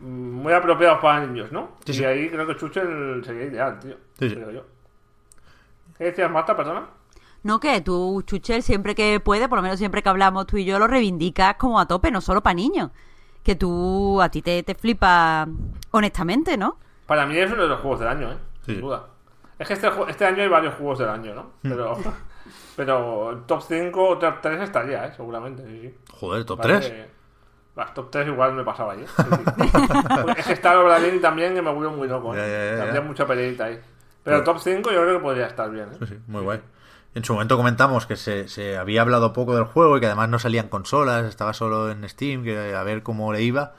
[0.00, 1.72] mm, muy apropiados para niños, ¿no?
[1.84, 3.96] Sí, y ahí creo que Chuchel sería ideal, tío.
[4.18, 4.34] Sí, sí.
[4.34, 4.62] creo yo.
[5.98, 6.86] ¿Qué decías, Marta, perdona?
[7.42, 10.64] No, que tú, Chuchel, siempre que puede, por lo menos siempre que hablamos tú y
[10.64, 12.90] yo, lo reivindicas como a tope, no solo para niños.
[13.42, 15.46] Que tú, a ti te, te flipa
[15.90, 16.76] honestamente, ¿no?
[17.10, 18.36] Para mí es uno de los juegos del año, ¿eh?
[18.64, 18.72] Sí.
[18.72, 19.04] Sin duda.
[19.58, 21.42] Es que este, este año hay varios juegos del año, ¿no?
[21.62, 21.70] Hmm.
[21.70, 21.96] Pero,
[22.76, 25.12] pero el top 5 o top 3 estaría, ¿eh?
[25.16, 25.94] Seguramente, sí, sí.
[26.12, 27.06] Joder, top Vale, 3.
[27.74, 29.02] Bah, top 3 igual me pasaba sí.
[30.22, 32.32] Porque es que está Obradín también que me volvió muy loco.
[32.34, 32.38] ¿eh?
[32.38, 33.80] Ya, ya, ya, Había mucha peleita ahí.
[34.22, 35.88] Pero el top 5 yo creo que podría estar bien.
[35.92, 35.96] ¿eh?
[35.98, 36.60] Sí, sí, muy guay.
[37.16, 40.28] En su momento comentamos que se, se había hablado poco del juego y que además
[40.28, 43.72] no salían consolas, estaba solo en Steam, que a ver cómo le iba.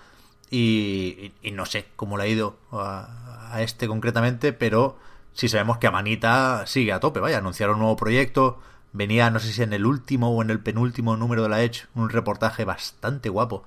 [0.49, 3.20] Y, y- y no sé cómo le ha ido a,
[3.51, 4.97] a este concretamente, pero
[5.33, 7.19] sí sabemos que Amanita sigue a tope.
[7.19, 8.59] Vaya, anunciaron un nuevo proyecto.
[8.93, 11.87] Venía, no sé si en el último o en el penúltimo número de la Edge,
[11.95, 13.63] un reportaje bastante guapo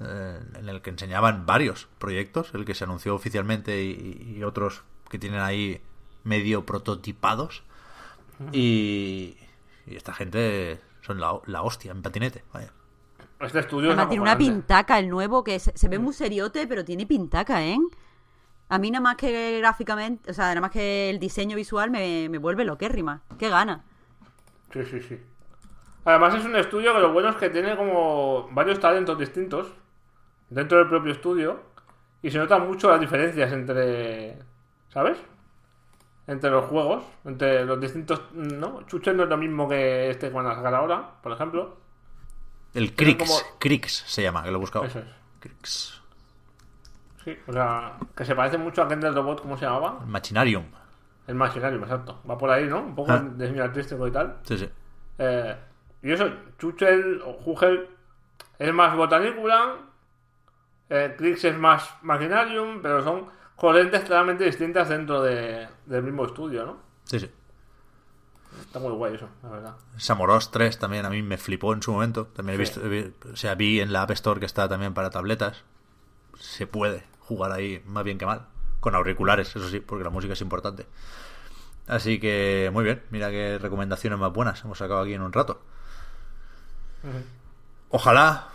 [0.00, 4.82] eh, en el que enseñaban varios proyectos, el que se anunció oficialmente y, y otros
[5.08, 5.80] que tienen ahí
[6.24, 7.62] medio prototipados.
[8.52, 9.36] Y,
[9.86, 12.44] y esta gente son la, la hostia en patinete.
[12.52, 12.72] Vaya.
[13.40, 16.66] Este estudio es Además tiene una pintaca el nuevo que se, se ve muy seriote,
[16.66, 17.78] pero tiene pintaca, ¿eh?
[18.70, 22.28] A mí nada más que gráficamente, o sea, nada más que el diseño visual me,
[22.28, 23.22] me vuelve loquérrima.
[23.38, 23.84] Qué gana.
[24.72, 25.18] Sí, sí, sí.
[26.04, 29.68] Además es un estudio que lo bueno es que tiene como varios talentos distintos
[30.50, 31.60] dentro del propio estudio
[32.22, 34.38] y se notan mucho las diferencias entre,
[34.88, 35.18] ¿sabes?
[36.26, 38.82] Entre los juegos, entre los distintos, ¿no?
[38.86, 41.78] Chuchen no es lo mismo que este que van a sacar ahora, por ejemplo.
[42.74, 44.84] El Crix, como- Crix se llama, que lo he buscado.
[44.84, 45.06] Eso es.
[45.40, 46.02] Crix.
[47.34, 50.00] Sí, o sea, que se parece mucho a del robot, ¿cómo se llamaba?
[50.06, 50.64] Machinarium.
[51.26, 52.22] El Machinarium, exacto.
[52.28, 52.80] Va por ahí, ¿no?
[52.80, 53.18] Un poco Ah.
[53.20, 54.38] de diseño artístico y tal.
[54.44, 54.68] Sí, sí.
[55.18, 55.56] Eh,
[56.02, 56.26] y eso,
[56.58, 57.88] Chuchel o Hugel
[58.58, 59.76] es más botanícula,
[60.88, 63.26] eh, es más Machinarium, pero son
[63.56, 66.76] corrientes claramente distintas dentro de- del mismo estudio, ¿no?
[67.04, 67.30] Sí, sí.
[68.62, 69.76] Está muy guay eso, la verdad.
[69.98, 72.26] Samoros 3 también a mí me flipó en su momento.
[72.28, 75.10] También he visto, vi- o sea, vi en la App Store que está también para
[75.10, 75.64] tabletas.
[76.38, 78.46] Se puede jugar ahí más bien que mal.
[78.80, 80.86] Con auriculares, eso sí, porque la música es importante.
[81.86, 85.60] Así que muy bien, mira qué recomendaciones más buenas hemos sacado aquí en un rato.
[87.90, 88.48] Ojalá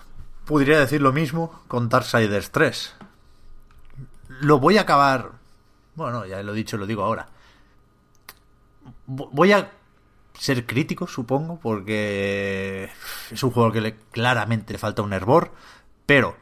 [0.46, 2.96] pudiera decir lo mismo con Darksiders 3.
[4.42, 5.32] Lo voy a acabar.
[5.96, 7.28] Bueno, ya lo he dicho, lo digo ahora.
[9.08, 9.72] Vo- Voy a
[10.38, 12.90] ser crítico, supongo, porque
[13.32, 15.52] es un juego que le, claramente le falta un hervor,
[16.06, 16.36] pero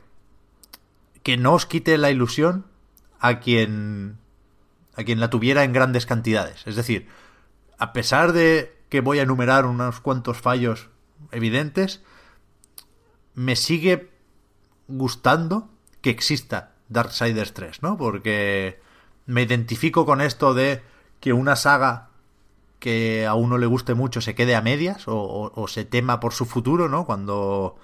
[1.24, 2.66] que no os quite la ilusión
[3.20, 4.18] a quien
[4.96, 6.68] a quien la tuviera en grandes cantidades.
[6.68, 7.08] Es decir,
[7.78, 10.90] a pesar de que voy a enumerar unos cuantos fallos
[11.32, 12.04] evidentes,
[13.34, 14.12] me sigue
[14.88, 15.70] gustando
[16.02, 17.98] que exista Darksiders 3, ¿no?
[17.98, 18.82] Porque
[19.26, 20.82] me identifico con esto de
[21.22, 22.10] que una saga
[22.80, 26.46] que a uno le guste mucho se quede a medias o, se tema por su
[26.46, 27.06] futuro, ¿no?
[27.06, 27.78] Cuando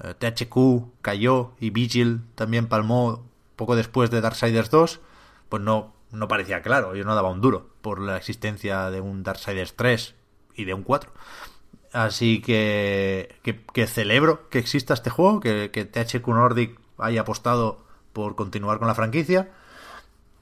[0.00, 3.24] THQ cayó y Vigil también palmó
[3.56, 5.00] poco después de Darksiders 2,
[5.48, 9.22] pues no, no parecía claro, yo no daba un duro por la existencia de un
[9.22, 10.14] Darksiders 3
[10.54, 11.10] y de un 4.
[11.92, 17.84] Así que, que, que celebro que exista este juego, que, que THQ Nordic haya apostado
[18.12, 19.50] por continuar con la franquicia.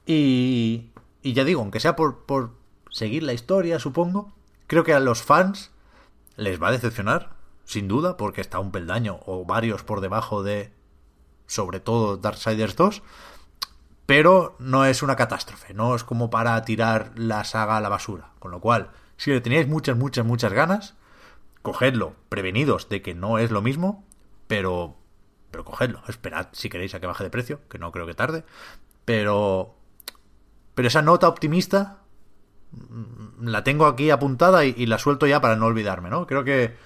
[0.06, 0.90] Y,
[1.22, 2.52] y ya digo, aunque sea por, por
[2.90, 4.32] seguir la historia, supongo,
[4.66, 5.70] creo que a los fans
[6.36, 7.30] les va a decepcionar,
[7.68, 10.72] sin duda, porque está un peldaño o varios por debajo de,
[11.46, 13.02] sobre todo, Darksiders 2.
[14.06, 18.30] Pero no es una catástrofe, no es como para tirar la saga a la basura.
[18.38, 20.94] Con lo cual, si le teníais muchas, muchas, muchas ganas,
[21.60, 24.02] cogedlo, prevenidos de que no es lo mismo,
[24.46, 24.96] pero
[25.50, 28.44] pero cogedlo, esperad si queréis a que baje de precio, que no creo que tarde,
[29.04, 29.74] pero
[30.74, 31.98] pero esa nota optimista
[32.70, 36.26] mm, la tengo aquí apuntada y, y la suelto ya para no olvidarme, ¿no?
[36.26, 36.76] Creo que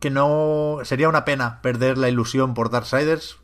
[0.00, 3.38] que no sería una pena perder la ilusión por Darksiders,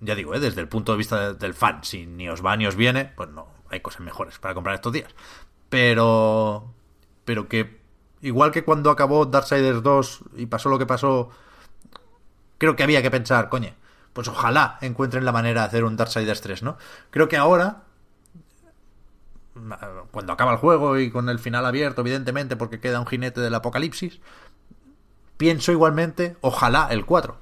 [0.00, 0.40] ya digo, ¿eh?
[0.40, 3.12] desde el punto de vista de- del fan, si ni os va ni os viene,
[3.16, 5.14] pues no, hay cosas mejores para comprar estos días.
[5.68, 6.72] pero
[7.24, 7.80] pero que
[8.22, 11.30] igual que cuando acabó Darksiders 2 y pasó lo que pasó,
[12.58, 13.70] creo que había que pensar, coño,
[14.12, 16.76] pues ojalá encuentren la manera de hacer un Darksiders 3, ¿no?
[17.10, 17.84] Creo que ahora
[20.10, 23.54] cuando acaba el juego y con el final abierto, evidentemente, porque queda un jinete del
[23.54, 24.20] apocalipsis,
[25.40, 27.38] pienso igualmente, ojalá el 4.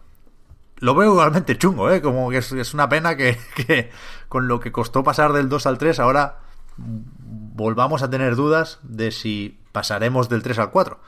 [0.76, 2.00] Lo veo igualmente chungo, ¿eh?
[2.00, 3.90] Como que es, una pena que, que,
[4.28, 6.38] con lo que costó pasar del 2 al 3, ahora
[6.76, 11.00] volvamos a tener dudas de si pasaremos del 3 al 4.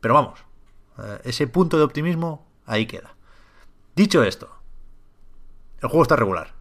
[0.00, 0.38] Pero vamos,
[1.02, 3.16] eh, ese punto de optimismo ahí queda.
[3.96, 4.48] Dicho esto,
[5.80, 6.54] el juego está regular.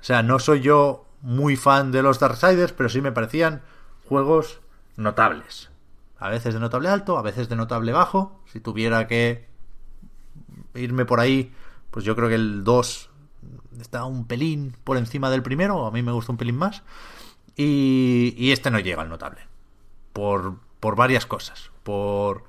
[0.00, 3.62] O sea, no soy yo muy fan de los Darksiders, pero sí me parecían
[4.08, 4.60] juegos
[4.94, 5.73] notables.
[6.24, 8.40] A veces de notable alto, a veces de notable bajo.
[8.50, 9.46] Si tuviera que
[10.72, 11.52] irme por ahí,
[11.90, 13.10] pues yo creo que el 2
[13.78, 16.82] está un pelín por encima del primero, a mí me gusta un pelín más.
[17.56, 19.42] Y, y este no llega al notable.
[20.14, 21.70] Por, por varias cosas.
[21.82, 22.44] Por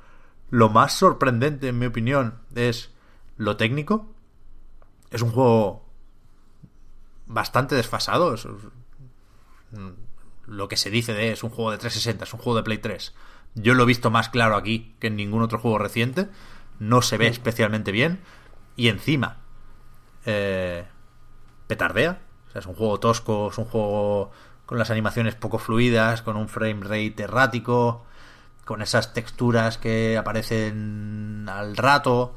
[0.52, 2.92] lo más sorprendente, en mi opinión, es
[3.36, 4.08] lo técnico.
[5.12, 5.84] Es un juego
[7.26, 8.36] bastante desfasado.
[10.46, 12.78] lo que se dice de es un juego de 360, es un juego de Play
[12.78, 13.14] 3.
[13.56, 16.28] Yo lo he visto más claro aquí que en ningún otro juego reciente.
[16.80, 18.20] No se ve especialmente bien.
[18.76, 19.38] Y encima,
[20.26, 20.86] eh,
[21.68, 22.20] petardea.
[22.48, 24.32] O sea, es un juego tosco, es un juego
[24.66, 28.06] con las animaciones poco fluidas, con un frame rate errático,
[28.66, 32.36] con esas texturas que aparecen al rato,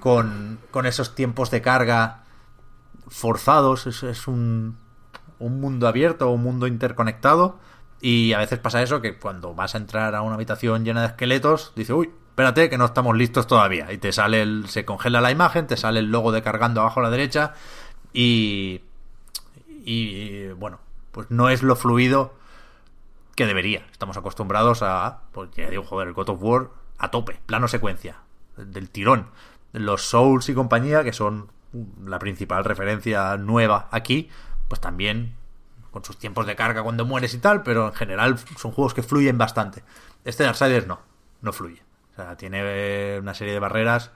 [0.00, 2.24] con, con esos tiempos de carga
[3.08, 4.76] forzados, es, un,
[5.38, 7.58] un mundo abierto, un mundo interconectado.
[8.06, 11.06] Y a veces pasa eso, que cuando vas a entrar a una habitación llena de
[11.06, 13.90] esqueletos, dice, uy, espérate que no estamos listos todavía.
[13.92, 17.00] Y te sale el, se congela la imagen, te sale el logo de cargando abajo
[17.00, 17.54] a la derecha
[18.12, 18.82] y,
[19.86, 20.80] y bueno,
[21.12, 22.34] pues no es lo fluido
[23.36, 23.86] que debería.
[23.90, 26.68] Estamos acostumbrados a, pues ya digo, joder, el God of War
[26.98, 28.18] a tope, plano secuencia,
[28.58, 29.30] del tirón.
[29.72, 31.48] Los Souls y compañía, que son
[32.04, 34.28] la principal referencia nueva aquí,
[34.68, 35.36] pues también
[35.94, 39.04] con sus tiempos de carga cuando mueres y tal, pero en general son juegos que
[39.04, 39.84] fluyen bastante.
[40.24, 40.98] Este Darksiders no,
[41.40, 41.80] no fluye.
[42.10, 44.10] O sea, tiene una serie de barreras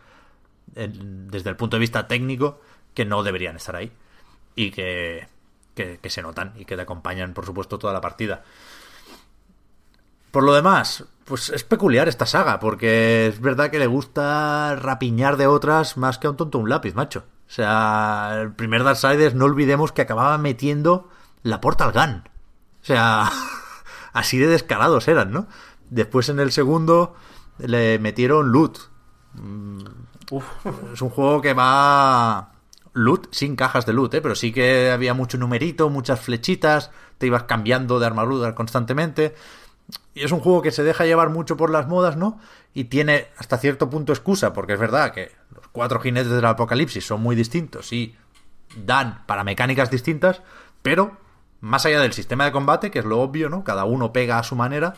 [0.75, 2.61] desde el punto de vista técnico
[2.95, 3.93] que no deberían estar ahí
[4.57, 5.29] y que,
[5.77, 8.43] que, que se notan y que te acompañan, por supuesto, toda la partida.
[10.33, 15.37] Por lo demás, pues es peculiar esta saga, porque es verdad que le gusta rapiñar
[15.37, 17.21] de otras más que a un tonto un lápiz, macho.
[17.47, 21.09] O sea, el primer Darksiders no olvidemos que acababa metiendo
[21.43, 22.25] la Portal Gun.
[22.83, 23.31] O sea,
[24.13, 25.49] así de descarados eran, ¿no?
[25.91, 27.15] Después en el segundo
[27.59, 28.79] le metieron loot.
[29.35, 29.85] Mm,
[30.93, 32.53] es un juego que va
[32.93, 34.21] loot sin cajas de loot, ¿eh?
[34.21, 39.35] pero sí que había mucho numerito, muchas flechitas, te ibas cambiando de armadura constantemente.
[40.15, 42.39] Y es un juego que se deja llevar mucho por las modas, ¿no?
[42.75, 47.07] Y tiene hasta cierto punto excusa, porque es verdad que los cuatro jinetes del apocalipsis
[47.07, 48.17] son muy distintos y
[48.85, 50.43] dan para mecánicas distintas,
[50.83, 51.17] pero
[51.61, 53.65] más allá del sistema de combate, que es lo obvio, ¿no?
[53.65, 54.95] Cada uno pega a su manera,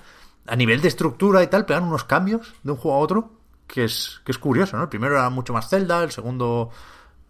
[0.47, 3.31] a nivel de estructura y tal, pegan unos cambios de un juego a otro,
[3.67, 4.85] que es, que es curioso, ¿no?
[4.85, 6.71] El primero era mucho más Zelda, el segundo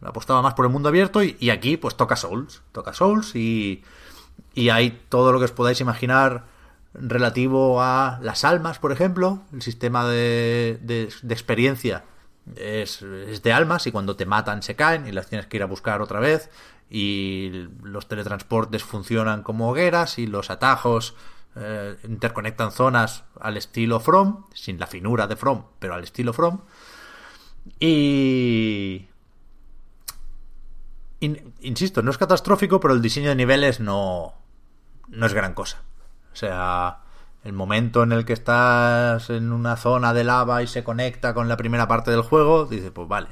[0.03, 3.83] apostaba más por el mundo abierto y, aquí pues toca Souls, toca Souls y,
[4.55, 6.47] y hay todo lo que os podáis imaginar
[6.95, 9.43] relativo a las almas, por ejemplo.
[9.53, 12.05] El sistema de, de, experiencia
[12.57, 15.63] es, es, de almas y cuando te matan se caen y las tienes que ir
[15.63, 16.51] a buscar otra vez.
[16.91, 21.15] Y los teletransportes funcionan como hogueras y los atajos
[21.57, 26.61] eh, interconectan zonas al estilo From, sin la finura de From, pero al estilo From.
[27.79, 29.07] Y...
[31.21, 34.35] Insisto, no es catastrófico, pero el diseño de niveles no,
[35.09, 35.83] no es gran cosa.
[36.33, 37.01] O sea,
[37.45, 41.49] el momento en el que estás en una zona de lava y se conecta con
[41.49, 43.29] la primera parte del juego, dices, pues vale,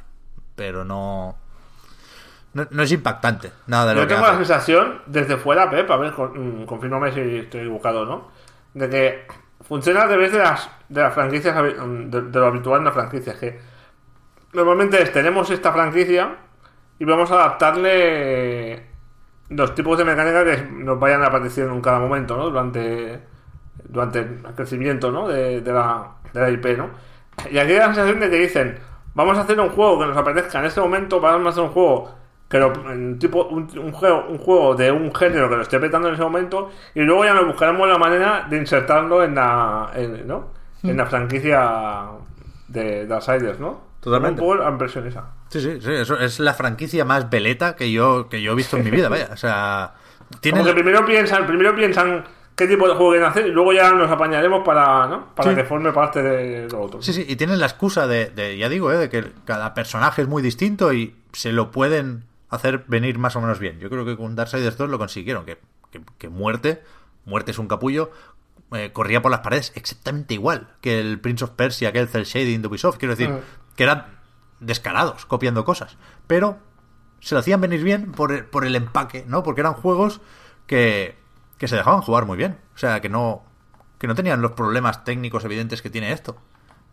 [0.55, 1.37] pero no...
[2.71, 6.13] No, es impactante, nada de lo Yo tengo la sensación, desde fuera, Pep, a ver,
[6.13, 8.29] con, mm, confírmame si estoy equivocado no,
[8.75, 9.27] de que
[9.61, 13.61] funciona a través de las, de las franquicias, de, lo habitual en las franquicias, que
[14.53, 16.37] normalmente tenemos esta franquicia
[16.99, 18.87] y vamos a adaptarle
[19.51, 22.51] los tipos de mecánica que nos vayan apareciendo en cada momento, ¿no?
[22.51, 23.21] Durante,
[23.85, 25.29] durante el crecimiento, ¿no?
[25.29, 26.91] De, la, de la IP, ¿no?
[27.51, 28.79] Y aquí hay la sensación de que dicen,
[29.15, 31.71] vamos a hacer un juego que nos apetezca en este momento, vamos a hacer un
[31.71, 32.18] juego
[32.49, 36.15] que un, tipo, un, juego, un juego de un género que lo esté petando en
[36.15, 39.91] ese momento y luego ya nos buscaremos la manera de insertarlo en la,
[40.25, 40.53] ¿no?
[40.83, 42.07] en la franquicia
[42.69, 43.89] de Darksiders, ¿no?
[44.01, 44.41] Totalmente.
[44.41, 45.25] Un poco impresión esa.
[45.49, 48.77] Sí, sí, sí, eso es la franquicia más veleta que yo, que yo he visto
[48.77, 49.29] en mi vida, vaya.
[49.33, 49.95] O sea,
[50.41, 50.59] tiene...
[50.61, 53.93] Como que primero piensan, primero piensan qué tipo de juego quieren hacer y luego ya
[53.93, 55.35] nos apañaremos para, ¿no?
[55.35, 55.57] para Sí.
[55.57, 57.03] que forme parte de lo otro.
[57.03, 58.97] Sí, sí, y tienen la excusa de, de, ya digo, ¿eh?
[58.97, 63.41] de que cada personaje es muy distinto y se lo pueden hacer venir más o
[63.41, 63.79] menos bien.
[63.81, 65.59] Yo creo que con Darksiders 2 lo consiguieron, que,
[65.91, 66.83] que, que muerte,
[67.25, 68.11] muerte es un capullo,
[68.73, 72.25] eh, corría por las paredes exactamente igual que el Prince of Persia, que el Cell
[72.25, 73.39] Shading de Ubisoft, quiero decir, Mm.
[73.77, 74.07] que eran
[74.61, 75.97] descarados copiando cosas,
[76.27, 76.59] pero
[77.21, 79.43] se lo hacían venir bien por el, por el empaque, ¿no?
[79.43, 80.21] Porque eran juegos
[80.67, 81.17] que,
[81.59, 83.45] que se dejaban jugar muy bien, o sea, que no,
[83.99, 86.39] que no tenían los problemas técnicos evidentes que tiene esto.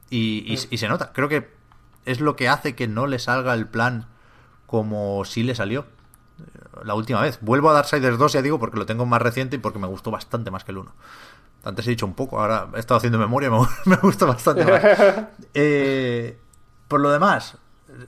[0.09, 1.11] Y, y- y se nota.
[1.13, 1.49] Creo que
[2.05, 4.07] es lo que hace que no le salga el plan
[4.67, 5.81] como sí le salió
[6.39, 6.43] eh,
[6.83, 7.39] la última vez.
[7.41, 10.11] Vuelvo a Darksiders 2, ya digo, porque lo tengo más reciente y porque me gustó
[10.11, 10.91] bastante más que el 1.
[11.63, 14.81] Antes he dicho un poco, ahora he estado haciendo memoria me, me gusta bastante más.
[15.53, 16.37] Eh,
[16.87, 17.57] por lo demás,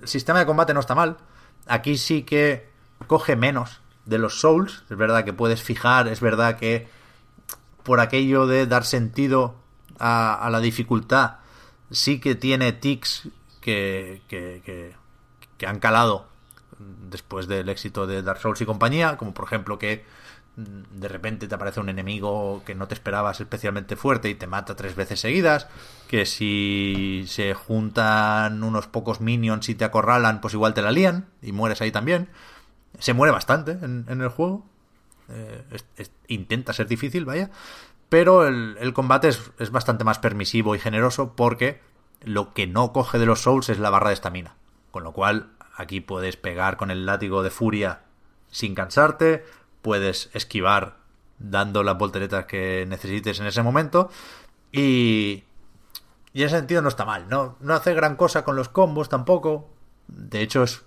[0.02, 1.18] el sistema de combate no está mal.
[1.66, 2.70] Aquí sí que
[3.08, 4.84] coge menos de los Souls.
[4.90, 6.88] Es verdad que puedes fijar, es verdad que
[7.84, 9.56] por aquello de dar sentido
[9.98, 11.38] a, a la dificultad,
[11.90, 13.30] sí que tiene tics
[13.62, 14.96] que, que, que-
[15.58, 16.28] que han calado
[17.10, 20.06] después del éxito de Dark Souls y compañía, como por ejemplo que
[20.56, 24.48] mm, de repente te aparece un enemigo que no te esperabas especialmente fuerte y te
[24.48, 25.68] mata tres veces seguidas,
[26.08, 31.28] que si se juntan unos pocos minions y te acorralan, pues igual te la lían
[31.42, 32.30] y mueres ahí también.
[33.00, 34.66] Se muere bastante en, el juego,
[35.30, 35.64] eh,
[36.28, 37.52] intenta ser difícil, vaya.
[38.10, 41.82] Pero el, el combate es, es bastante más permisivo y generoso porque
[42.22, 44.56] lo que no coge de los Souls es la barra de estamina.
[44.92, 48.02] Con lo cual, aquí puedes pegar con el látigo de furia
[48.50, 49.46] sin cansarte,
[49.82, 50.98] puedes esquivar
[51.40, 54.10] dando las volteretas que necesites en ese momento.
[54.72, 55.44] Y,
[56.34, 57.30] y en ese sentido no está mal.
[57.30, 59.70] No, no hace gran cosa con los combos tampoco.
[60.08, 60.84] De hecho, es,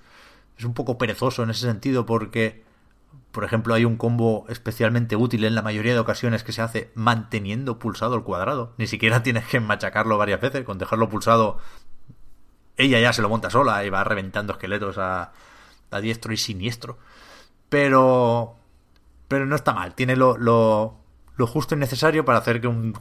[0.59, 2.65] es un poco perezoso en ese sentido porque,
[3.31, 6.91] por ejemplo, hay un combo especialmente útil en la mayoría de ocasiones que se hace
[6.95, 8.75] manteniendo pulsado el cuadrado.
[8.77, 10.65] Ni siquiera tienes que machacarlo varias veces.
[10.65, 11.59] Con dejarlo pulsado,
[12.81, 15.33] ella ya se lo monta sola y va reventando esqueletos a,
[15.91, 16.99] a diestro y siniestro.
[17.69, 18.57] Pero,
[19.29, 19.95] pero no está mal.
[19.95, 20.97] Tiene lo, lo,
[21.37, 22.95] lo justo y necesario para hacer que un,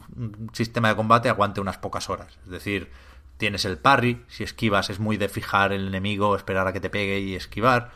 [0.52, 2.38] sistema de combate aguante unas pocas horas.
[2.44, 2.90] Es decir,
[3.36, 6.90] tienes el parry, si esquivas es muy de fijar el enemigo, esperar a que te
[6.90, 7.90] pegue y esquivar.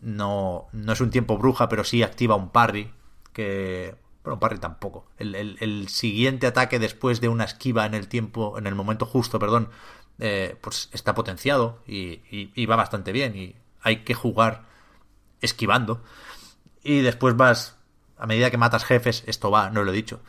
[0.00, 2.92] No, no es un tiempo bruja, pero sí activa un parry,
[3.32, 3.96] que...
[4.24, 5.06] Bueno, parry tampoco.
[5.18, 9.06] El, el- el siguiente ataque después de una esquiva en el tiempo, en el momento
[9.06, 9.68] justo, perdón,
[10.18, 13.36] eh, pues está potenciado y, va bastante bien.
[13.36, 14.64] Y hay que jugar
[15.40, 16.02] esquivando.
[16.82, 17.76] Y después vas,
[18.16, 20.20] a medida que matas jefes, esto va, no lo he dicho,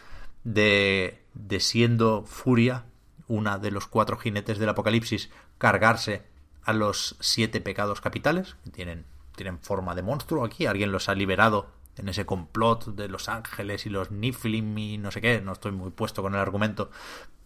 [0.43, 2.85] de, de siendo Furia,
[3.27, 6.23] una de los cuatro jinetes del apocalipsis, cargarse
[6.63, 9.05] a los siete pecados capitales, que tienen,
[9.35, 13.85] tienen forma de monstruo aquí, alguien los ha liberado en ese complot de los ángeles
[13.85, 16.91] y los Niflim y no sé qué, no estoy muy puesto con el argumento,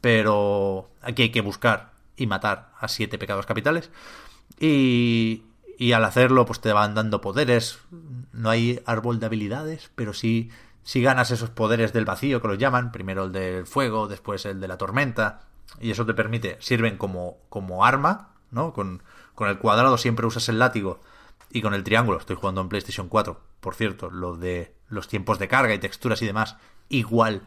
[0.02, 3.92] pero aquí hay que buscar y matar a siete pecados capitales.
[4.60, 5.44] Y,
[5.78, 7.80] y al hacerlo, pues te van dando poderes.
[8.32, 10.50] No hay árbol de habilidades, pero sí,
[10.84, 12.92] sí ganas esos poderes del vacío que los llaman.
[12.92, 15.42] Primero el del fuego, después el de la tormenta.
[15.80, 18.74] Y eso te permite, sirven como, como arma, ¿no?
[18.74, 21.02] Con, con el cuadrado siempre usas el látigo
[21.54, 25.40] y con el triángulo, estoy jugando en PlayStation 4, por cierto, lo de los tiempos
[25.40, 26.58] de carga y texturas y demás,
[26.90, 27.44] igual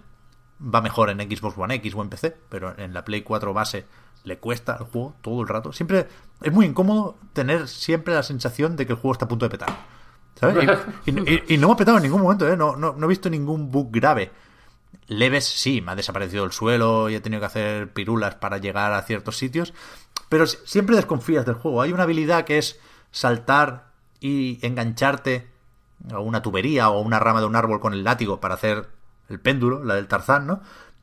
[0.60, 3.86] va mejor en Xbox One X o en PC, pero en la Play 4 base
[4.24, 5.72] le cuesta al juego todo el rato.
[5.72, 6.08] Siempre
[6.42, 9.50] es muy incómodo tener siempre la sensación de que el juego está a punto de
[9.50, 9.76] petar.
[10.34, 10.68] ¿Sabes?
[11.06, 11.12] Y,
[11.58, 12.56] no me ha petado en ningún momento, ¿eh?
[12.56, 14.32] No, no, no he visto ningún bug grave.
[15.06, 18.92] Leves, sí, me ha desaparecido el suelo y he tenido que hacer pirulas para llegar
[18.92, 19.74] a ciertos sitios,
[20.28, 21.82] pero si- siempre desconfías del juego.
[21.82, 22.80] Hay una habilidad que es
[23.10, 23.88] saltar
[24.20, 25.46] y engancharte
[26.10, 28.88] a una tubería o una rama de un árbol con el látigo para hacer
[29.28, 30.62] el péndulo, la del Tarzán, ¿no?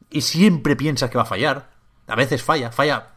[0.10, 1.70] Y siempre piensas que va a fallar.
[2.08, 3.10] A veces falla, falla,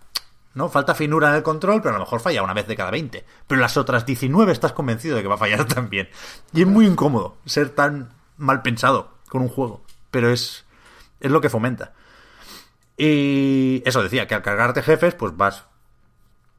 [0.55, 0.69] ¿no?
[0.69, 3.25] Falta finura en el control, pero a lo mejor falla una vez de cada 20.
[3.47, 6.09] Pero las otras 19 estás convencido de que va a fallar también.
[6.53, 10.65] Y es muy incómodo ser tan mal pensado con un juego, pero es,
[11.21, 11.93] es lo que fomenta.
[12.97, 15.65] Y eso decía, que al cargarte jefes, pues vas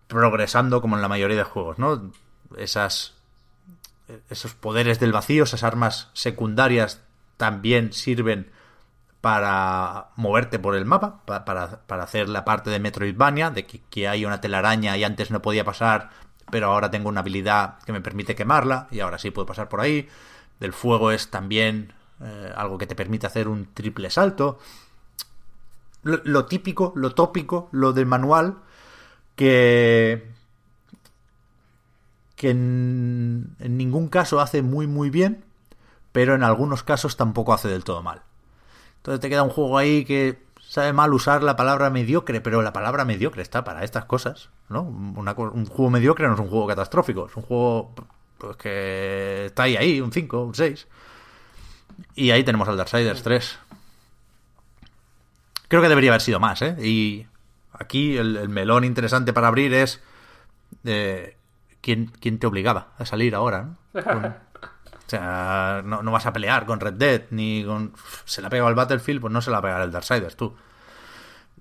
[0.08, 2.12] progresando como en la mayoría de juegos, ¿no?
[2.58, 3.16] Esas
[4.30, 7.02] esos poderes del vacío, esas armas secundarias
[7.38, 8.52] también sirven
[9.26, 14.08] para moverte por el mapa, pa- para, para hacer la parte de Metroidvania, de que,
[14.08, 16.12] hay una telaraña y antes no podía pasar,
[16.52, 19.82] pero ahora tengo una habilidad que me permite quemarla y ahora sí puedo pasar por
[19.82, 20.08] ahí.
[20.60, 24.60] Del fuego es también eh, algo que te permite hacer un triple salto.
[26.04, 28.58] Lo, típico, lo tópico, lo del manual,
[29.36, 30.30] que,
[32.36, 35.44] que en ningún caso hace muy muy bien,
[36.12, 38.24] pero en algunos casos tampoco hace del todo mal.
[39.06, 42.74] Entonces te queda un juego ahí que sabe mal usar la palabra mediocre, pero la
[42.74, 44.82] palabra mediocre está para estas cosas, ¿no?
[44.82, 47.94] Una un juego mediocre no es un juego catastrófico, es un juego
[48.40, 50.88] pues, que está ahí, ahí, un 5, un 6.
[52.16, 53.60] Y ahí tenemos al Darksiders 3.
[55.68, 56.76] Creo que debería haber sido más, ¿eh?
[56.84, 57.28] Y
[57.74, 60.02] aquí el, el melón interesante para abrir es
[60.84, 61.38] eh,
[61.82, 64.04] ¿quién, quién te obligaba a salir ahora, ¿no?
[64.04, 64.36] Con-
[65.06, 67.94] o sea, no, no vas a pelear con Red Dead, ni con...
[68.26, 70.36] Se la ha pegado el Battlefield, pues no se la va a pegar el Darksiders,
[70.36, 70.56] tú.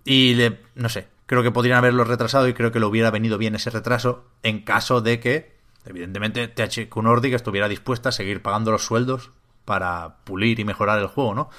[0.04, 0.38] Y,
[0.74, 3.70] no sé, creo que podrían haberlo retrasado y creo que le hubiera venido bien ese
[3.70, 9.30] retraso en caso de que, evidentemente, THQ Nordic estuviera dispuesta a seguir pagando los sueldos
[9.66, 11.50] para pulir y mejorar el juego, ¿no?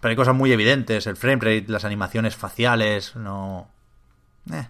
[0.00, 3.68] Pero hay cosas muy evidentes, el framerate, las animaciones faciales, no...
[4.52, 4.68] Eh.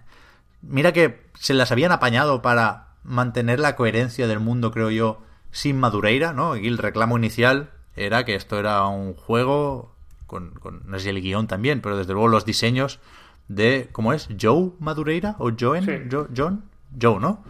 [0.61, 5.79] Mira que se las habían apañado para mantener la coherencia del mundo, creo yo, sin
[5.79, 6.55] Madureira, ¿no?
[6.55, 9.93] Y el reclamo inicial era que esto era un juego
[10.27, 12.99] con, con no sé si el guion también, pero desde luego los diseños
[13.47, 14.29] de, ¿cómo es?
[14.39, 15.35] ¿Joe Madureira?
[15.39, 15.85] ¿O Joen?
[15.85, 15.91] Sí.
[16.09, 16.63] Jo- ¿John?
[16.99, 17.43] Joe, ¿no?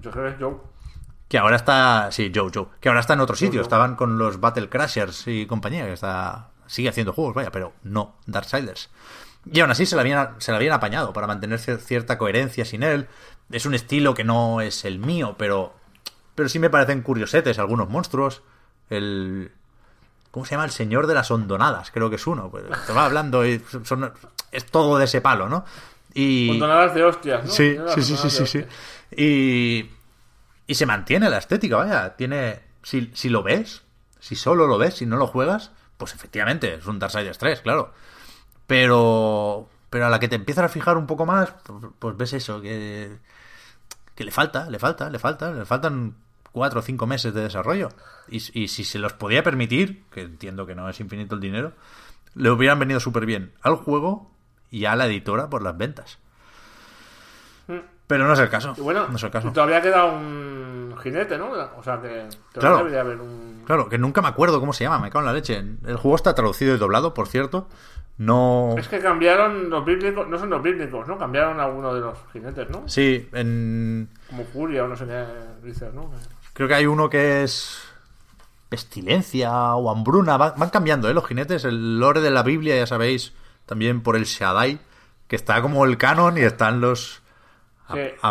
[0.00, 0.56] Yo creo que es Joe.
[1.28, 3.62] Que ahora está, sí, Joe, Joe, que ahora está en otro sitio, Joe.
[3.62, 8.14] estaban con los Battle Crashers y compañía, que está, sigue haciendo juegos, vaya, pero no
[8.26, 8.90] Darksiders.
[9.52, 12.64] Y aún así se la habían, se la habían apañado para mantener cier- cierta coherencia
[12.64, 13.06] sin él.
[13.50, 15.74] Es un estilo que no es el mío, pero,
[16.36, 18.42] pero sí me parecen curiosetes algunos monstruos.
[18.88, 19.50] El,
[20.30, 20.66] ¿cómo se llama?
[20.66, 22.50] El Señor de las Hondonadas, creo que es uno.
[22.50, 24.12] Pues, te va hablando y son,
[24.52, 25.64] es todo de ese palo, ¿no?
[26.12, 26.48] Y...
[26.48, 27.50] Condonadas de hostias, ¿no?
[27.50, 28.64] Sí, sí, sí, sí, sí, sí.
[29.16, 29.90] Y,
[30.66, 32.16] y se mantiene la estética, vaya.
[32.16, 32.60] Tiene.
[32.82, 33.82] Si, si lo ves,
[34.20, 37.92] si solo lo ves, si no lo juegas, pues efectivamente es un Darksiders 3, claro.
[38.66, 39.68] Pero.
[39.88, 41.54] Pero a la que te empiezas a fijar un poco más,
[41.98, 43.18] pues ves eso, que.
[44.14, 46.16] Que le falta, le falta, le falta, le faltan
[46.56, 47.90] cuatro o cinco meses de desarrollo.
[48.28, 51.72] Y, y si se los podía permitir, que entiendo que no es infinito el dinero,
[52.34, 54.30] le hubieran venido súper bien al juego
[54.70, 56.18] y a la editora por las ventas.
[58.06, 58.72] Pero no es el caso.
[58.78, 59.48] Y bueno, no es el caso.
[59.48, 61.50] y todavía queda un jinete, ¿no?
[61.76, 62.76] O sea que todavía Claro.
[62.78, 63.62] debería haber un...
[63.66, 65.56] Claro, que nunca me acuerdo cómo se llama, me cago en la leche.
[65.58, 67.68] El juego está traducido y doblado, por cierto.
[68.18, 68.74] No.
[68.78, 71.18] Es que cambiaron los bíblicos, no son los bíblicos, ¿no?
[71.18, 72.88] Cambiaron algunos de los jinetes, ¿no?
[72.88, 74.08] Sí, en...
[74.30, 75.24] Como Furia o no sé qué
[75.62, 76.10] dices, ¿no?
[76.56, 77.82] Creo que hay uno que es.
[78.68, 80.36] Pestilencia o hambruna.
[80.36, 81.14] Va- Van cambiando, ¿eh?
[81.14, 81.64] Los jinetes.
[81.64, 83.32] El lore de la Biblia, ya sabéis,
[83.64, 84.80] también por el Shaddai,
[85.28, 87.22] que está como el canon y están los.
[87.92, 88.00] Sí.
[88.20, 88.30] a-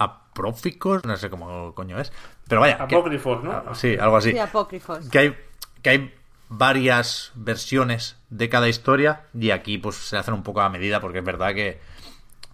[0.00, 2.12] a- apróficos, no sé cómo coño es.
[2.48, 2.76] Pero vaya.
[2.88, 3.52] que- Apócrifos, ¿no?
[3.52, 4.32] Ah, Sí, algo así.
[4.32, 5.08] Sí, apócrifos.
[5.08, 5.36] que hay
[5.82, 6.14] que hay
[6.48, 11.18] varias versiones de cada historia y aquí pues se hacen un poco a medida porque
[11.20, 11.80] es verdad que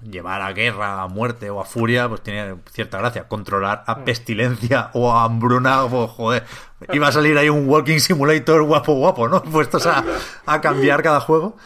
[0.02, 3.28] llevar a guerra, a muerte o a furia pues tiene cierta gracia.
[3.28, 6.44] Controlar a pestilencia o a hambruna, pues joder,
[6.92, 9.42] iba a salir ahí un walking simulator guapo guapo, ¿no?
[9.52, 10.04] Puestos a,
[10.46, 11.56] a cambiar cada juego.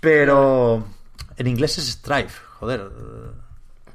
[0.00, 0.84] Pero
[1.36, 2.90] en inglés es strife, joder.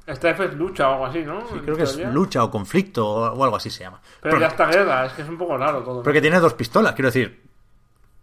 [0.05, 1.41] Vez es lucha o algo así, ¿no?
[1.47, 3.99] Sí, creo que es lucha o conflicto o algo así se llama.
[4.22, 6.03] Pero ya está guerra, es que es un poco raro todo.
[6.03, 7.41] Porque tiene dos pistolas, quiero decir.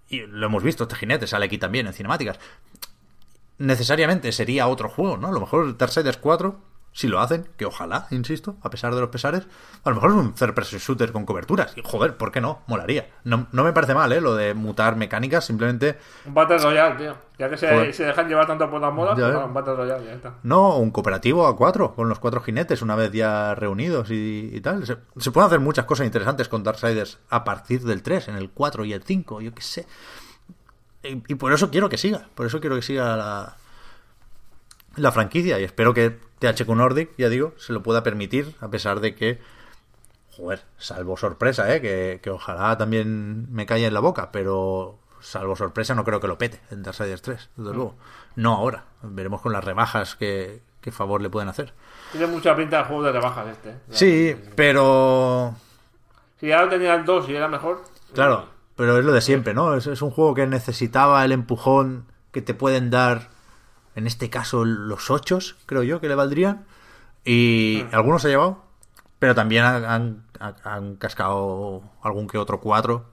[0.08, 2.38] Y lo hemos visto, este jinete sale aquí también en cinemáticas.
[3.62, 5.28] Necesariamente sería otro juego, ¿no?
[5.28, 6.56] A lo mejor Darksiders 4,
[6.90, 9.46] si lo hacen, que ojalá, insisto, a pesar de los pesares,
[9.84, 11.72] a lo mejor es un third person shooter con coberturas.
[11.76, 12.62] Y joder, ¿por qué no?
[12.66, 13.06] Molaría.
[13.22, 14.20] No, no me parece mal, ¿eh?
[14.20, 15.96] Lo de mutar mecánicas, simplemente.
[16.26, 17.14] Un Battle Royale, tío.
[17.38, 20.34] Ya que se, dejan llevar tanto por las modas, pues un Battle Royale, ya está.
[20.42, 24.60] No, un cooperativo a cuatro, con los cuatro jinetes, una vez ya reunidos y, y
[24.60, 24.84] tal.
[24.84, 28.50] Se, se pueden hacer muchas cosas interesantes con Darksiders a partir del 3, en el
[28.50, 29.86] 4 y el 5, yo qué sé.
[31.02, 33.56] Y, y por eso quiero que siga, por eso quiero que siga la,
[34.96, 39.00] la franquicia y espero que THQ Nordic, ya digo, se lo pueda permitir, a pesar
[39.00, 39.40] de que,
[40.36, 41.80] joder, salvo sorpresa, ¿eh?
[41.80, 46.26] que, que ojalá también me caiga en la boca, pero salvo sorpresa no creo que
[46.28, 47.94] lo pete en Darksiders 3, desde luego.
[48.34, 51.72] No ahora, veremos con las rebajas qué, qué favor le pueden hacer.
[52.10, 53.70] Tiene mucha pinta de juego de rebajas este.
[53.70, 53.76] ¿eh?
[53.90, 55.54] Sí, pero
[56.40, 57.82] Si ya lo tenía el 2 y era mejor.
[58.14, 58.46] Claro,
[58.82, 59.76] pero es lo de siempre, ¿no?
[59.76, 63.28] Es, es un juego que necesitaba el empujón que te pueden dar,
[63.94, 66.64] en este caso, los ochos, creo yo, que le valdrían.
[67.24, 68.64] Y algunos se ha llevado,
[69.20, 70.24] pero también han, han-
[70.64, 73.06] han cascado algún que otro cuatro.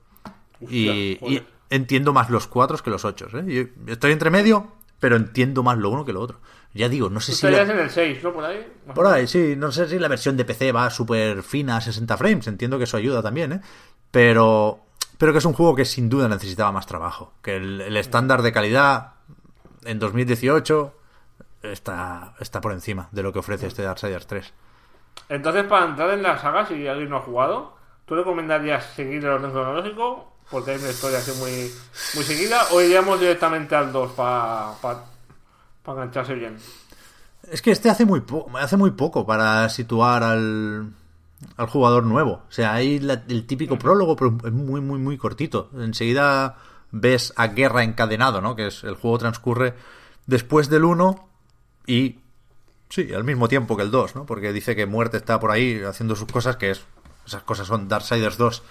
[0.59, 1.45] Y, Hostia, y joder.
[1.69, 3.43] entiendo más los cuatros que los ochos, ¿eh?
[3.85, 6.39] Yo estoy entre medio, pero entiendo más lo uno que lo otro.
[6.73, 7.47] Ya digo, no sé si...
[7.47, 8.33] la- en el 6, ¿no?
[8.33, 8.67] Por ahí.
[8.95, 9.53] Por ahí, sí.
[9.55, 12.47] No sé si la versión de PC va súper fina a 60 frames.
[12.47, 13.61] Entiendo que eso ayuda también, ¿eh?
[14.09, 14.79] Pero,
[15.19, 17.33] pero que es un juego que sin duda necesitaba más trabajo.
[17.43, 19.11] Que el, el estándar de calidad
[19.85, 20.95] en 2018
[21.61, 24.53] está, está por encima de lo que ofrece este Darksiders 3.
[25.29, 27.75] Entonces, para entrar en la saga, si alguien no ha jugado,
[28.05, 31.71] ¿tú recomendarías seguir el orden cronológico porque hay una historia así muy,
[32.15, 34.73] muy seguida, o iríamos directamente al 2 para
[35.85, 36.57] engancharse bien.
[37.51, 40.91] Es que este hace muy, po- hace muy poco para situar al,
[41.57, 42.43] al jugador nuevo.
[42.47, 45.69] O sea, hay la- el típico prólogo, pero es muy, muy, muy cortito.
[45.77, 46.57] Enseguida
[46.91, 48.55] ves a Guerra encadenado, ¿no?
[48.55, 49.73] Que es el juego transcurre
[50.25, 51.27] después del 1
[51.85, 52.19] y
[52.89, 54.25] sí, al mismo tiempo que el 2, ¿no?
[54.25, 56.83] Porque dice que Muerte está por ahí haciendo sus cosas, que es
[57.25, 58.63] esas cosas son Darksiders 2.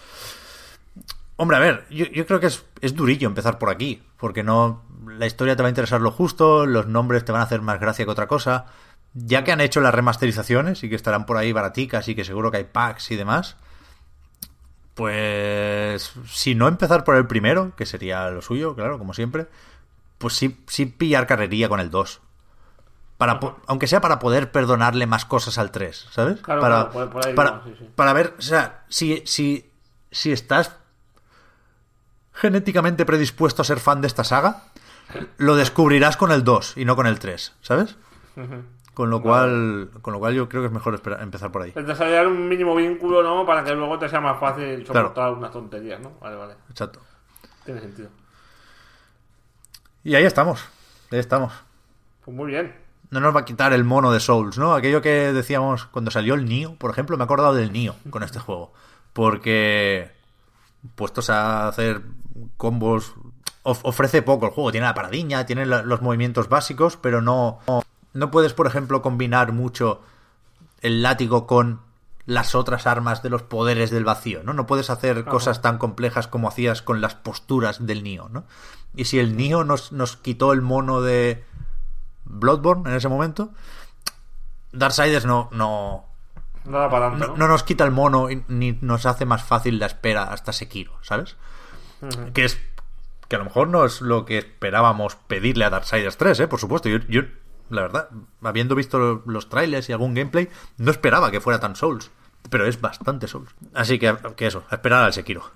[1.37, 4.83] Hombre, a ver, yo, yo creo que es, es durillo empezar por aquí, porque no
[5.07, 7.79] la historia te va a interesar lo justo, los nombres te van a hacer más
[7.81, 8.67] gracia que otra cosa.
[9.27, 12.51] Ya que han hecho las remasterizaciones y que estarán por ahí baraticas y que seguro
[12.51, 13.57] que hay packs y demás,
[14.95, 19.47] pues si no empezar por el primero, que sería lo suyo, claro, como siempre,
[20.19, 22.21] pues sí, sí pillar carrería con el 2.
[23.17, 26.41] Para, aunque sea para poder perdonarle más cosas al 3, ¿sabes?
[26.41, 27.89] Claro, para, claro, por- por ahí para, va, sí, sí.
[27.97, 29.69] para ver, o sea, si, si,
[30.13, 30.77] si estás
[32.33, 34.65] genéticamente predispuesto a ser fan de esta saga,
[35.39, 37.97] lo descubrirás con el 2 y no con el 3, ¿sabes?
[38.99, 41.73] Con lo cual, con lo cual yo creo que es mejor empezar por ahí.
[41.73, 43.47] Es desarrollar un mínimo vínculo, ¿no?
[43.47, 45.11] Para que luego te sea más fácil Claro.
[45.11, 46.15] soportar unas tonterías, ¿no?
[46.21, 46.55] Vale, vale.
[46.69, 47.01] Exacto.
[47.65, 48.09] Tiene sentido.
[50.03, 50.65] Y ahí estamos.
[51.13, 51.53] Ahí estamos.
[52.25, 52.75] Pues muy bien.
[53.11, 54.75] No nos va a quitar el mono de Souls, ¿no?
[54.75, 58.25] Aquello que decíamos cuando salió el Nio, por ejemplo, me he acordado del Nio con
[58.25, 58.73] este juego.
[59.13, 60.11] Porque
[60.97, 62.03] puestos a hacer
[62.57, 63.15] combos
[63.63, 67.61] of- ofrece poco el juego, tiene la paradiña, tiene la- los movimientos básicos, pero no
[67.69, 67.83] no
[68.31, 70.03] puedes, por ejemplo, combinar mucho
[70.81, 71.81] el látigo con
[72.27, 74.53] las otras armas de los poderes del vacío, ¿no?
[74.53, 78.45] No puedes hacer cosas tan complejas como hacías con las posturas del Nio, ¿no?
[78.95, 81.43] Y si el Nio nos, nos quitó el mono de
[82.27, 83.51] Bloodborne en ese momento,
[84.73, 86.05] Darksiders no, no,
[86.67, 87.39] No da para tanto, no, ¿no?
[87.39, 90.93] no nos quita el mono y- ni nos hace más fácil la espera hasta Sekiro,
[91.03, 91.37] ¿sabes?
[92.35, 92.61] Que es
[93.29, 96.49] que a lo mejor no es lo que esperábamos pedirle a Darksiders 3, ¿eh?
[96.49, 97.23] Por supuesto, yo, yo,
[97.71, 98.09] la verdad,
[98.43, 102.11] habiendo visto los trailers y algún gameplay, no esperaba que fuera tan Souls,
[102.51, 103.51] pero es bastante Souls.
[103.75, 105.51] Así que, que eso, a esperar al Sekiro.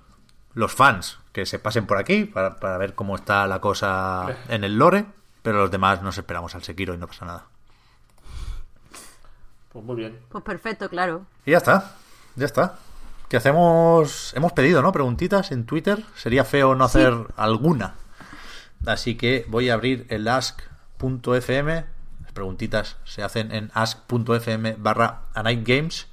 [0.53, 4.63] Los fans que se pasen por aquí para, para ver cómo está la cosa en
[4.63, 5.05] el lore,
[5.41, 7.45] pero los demás nos esperamos al Sekiro y no pasa nada.
[9.73, 10.19] Pues muy bien.
[10.29, 11.25] Pues perfecto, claro.
[11.45, 11.95] Y ya está,
[12.35, 12.77] ya está.
[13.27, 14.91] Que hacemos, hemos pedido, ¿no?
[14.91, 16.03] Preguntitas en Twitter.
[16.15, 17.95] Sería feo no hacer alguna.
[18.85, 21.85] Así que voy a abrir el ask.fm.
[22.33, 26.07] Preguntitas se hacen en ask.fm barra Games.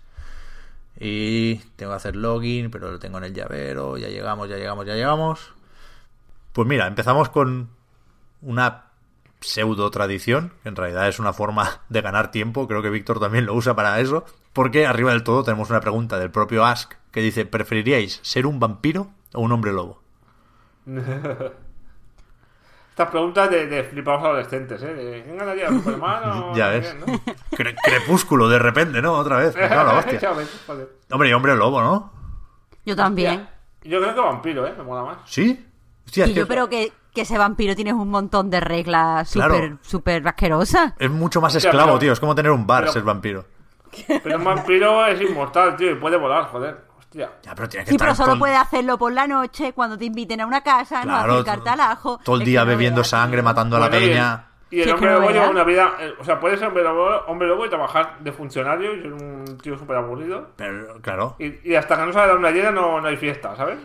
[0.98, 3.96] Y tengo que hacer login, pero lo tengo en el llavero.
[3.96, 5.52] Ya llegamos, ya llegamos, ya llegamos.
[6.52, 7.70] Pues mira, empezamos con
[8.42, 8.90] una
[9.40, 13.46] pseudo tradición, que en realidad es una forma de ganar tiempo, creo que Víctor también
[13.46, 17.20] lo usa para eso, porque arriba del todo tenemos una pregunta del propio Ask que
[17.20, 20.02] dice, ¿preferiríais ser un vampiro o un hombre lobo?
[23.00, 24.92] Estas preguntas de, de flipados adolescentes, ¿eh?
[24.92, 26.94] De, ¿Quién ganaría, Superman o Ya ves.
[27.00, 27.06] no?
[27.56, 29.14] Cre- crepúsculo, de repente, ¿no?
[29.14, 29.54] Otra vez.
[29.56, 30.32] la hostia.
[30.36, 30.88] Ves, joder.
[31.10, 32.12] Hombre, y hombre lobo, ¿no?
[32.84, 33.48] Yo también.
[33.84, 34.74] Yo creo que vampiro, ¿eh?
[34.76, 35.16] Me mola más.
[35.24, 35.66] ¿Sí?
[36.04, 39.54] Hostia, Y yo creo que, que ese vampiro tiene un montón de reglas Claro.
[39.54, 40.92] súper súper asquerosas.
[40.98, 42.12] es mucho más Hostia, esclavo, pero- tío.
[42.12, 43.46] Es como tener un bar, pero- ser vampiro.
[44.22, 46.76] Pero un vampiro es inmortal, tío, y puede volar, joder.
[47.10, 47.30] Hostia.
[47.42, 49.98] Ya, pero tiene que Sí, estar pero solo todo, puedes hacerlo por la noche cuando
[49.98, 52.20] te inviten a una casa, Claro, no acercarte al ajo.
[52.24, 54.46] todo el día bebiendo sangre, matando a la Bueno, y el- peña.
[54.72, 55.90] Y el Sí, hombre lobo lleva una vida.
[55.98, 59.12] eh, o sea, puede ser hombre lobo, hombre lobo y trabajar de funcionario y ser
[59.12, 60.50] un tío súper aburrido.
[60.54, 61.34] Pero, claro.
[61.40, 63.78] Y, y hasta que no sale la luna llena no, no hay fiesta, ¿sabes?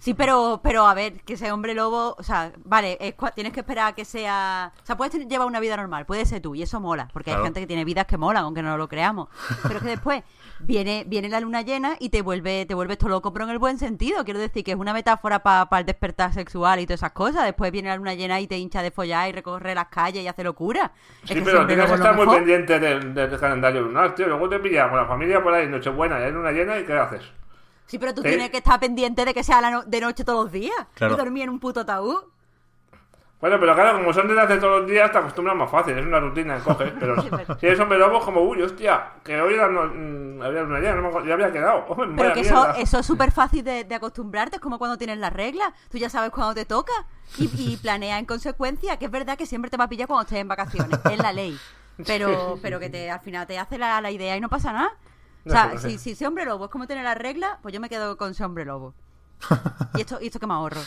[0.00, 3.60] Sí, pero, pero a ver, que ese hombre lobo, o sea, vale, es tienes que
[3.60, 4.72] esperar a que sea...
[4.82, 7.42] O sea, puedes llevar una vida normal, puede ser tú, y eso mola, porque Claro.
[7.42, 9.28] hay gente que tiene vidas que molan, aunque no lo creamos.
[9.62, 10.24] Pero es que después
[10.60, 13.58] viene, viene la luna llena y te vuelve, te vuelves todo loco, pero en el
[13.58, 14.24] buen sentido.
[14.24, 17.44] Quiero decir que es una metáfora para el despertar sexual y todas esas cosas.
[17.44, 20.28] Después viene la luna llena y te hincha de follar y recorre las calles y
[20.28, 20.92] hace locura.
[21.22, 24.26] Es Sí, que pero tienes que estar muy pendiente del, del calendario lunar, tío.
[24.28, 26.92] Luego te pillas con la familia por ahí, Nochebuena, y hay luna llena, ¿y qué
[26.94, 27.22] haces?
[27.86, 28.28] Sí, pero tú ¿Eh?
[28.28, 30.74] tienes que estar pendiente de que sea la no- de noche todos los días.
[30.94, 31.14] Claro.
[31.14, 32.16] Y dormir en un puto ataúd.
[33.40, 36.04] Bueno, pero claro, como son de hace todos los días, te acostumbras más fácil, es
[36.04, 36.92] una rutina, coges.
[36.98, 40.80] Pero si eres hombre lobo, como, uy, hostia, que hoy era no, mm, había luna
[40.80, 41.84] llena, no me ya había quedado.
[41.88, 45.32] Hombre, Pero que eso, es súper fácil de, de acostumbrarte, es como cuando tienes las
[45.32, 46.92] reglas, tú ya sabes cuándo te toca
[47.36, 50.22] y, y planeas en consecuencia, que es verdad que siempre te va a pillar cuando
[50.22, 51.56] estés en vacaciones, es la ley.
[52.06, 54.90] Pero, pero que te, al final te hace la, la idea y no pasa nada.
[55.46, 57.80] O sea, No, si, si ese hombre lobo es como tener las reglas, pues yo
[57.80, 58.94] me quedo con ese hombre lobo.
[59.94, 60.80] Y esto, y esto que me ahorro.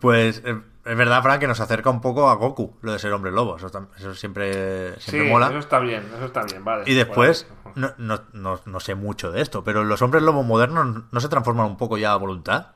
[0.00, 3.12] Pues eh, es verdad, Frank, que nos acerca un poco a Goku, lo de ser
[3.12, 3.56] hombre lobo.
[3.56, 5.48] Eso, tam- eso siempre, Sí, mola.
[5.48, 6.84] eso está bien, eso está bien, vale.
[6.86, 11.04] Y después, no, no, no, no sé mucho de esto, pero los hombres lobo modernos
[11.10, 12.68] no se transforman un poco ya a voluntad.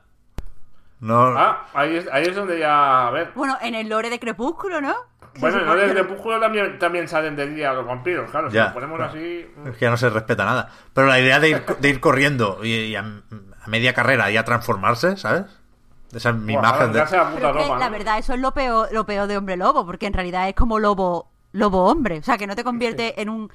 [1.01, 3.09] No, Ah, ahí es, ahí es donde ya.
[3.09, 3.32] A ver.
[3.34, 4.94] Bueno, en el lore de Crepúsculo, ¿no?
[5.40, 8.51] Bueno, en el que- Crepúsculo también, también salen de día los vampiros, claro.
[8.51, 8.66] Si Ya.
[8.68, 9.51] lo ponemos así.
[9.56, 9.66] mm.
[9.68, 10.68] es que ya no se respeta nada.
[10.94, 14.36] Pero la idea de ir, de ir corriendo y, y a, a media carrera y
[14.36, 15.44] a transformarse, ¿sabes?
[16.12, 16.98] Esa es mi Buah, imagen de...
[16.98, 17.93] la Pero puta es que, ropa, la ¿no?
[17.93, 20.78] verdad, eso es lo peor, lo peor de hombre lobo, porque en realidad es como
[20.78, 22.18] lobo, lobo hombre.
[22.18, 23.51] O sea, que no te convierte en un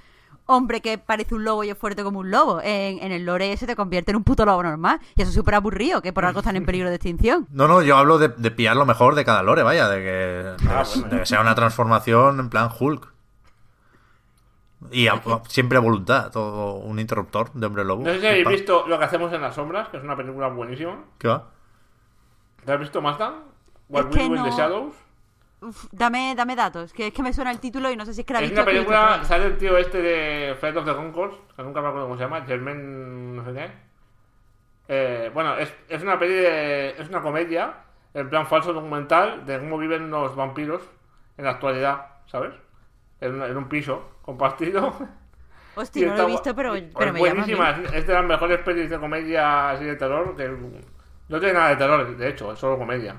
[0.49, 2.61] hombre que parece un lobo y es fuerte como un lobo.
[2.61, 4.99] En, en el lore ese te convierte en un puto lobo normal.
[5.15, 7.45] Y eso es súper aburrido, que por algo están en peligro de extinción.
[7.51, 10.03] No, no, yo hablo de, de pillar lo mejor de cada lore, vaya, de que,
[10.11, 11.13] de, Ah, que- bueno.
[11.15, 13.13] de que sea una transformación en plan Hulk.
[14.91, 18.03] Y a- siempre a voluntad, todo un interruptor de hombre lobo.
[18.03, 20.47] No sé si habéis visto Lo que hacemos en las sombras, que es una película
[20.47, 20.95] buenísima.
[21.17, 21.45] ¿Qué va?
[22.67, 23.33] ¿Te has visto Mazda?
[23.87, 24.57] What Es We Do in the no.
[24.57, 24.93] Shadows.
[25.61, 28.19] Uf, dame, dame datos, que es que me suena el título y no sé si
[28.21, 28.61] es que la Es visto.
[28.61, 31.87] una película, pero- sale el tío este de Flight of the Conchords, que nunca me
[31.87, 33.71] acuerdo cómo se llama, Germain no sé qué.
[34.89, 37.73] Eh, bueno, es, es una peli de, es una comedia,
[38.13, 40.81] en plan falso documental, de cómo viven los vampiros
[41.37, 42.53] en la actualidad, ¿sabes?
[43.21, 44.93] En, un- en un piso compartido.
[45.75, 47.33] Hostia, no lo he visto, pero, pero me llama.
[47.33, 50.43] buenísima, es, es de las mejores pelis de comedia así de terror, que
[51.29, 53.15] no tiene nada de terror, de hecho, es solo comedia.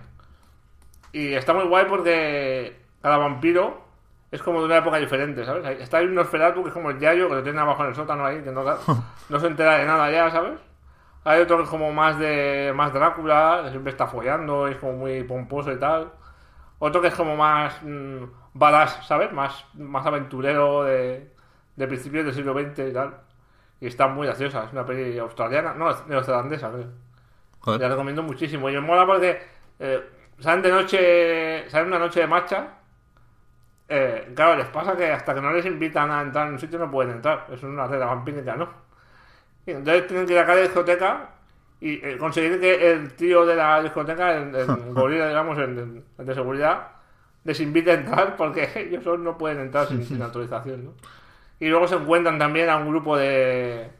[1.13, 3.83] Y está muy guay porque cada vampiro
[4.31, 5.81] es como de una época diferente, ¿sabes?
[5.81, 7.95] Está ahí un Nosferatu que es como el Yayo, que lo tiene abajo en el
[7.95, 8.63] sótano ahí, que no,
[9.29, 10.59] no se entera de nada ya, ¿sabes?
[11.25, 14.95] Hay otro que es como más de más Drácula, que siempre está follando, es como
[14.95, 16.13] muy pomposo y tal.
[16.79, 18.25] Otro que es como más mm,
[18.55, 19.33] badass, ¿sabes?
[19.33, 21.33] Más, más aventurero de,
[21.77, 23.15] de principios del siglo XX y tal.
[23.81, 27.08] Y está muy graciosa, es una peli australiana, no, neozelandesa, creo.
[27.61, 27.81] Joder.
[27.81, 28.69] La recomiendo muchísimo.
[28.71, 29.41] Y me mola porque
[29.79, 30.03] eh,
[30.39, 32.69] salen de noche, salen una noche de marcha.
[33.89, 36.79] Eh, claro, les pasa que hasta que no les invitan a entrar en un sitio
[36.79, 37.47] no pueden entrar.
[37.51, 38.69] Es una regla vampírica, ¿no?
[39.67, 41.31] Y entonces tienen que ir a cada discoteca
[41.81, 46.35] y eh, conseguir que el tío de la discoteca, el, el gorila, digamos, el, de
[46.35, 46.89] seguridad,
[47.45, 50.93] les invite a entrar porque ellos no pueden entrar sin, sin autorización, ¿no?
[51.61, 53.91] Y luego se encuentran también a un grupo de,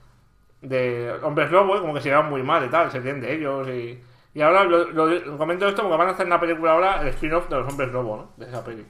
[0.63, 1.81] de hombres lobo, ¿eh?
[1.81, 4.03] como que se llevan muy mal y tal, se ríen de ellos y...
[4.35, 7.49] Y ahora lo, lo- comento esto porque van a hacer una película ahora, el spin-off
[7.49, 8.31] de los hombres lobo, ¿no?
[8.37, 8.85] De esa peli.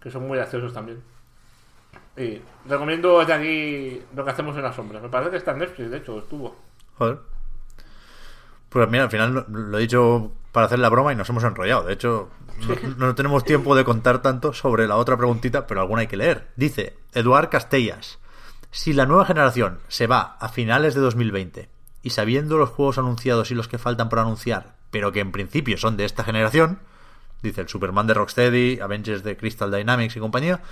[0.00, 1.00] Que son muy graciosos también.
[2.16, 5.00] Y recomiendo desde aquí lo que hacemos en la sombra.
[5.00, 6.54] Me parece que está en Netflix, de hecho, estuvo.
[6.98, 7.18] Joder.
[8.68, 11.44] Pues mira, al final lo, lo he dicho para hacer la broma y nos hemos
[11.44, 11.84] enrollado.
[11.84, 12.28] De hecho,
[12.98, 16.16] no, no tenemos tiempo de contar tanto sobre la otra preguntita, pero alguna hay que
[16.16, 16.48] leer.
[16.56, 18.18] Dice Eduard Castellas.
[18.74, 21.68] Si la nueva generación se va a finales de 2020
[22.02, 25.76] y sabiendo los juegos anunciados y los que faltan por anunciar, pero que en principio
[25.76, 26.78] son de esta generación,
[27.42, 30.62] dice el Superman de Rocksteady, Avengers de Crystal Dynamics y compañía,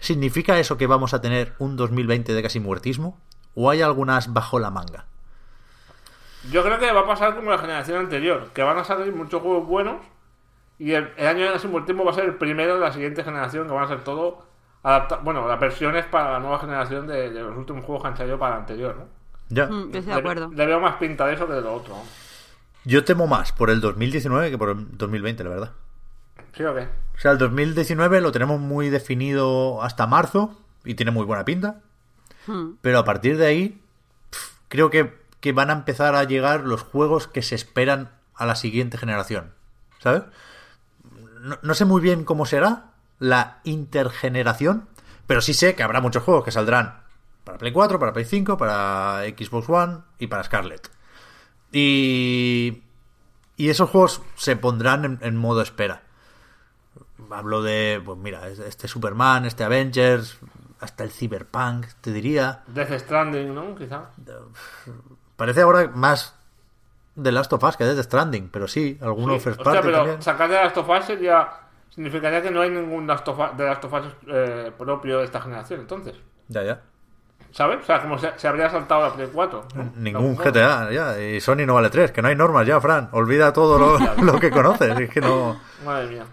[0.00, 3.20] ¿significa eso que vamos a tener un 2020 de casi muertismo?
[3.54, 5.06] ¿O hay algunas bajo la manga?
[6.50, 9.40] Yo creo que va a pasar como la generación anterior, que van a salir muchos
[9.40, 9.98] juegos buenos
[10.80, 13.68] y el, año de sin tiempo va a ser el primero de la siguiente generación,
[13.68, 14.53] que van a ser todo
[14.84, 18.16] adapta bueno, las versiones para la nueva generación de, de los últimos juegos que han
[18.16, 19.04] salido para la anterior, ¿no?
[19.48, 19.66] Ya.
[19.66, 20.50] Mm, yo estoy de Le- acuerdo.
[20.54, 21.96] Le, veo más pinta de eso que de lo otro.
[22.84, 25.70] Yo temo más por el 2019 que por el 2020, la verdad.
[26.54, 26.82] ¿Sí o qué?
[27.16, 31.80] O sea, el 2019 lo tenemos muy definido hasta marzo y tiene muy buena pinta.
[32.46, 32.72] Hmm.
[32.82, 33.80] Pero a partir de ahí,
[34.68, 38.54] creo que, que van a empezar a llegar los juegos que se esperan a la
[38.54, 39.52] siguiente generación.
[40.00, 40.24] ¿Sabes?
[41.40, 44.88] No, no sé muy bien cómo será la intergeneración,
[45.26, 47.02] pero sí sé que habrá muchos juegos que saldrán
[47.44, 50.90] para Play 4, para Play 5, para Xbox One y para Scarlet.
[51.72, 52.82] Y,
[53.56, 56.02] y esos juegos se pondrán en, en modo espera.
[57.30, 60.38] Hablo de, pues mira, este Superman, este Avengers,
[60.80, 62.62] hasta el Cyberpunk, te diría.
[62.68, 63.74] Death Stranding, ¿no?
[63.74, 64.10] Quizá.
[65.36, 66.34] Parece ahora más
[67.16, 69.40] de Last of Us que de Death Stranding, pero sí, alguno Sí.
[69.40, 70.22] first party pero también.
[70.22, 71.48] sacar de Last of Us sería...
[71.94, 75.24] Significaría que no hay ningún Last of Us- de Last of Us eh, propio de
[75.26, 76.16] esta generación, entonces.
[76.48, 76.82] Ya, ya.
[77.52, 77.82] ¿Sabes?
[77.82, 79.68] O sea, como se, se habría saltado la Play 4.
[79.76, 79.92] ¿no?
[79.96, 81.20] Ningún GTA, ya.
[81.20, 83.08] Y Sony no vale 3, que no hay normas ya, Fran.
[83.12, 84.98] Olvida todo lo, lo que conoces.
[84.98, 85.60] Es que no.
[85.84, 86.24] Madre mía.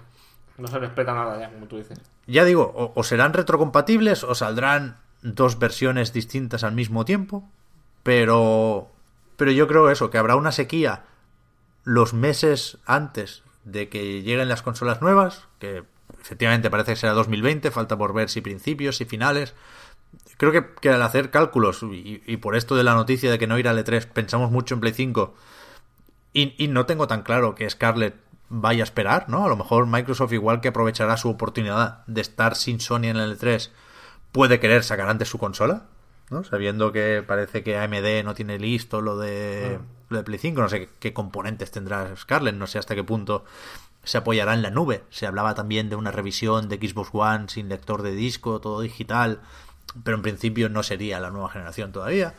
[0.58, 2.00] No se respeta nada ya, como tú dices.
[2.26, 7.48] Ya digo, o, o serán retrocompatibles o saldrán dos versiones distintas al mismo tiempo.
[8.02, 8.88] Pero.
[9.38, 11.04] Pero yo creo eso, que habrá una sequía
[11.84, 15.84] los meses antes de que lleguen las consolas nuevas, que
[16.22, 19.54] efectivamente parece que será 2020, falta por ver si principios, si finales.
[20.38, 23.60] Creo que, que al hacer cálculos, y, por esto de la noticia de que no
[23.60, 25.34] ir al E3, pensamos mucho en Play 5,
[26.34, 28.16] y, y no tengo tan claro que Scarlett
[28.50, 29.46] vaya a esperar, ¿no?
[29.46, 33.38] A lo mejor Microsoft, igual que aprovechará su oportunidad de estar sin Sony en el
[33.38, 33.70] E3,
[34.32, 35.86] puede querer sacar antes su consola,
[36.32, 36.44] ¿no?
[36.44, 39.80] Sabiendo que parece que AMD no tiene listo lo de
[40.10, 43.46] lo de Play 5, no sé qué componentes tendrá Scarlett, no sé hasta qué punto
[44.04, 45.04] se apoyará en la nube.
[45.10, 49.42] Se hablaba también de una revisión de Xbox One sin lector de disco, todo digital,
[50.04, 52.34] pero en principio no sería la nueva generación todavía.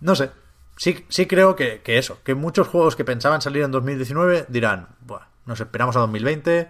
[0.00, 0.30] No sé,
[0.76, 5.28] sí, sí creo que, eso, que muchos juegos que pensaban salir en 2019 dirán, Buah,
[5.44, 6.68] nos esperamos a 2020,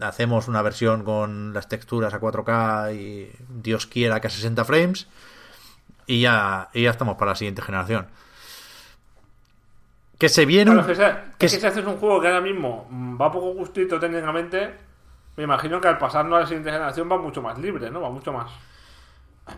[0.00, 5.08] hacemos una versión con las texturas a 4K y Dios quiera que a 60 frames
[6.08, 8.08] y ya, y ya estamos para la siguiente generación.
[10.18, 10.84] Que se viene un...
[11.38, 12.88] que, si haces un juego que ahora mismo
[13.20, 14.74] va poco gustito técnicamente,
[15.36, 18.00] me imagino que al pasarnos a la siguiente generación va mucho más libre, ¿no?
[18.00, 18.50] Va mucho más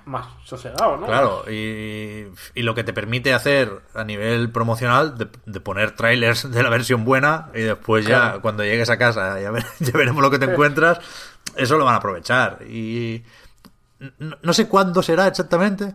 [0.05, 1.07] más sosegado, ¿no?
[1.07, 6.63] Claro, y, y, lo que te permite hacer a nivel promocional de, poner trailers de
[6.63, 9.51] la versión buena y después ya cuando llegues a casa ya,
[9.93, 11.01] veremos lo que te encuentras,
[11.57, 12.59] eso lo van a aprovechar.
[12.69, 13.25] Y
[14.19, 15.95] no, sé cuándo será exactamente,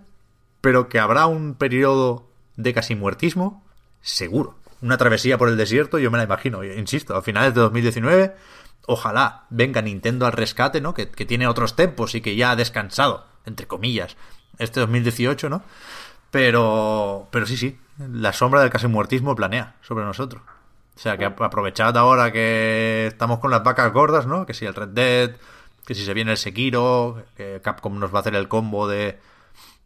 [0.65, 2.25] pero que habrá un periodo
[2.55, 3.63] de casi muertismo
[4.01, 4.55] seguro.
[4.81, 8.35] Una travesía por el desierto, yo me la imagino, insisto, a finales de 2019.
[8.87, 10.95] Ojalá venga Nintendo al rescate, ¿no?
[10.95, 14.17] Que, tiene otros tempos y que ya ha descansado, entre comillas,
[14.57, 15.61] este 2018, ¿no?
[16.31, 20.41] Pero, pero sí, sí, la sombra del casi muertismo planea sobre nosotros.
[20.95, 24.47] O sea, que aprovechad ahora que estamos con las vacas gordas, ¿no?
[24.47, 25.35] Que si el Red Dead,
[25.85, 29.19] que si se viene el Sekiro, que Capcom nos va a hacer el combo de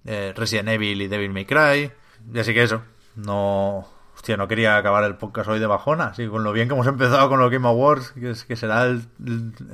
[0.06, 1.92] eh, Resident Evil y Devil May Cry.
[2.34, 2.84] Y así que eso,
[3.16, 3.88] no,
[4.20, 6.08] Hostia, no quería acabar el podcast hoy de bajona.
[6.08, 9.06] Así con lo bien que hemos empezado con los Game Awards, que, que será el,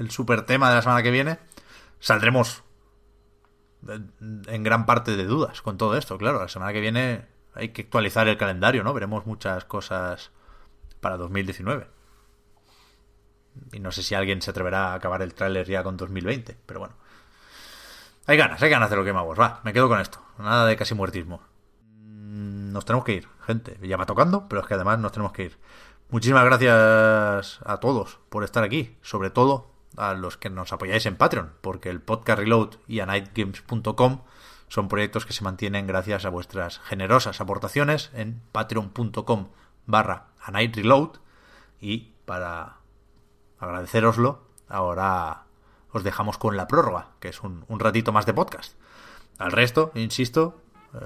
[0.09, 1.39] super tema de la semana que viene,
[1.99, 2.63] saldremos
[3.87, 6.19] en gran parte de dudas con todo esto.
[6.19, 7.25] Claro, la semana que viene
[7.55, 8.93] hay que actualizar el calendario, ¿no?
[8.93, 10.29] Veremos muchas cosas
[11.01, 11.87] para 2019.
[13.71, 16.81] Y no sé si alguien se atreverá a acabar el tráiler ya con 2020, pero
[16.81, 16.95] bueno.
[18.27, 19.39] Hay ganas, hay ganas de los Game Awards.
[19.39, 20.19] Va, me quedo con esto.
[20.37, 21.41] Nada de casi muertismo
[22.75, 23.79] nos tenemos que ir, gente.
[23.81, 25.57] Ya va tocando, pero es que además nos tenemos que ir.
[26.09, 31.15] Muchísimas gracias a todos por estar aquí, sobre todo a los que nos apoyáis en
[31.15, 33.07] Patreon, porque el podcast Reload y a
[34.67, 39.47] son proyectos que se mantienen gracias a vuestras generosas aportaciones en patreon.com
[39.85, 40.51] barra a
[41.79, 42.77] y para
[43.59, 45.44] agradeceroslo ahora
[45.95, 48.73] os dejamos con la prórroga, que es un, un ratito más de podcast.
[49.37, 50.61] Al resto, insisto,
[50.93, 50.99] eh,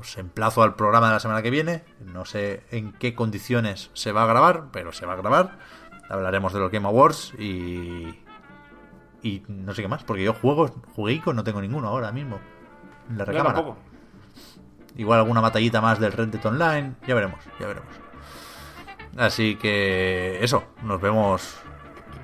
[0.00, 1.84] os emplazo al programa de la semana que viene.
[2.00, 5.58] No sé en qué condiciones se va a grabar, pero se va a grabar.
[6.08, 8.18] Hablaremos de los Game Awards y.
[9.22, 12.40] Y no sé qué más, porque yo juegos, jueguico no tengo ninguno ahora mismo.
[13.08, 13.76] En la recámara.
[14.96, 16.94] Igual alguna batallita más del Red Dead Online.
[17.06, 17.94] Ya veremos, ya veremos.
[19.16, 21.58] Así que eso, nos vemos.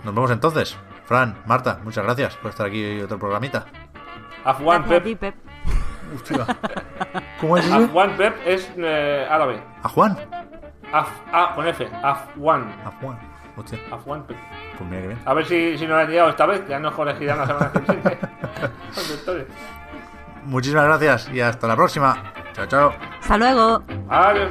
[0.02, 0.76] Nos vemos entonces.
[1.04, 3.66] Fran, Marta, muchas gracias por estar aquí otro programita.
[4.44, 5.34] Afwan, Pep.
[7.40, 9.62] ¿Cómo es Afwan Pep es eh, árabe.
[9.82, 10.18] ¿Ajuan?
[10.92, 11.88] Af, ah, con F.
[12.02, 12.72] Afwan.
[12.84, 13.18] Afwan.
[13.56, 13.78] Hostia.
[13.90, 14.36] Afwan Pep.
[14.78, 15.20] Pues mira que bien.
[15.24, 16.66] A ver si, si no lo he liado esta vez.
[16.68, 18.18] Ya nos corregirán la semana que viene.
[20.44, 22.32] Muchísimas gracias y hasta la próxima.
[22.52, 22.94] Chao, chao.
[23.20, 23.82] Hasta luego.
[24.08, 24.50] Adiós.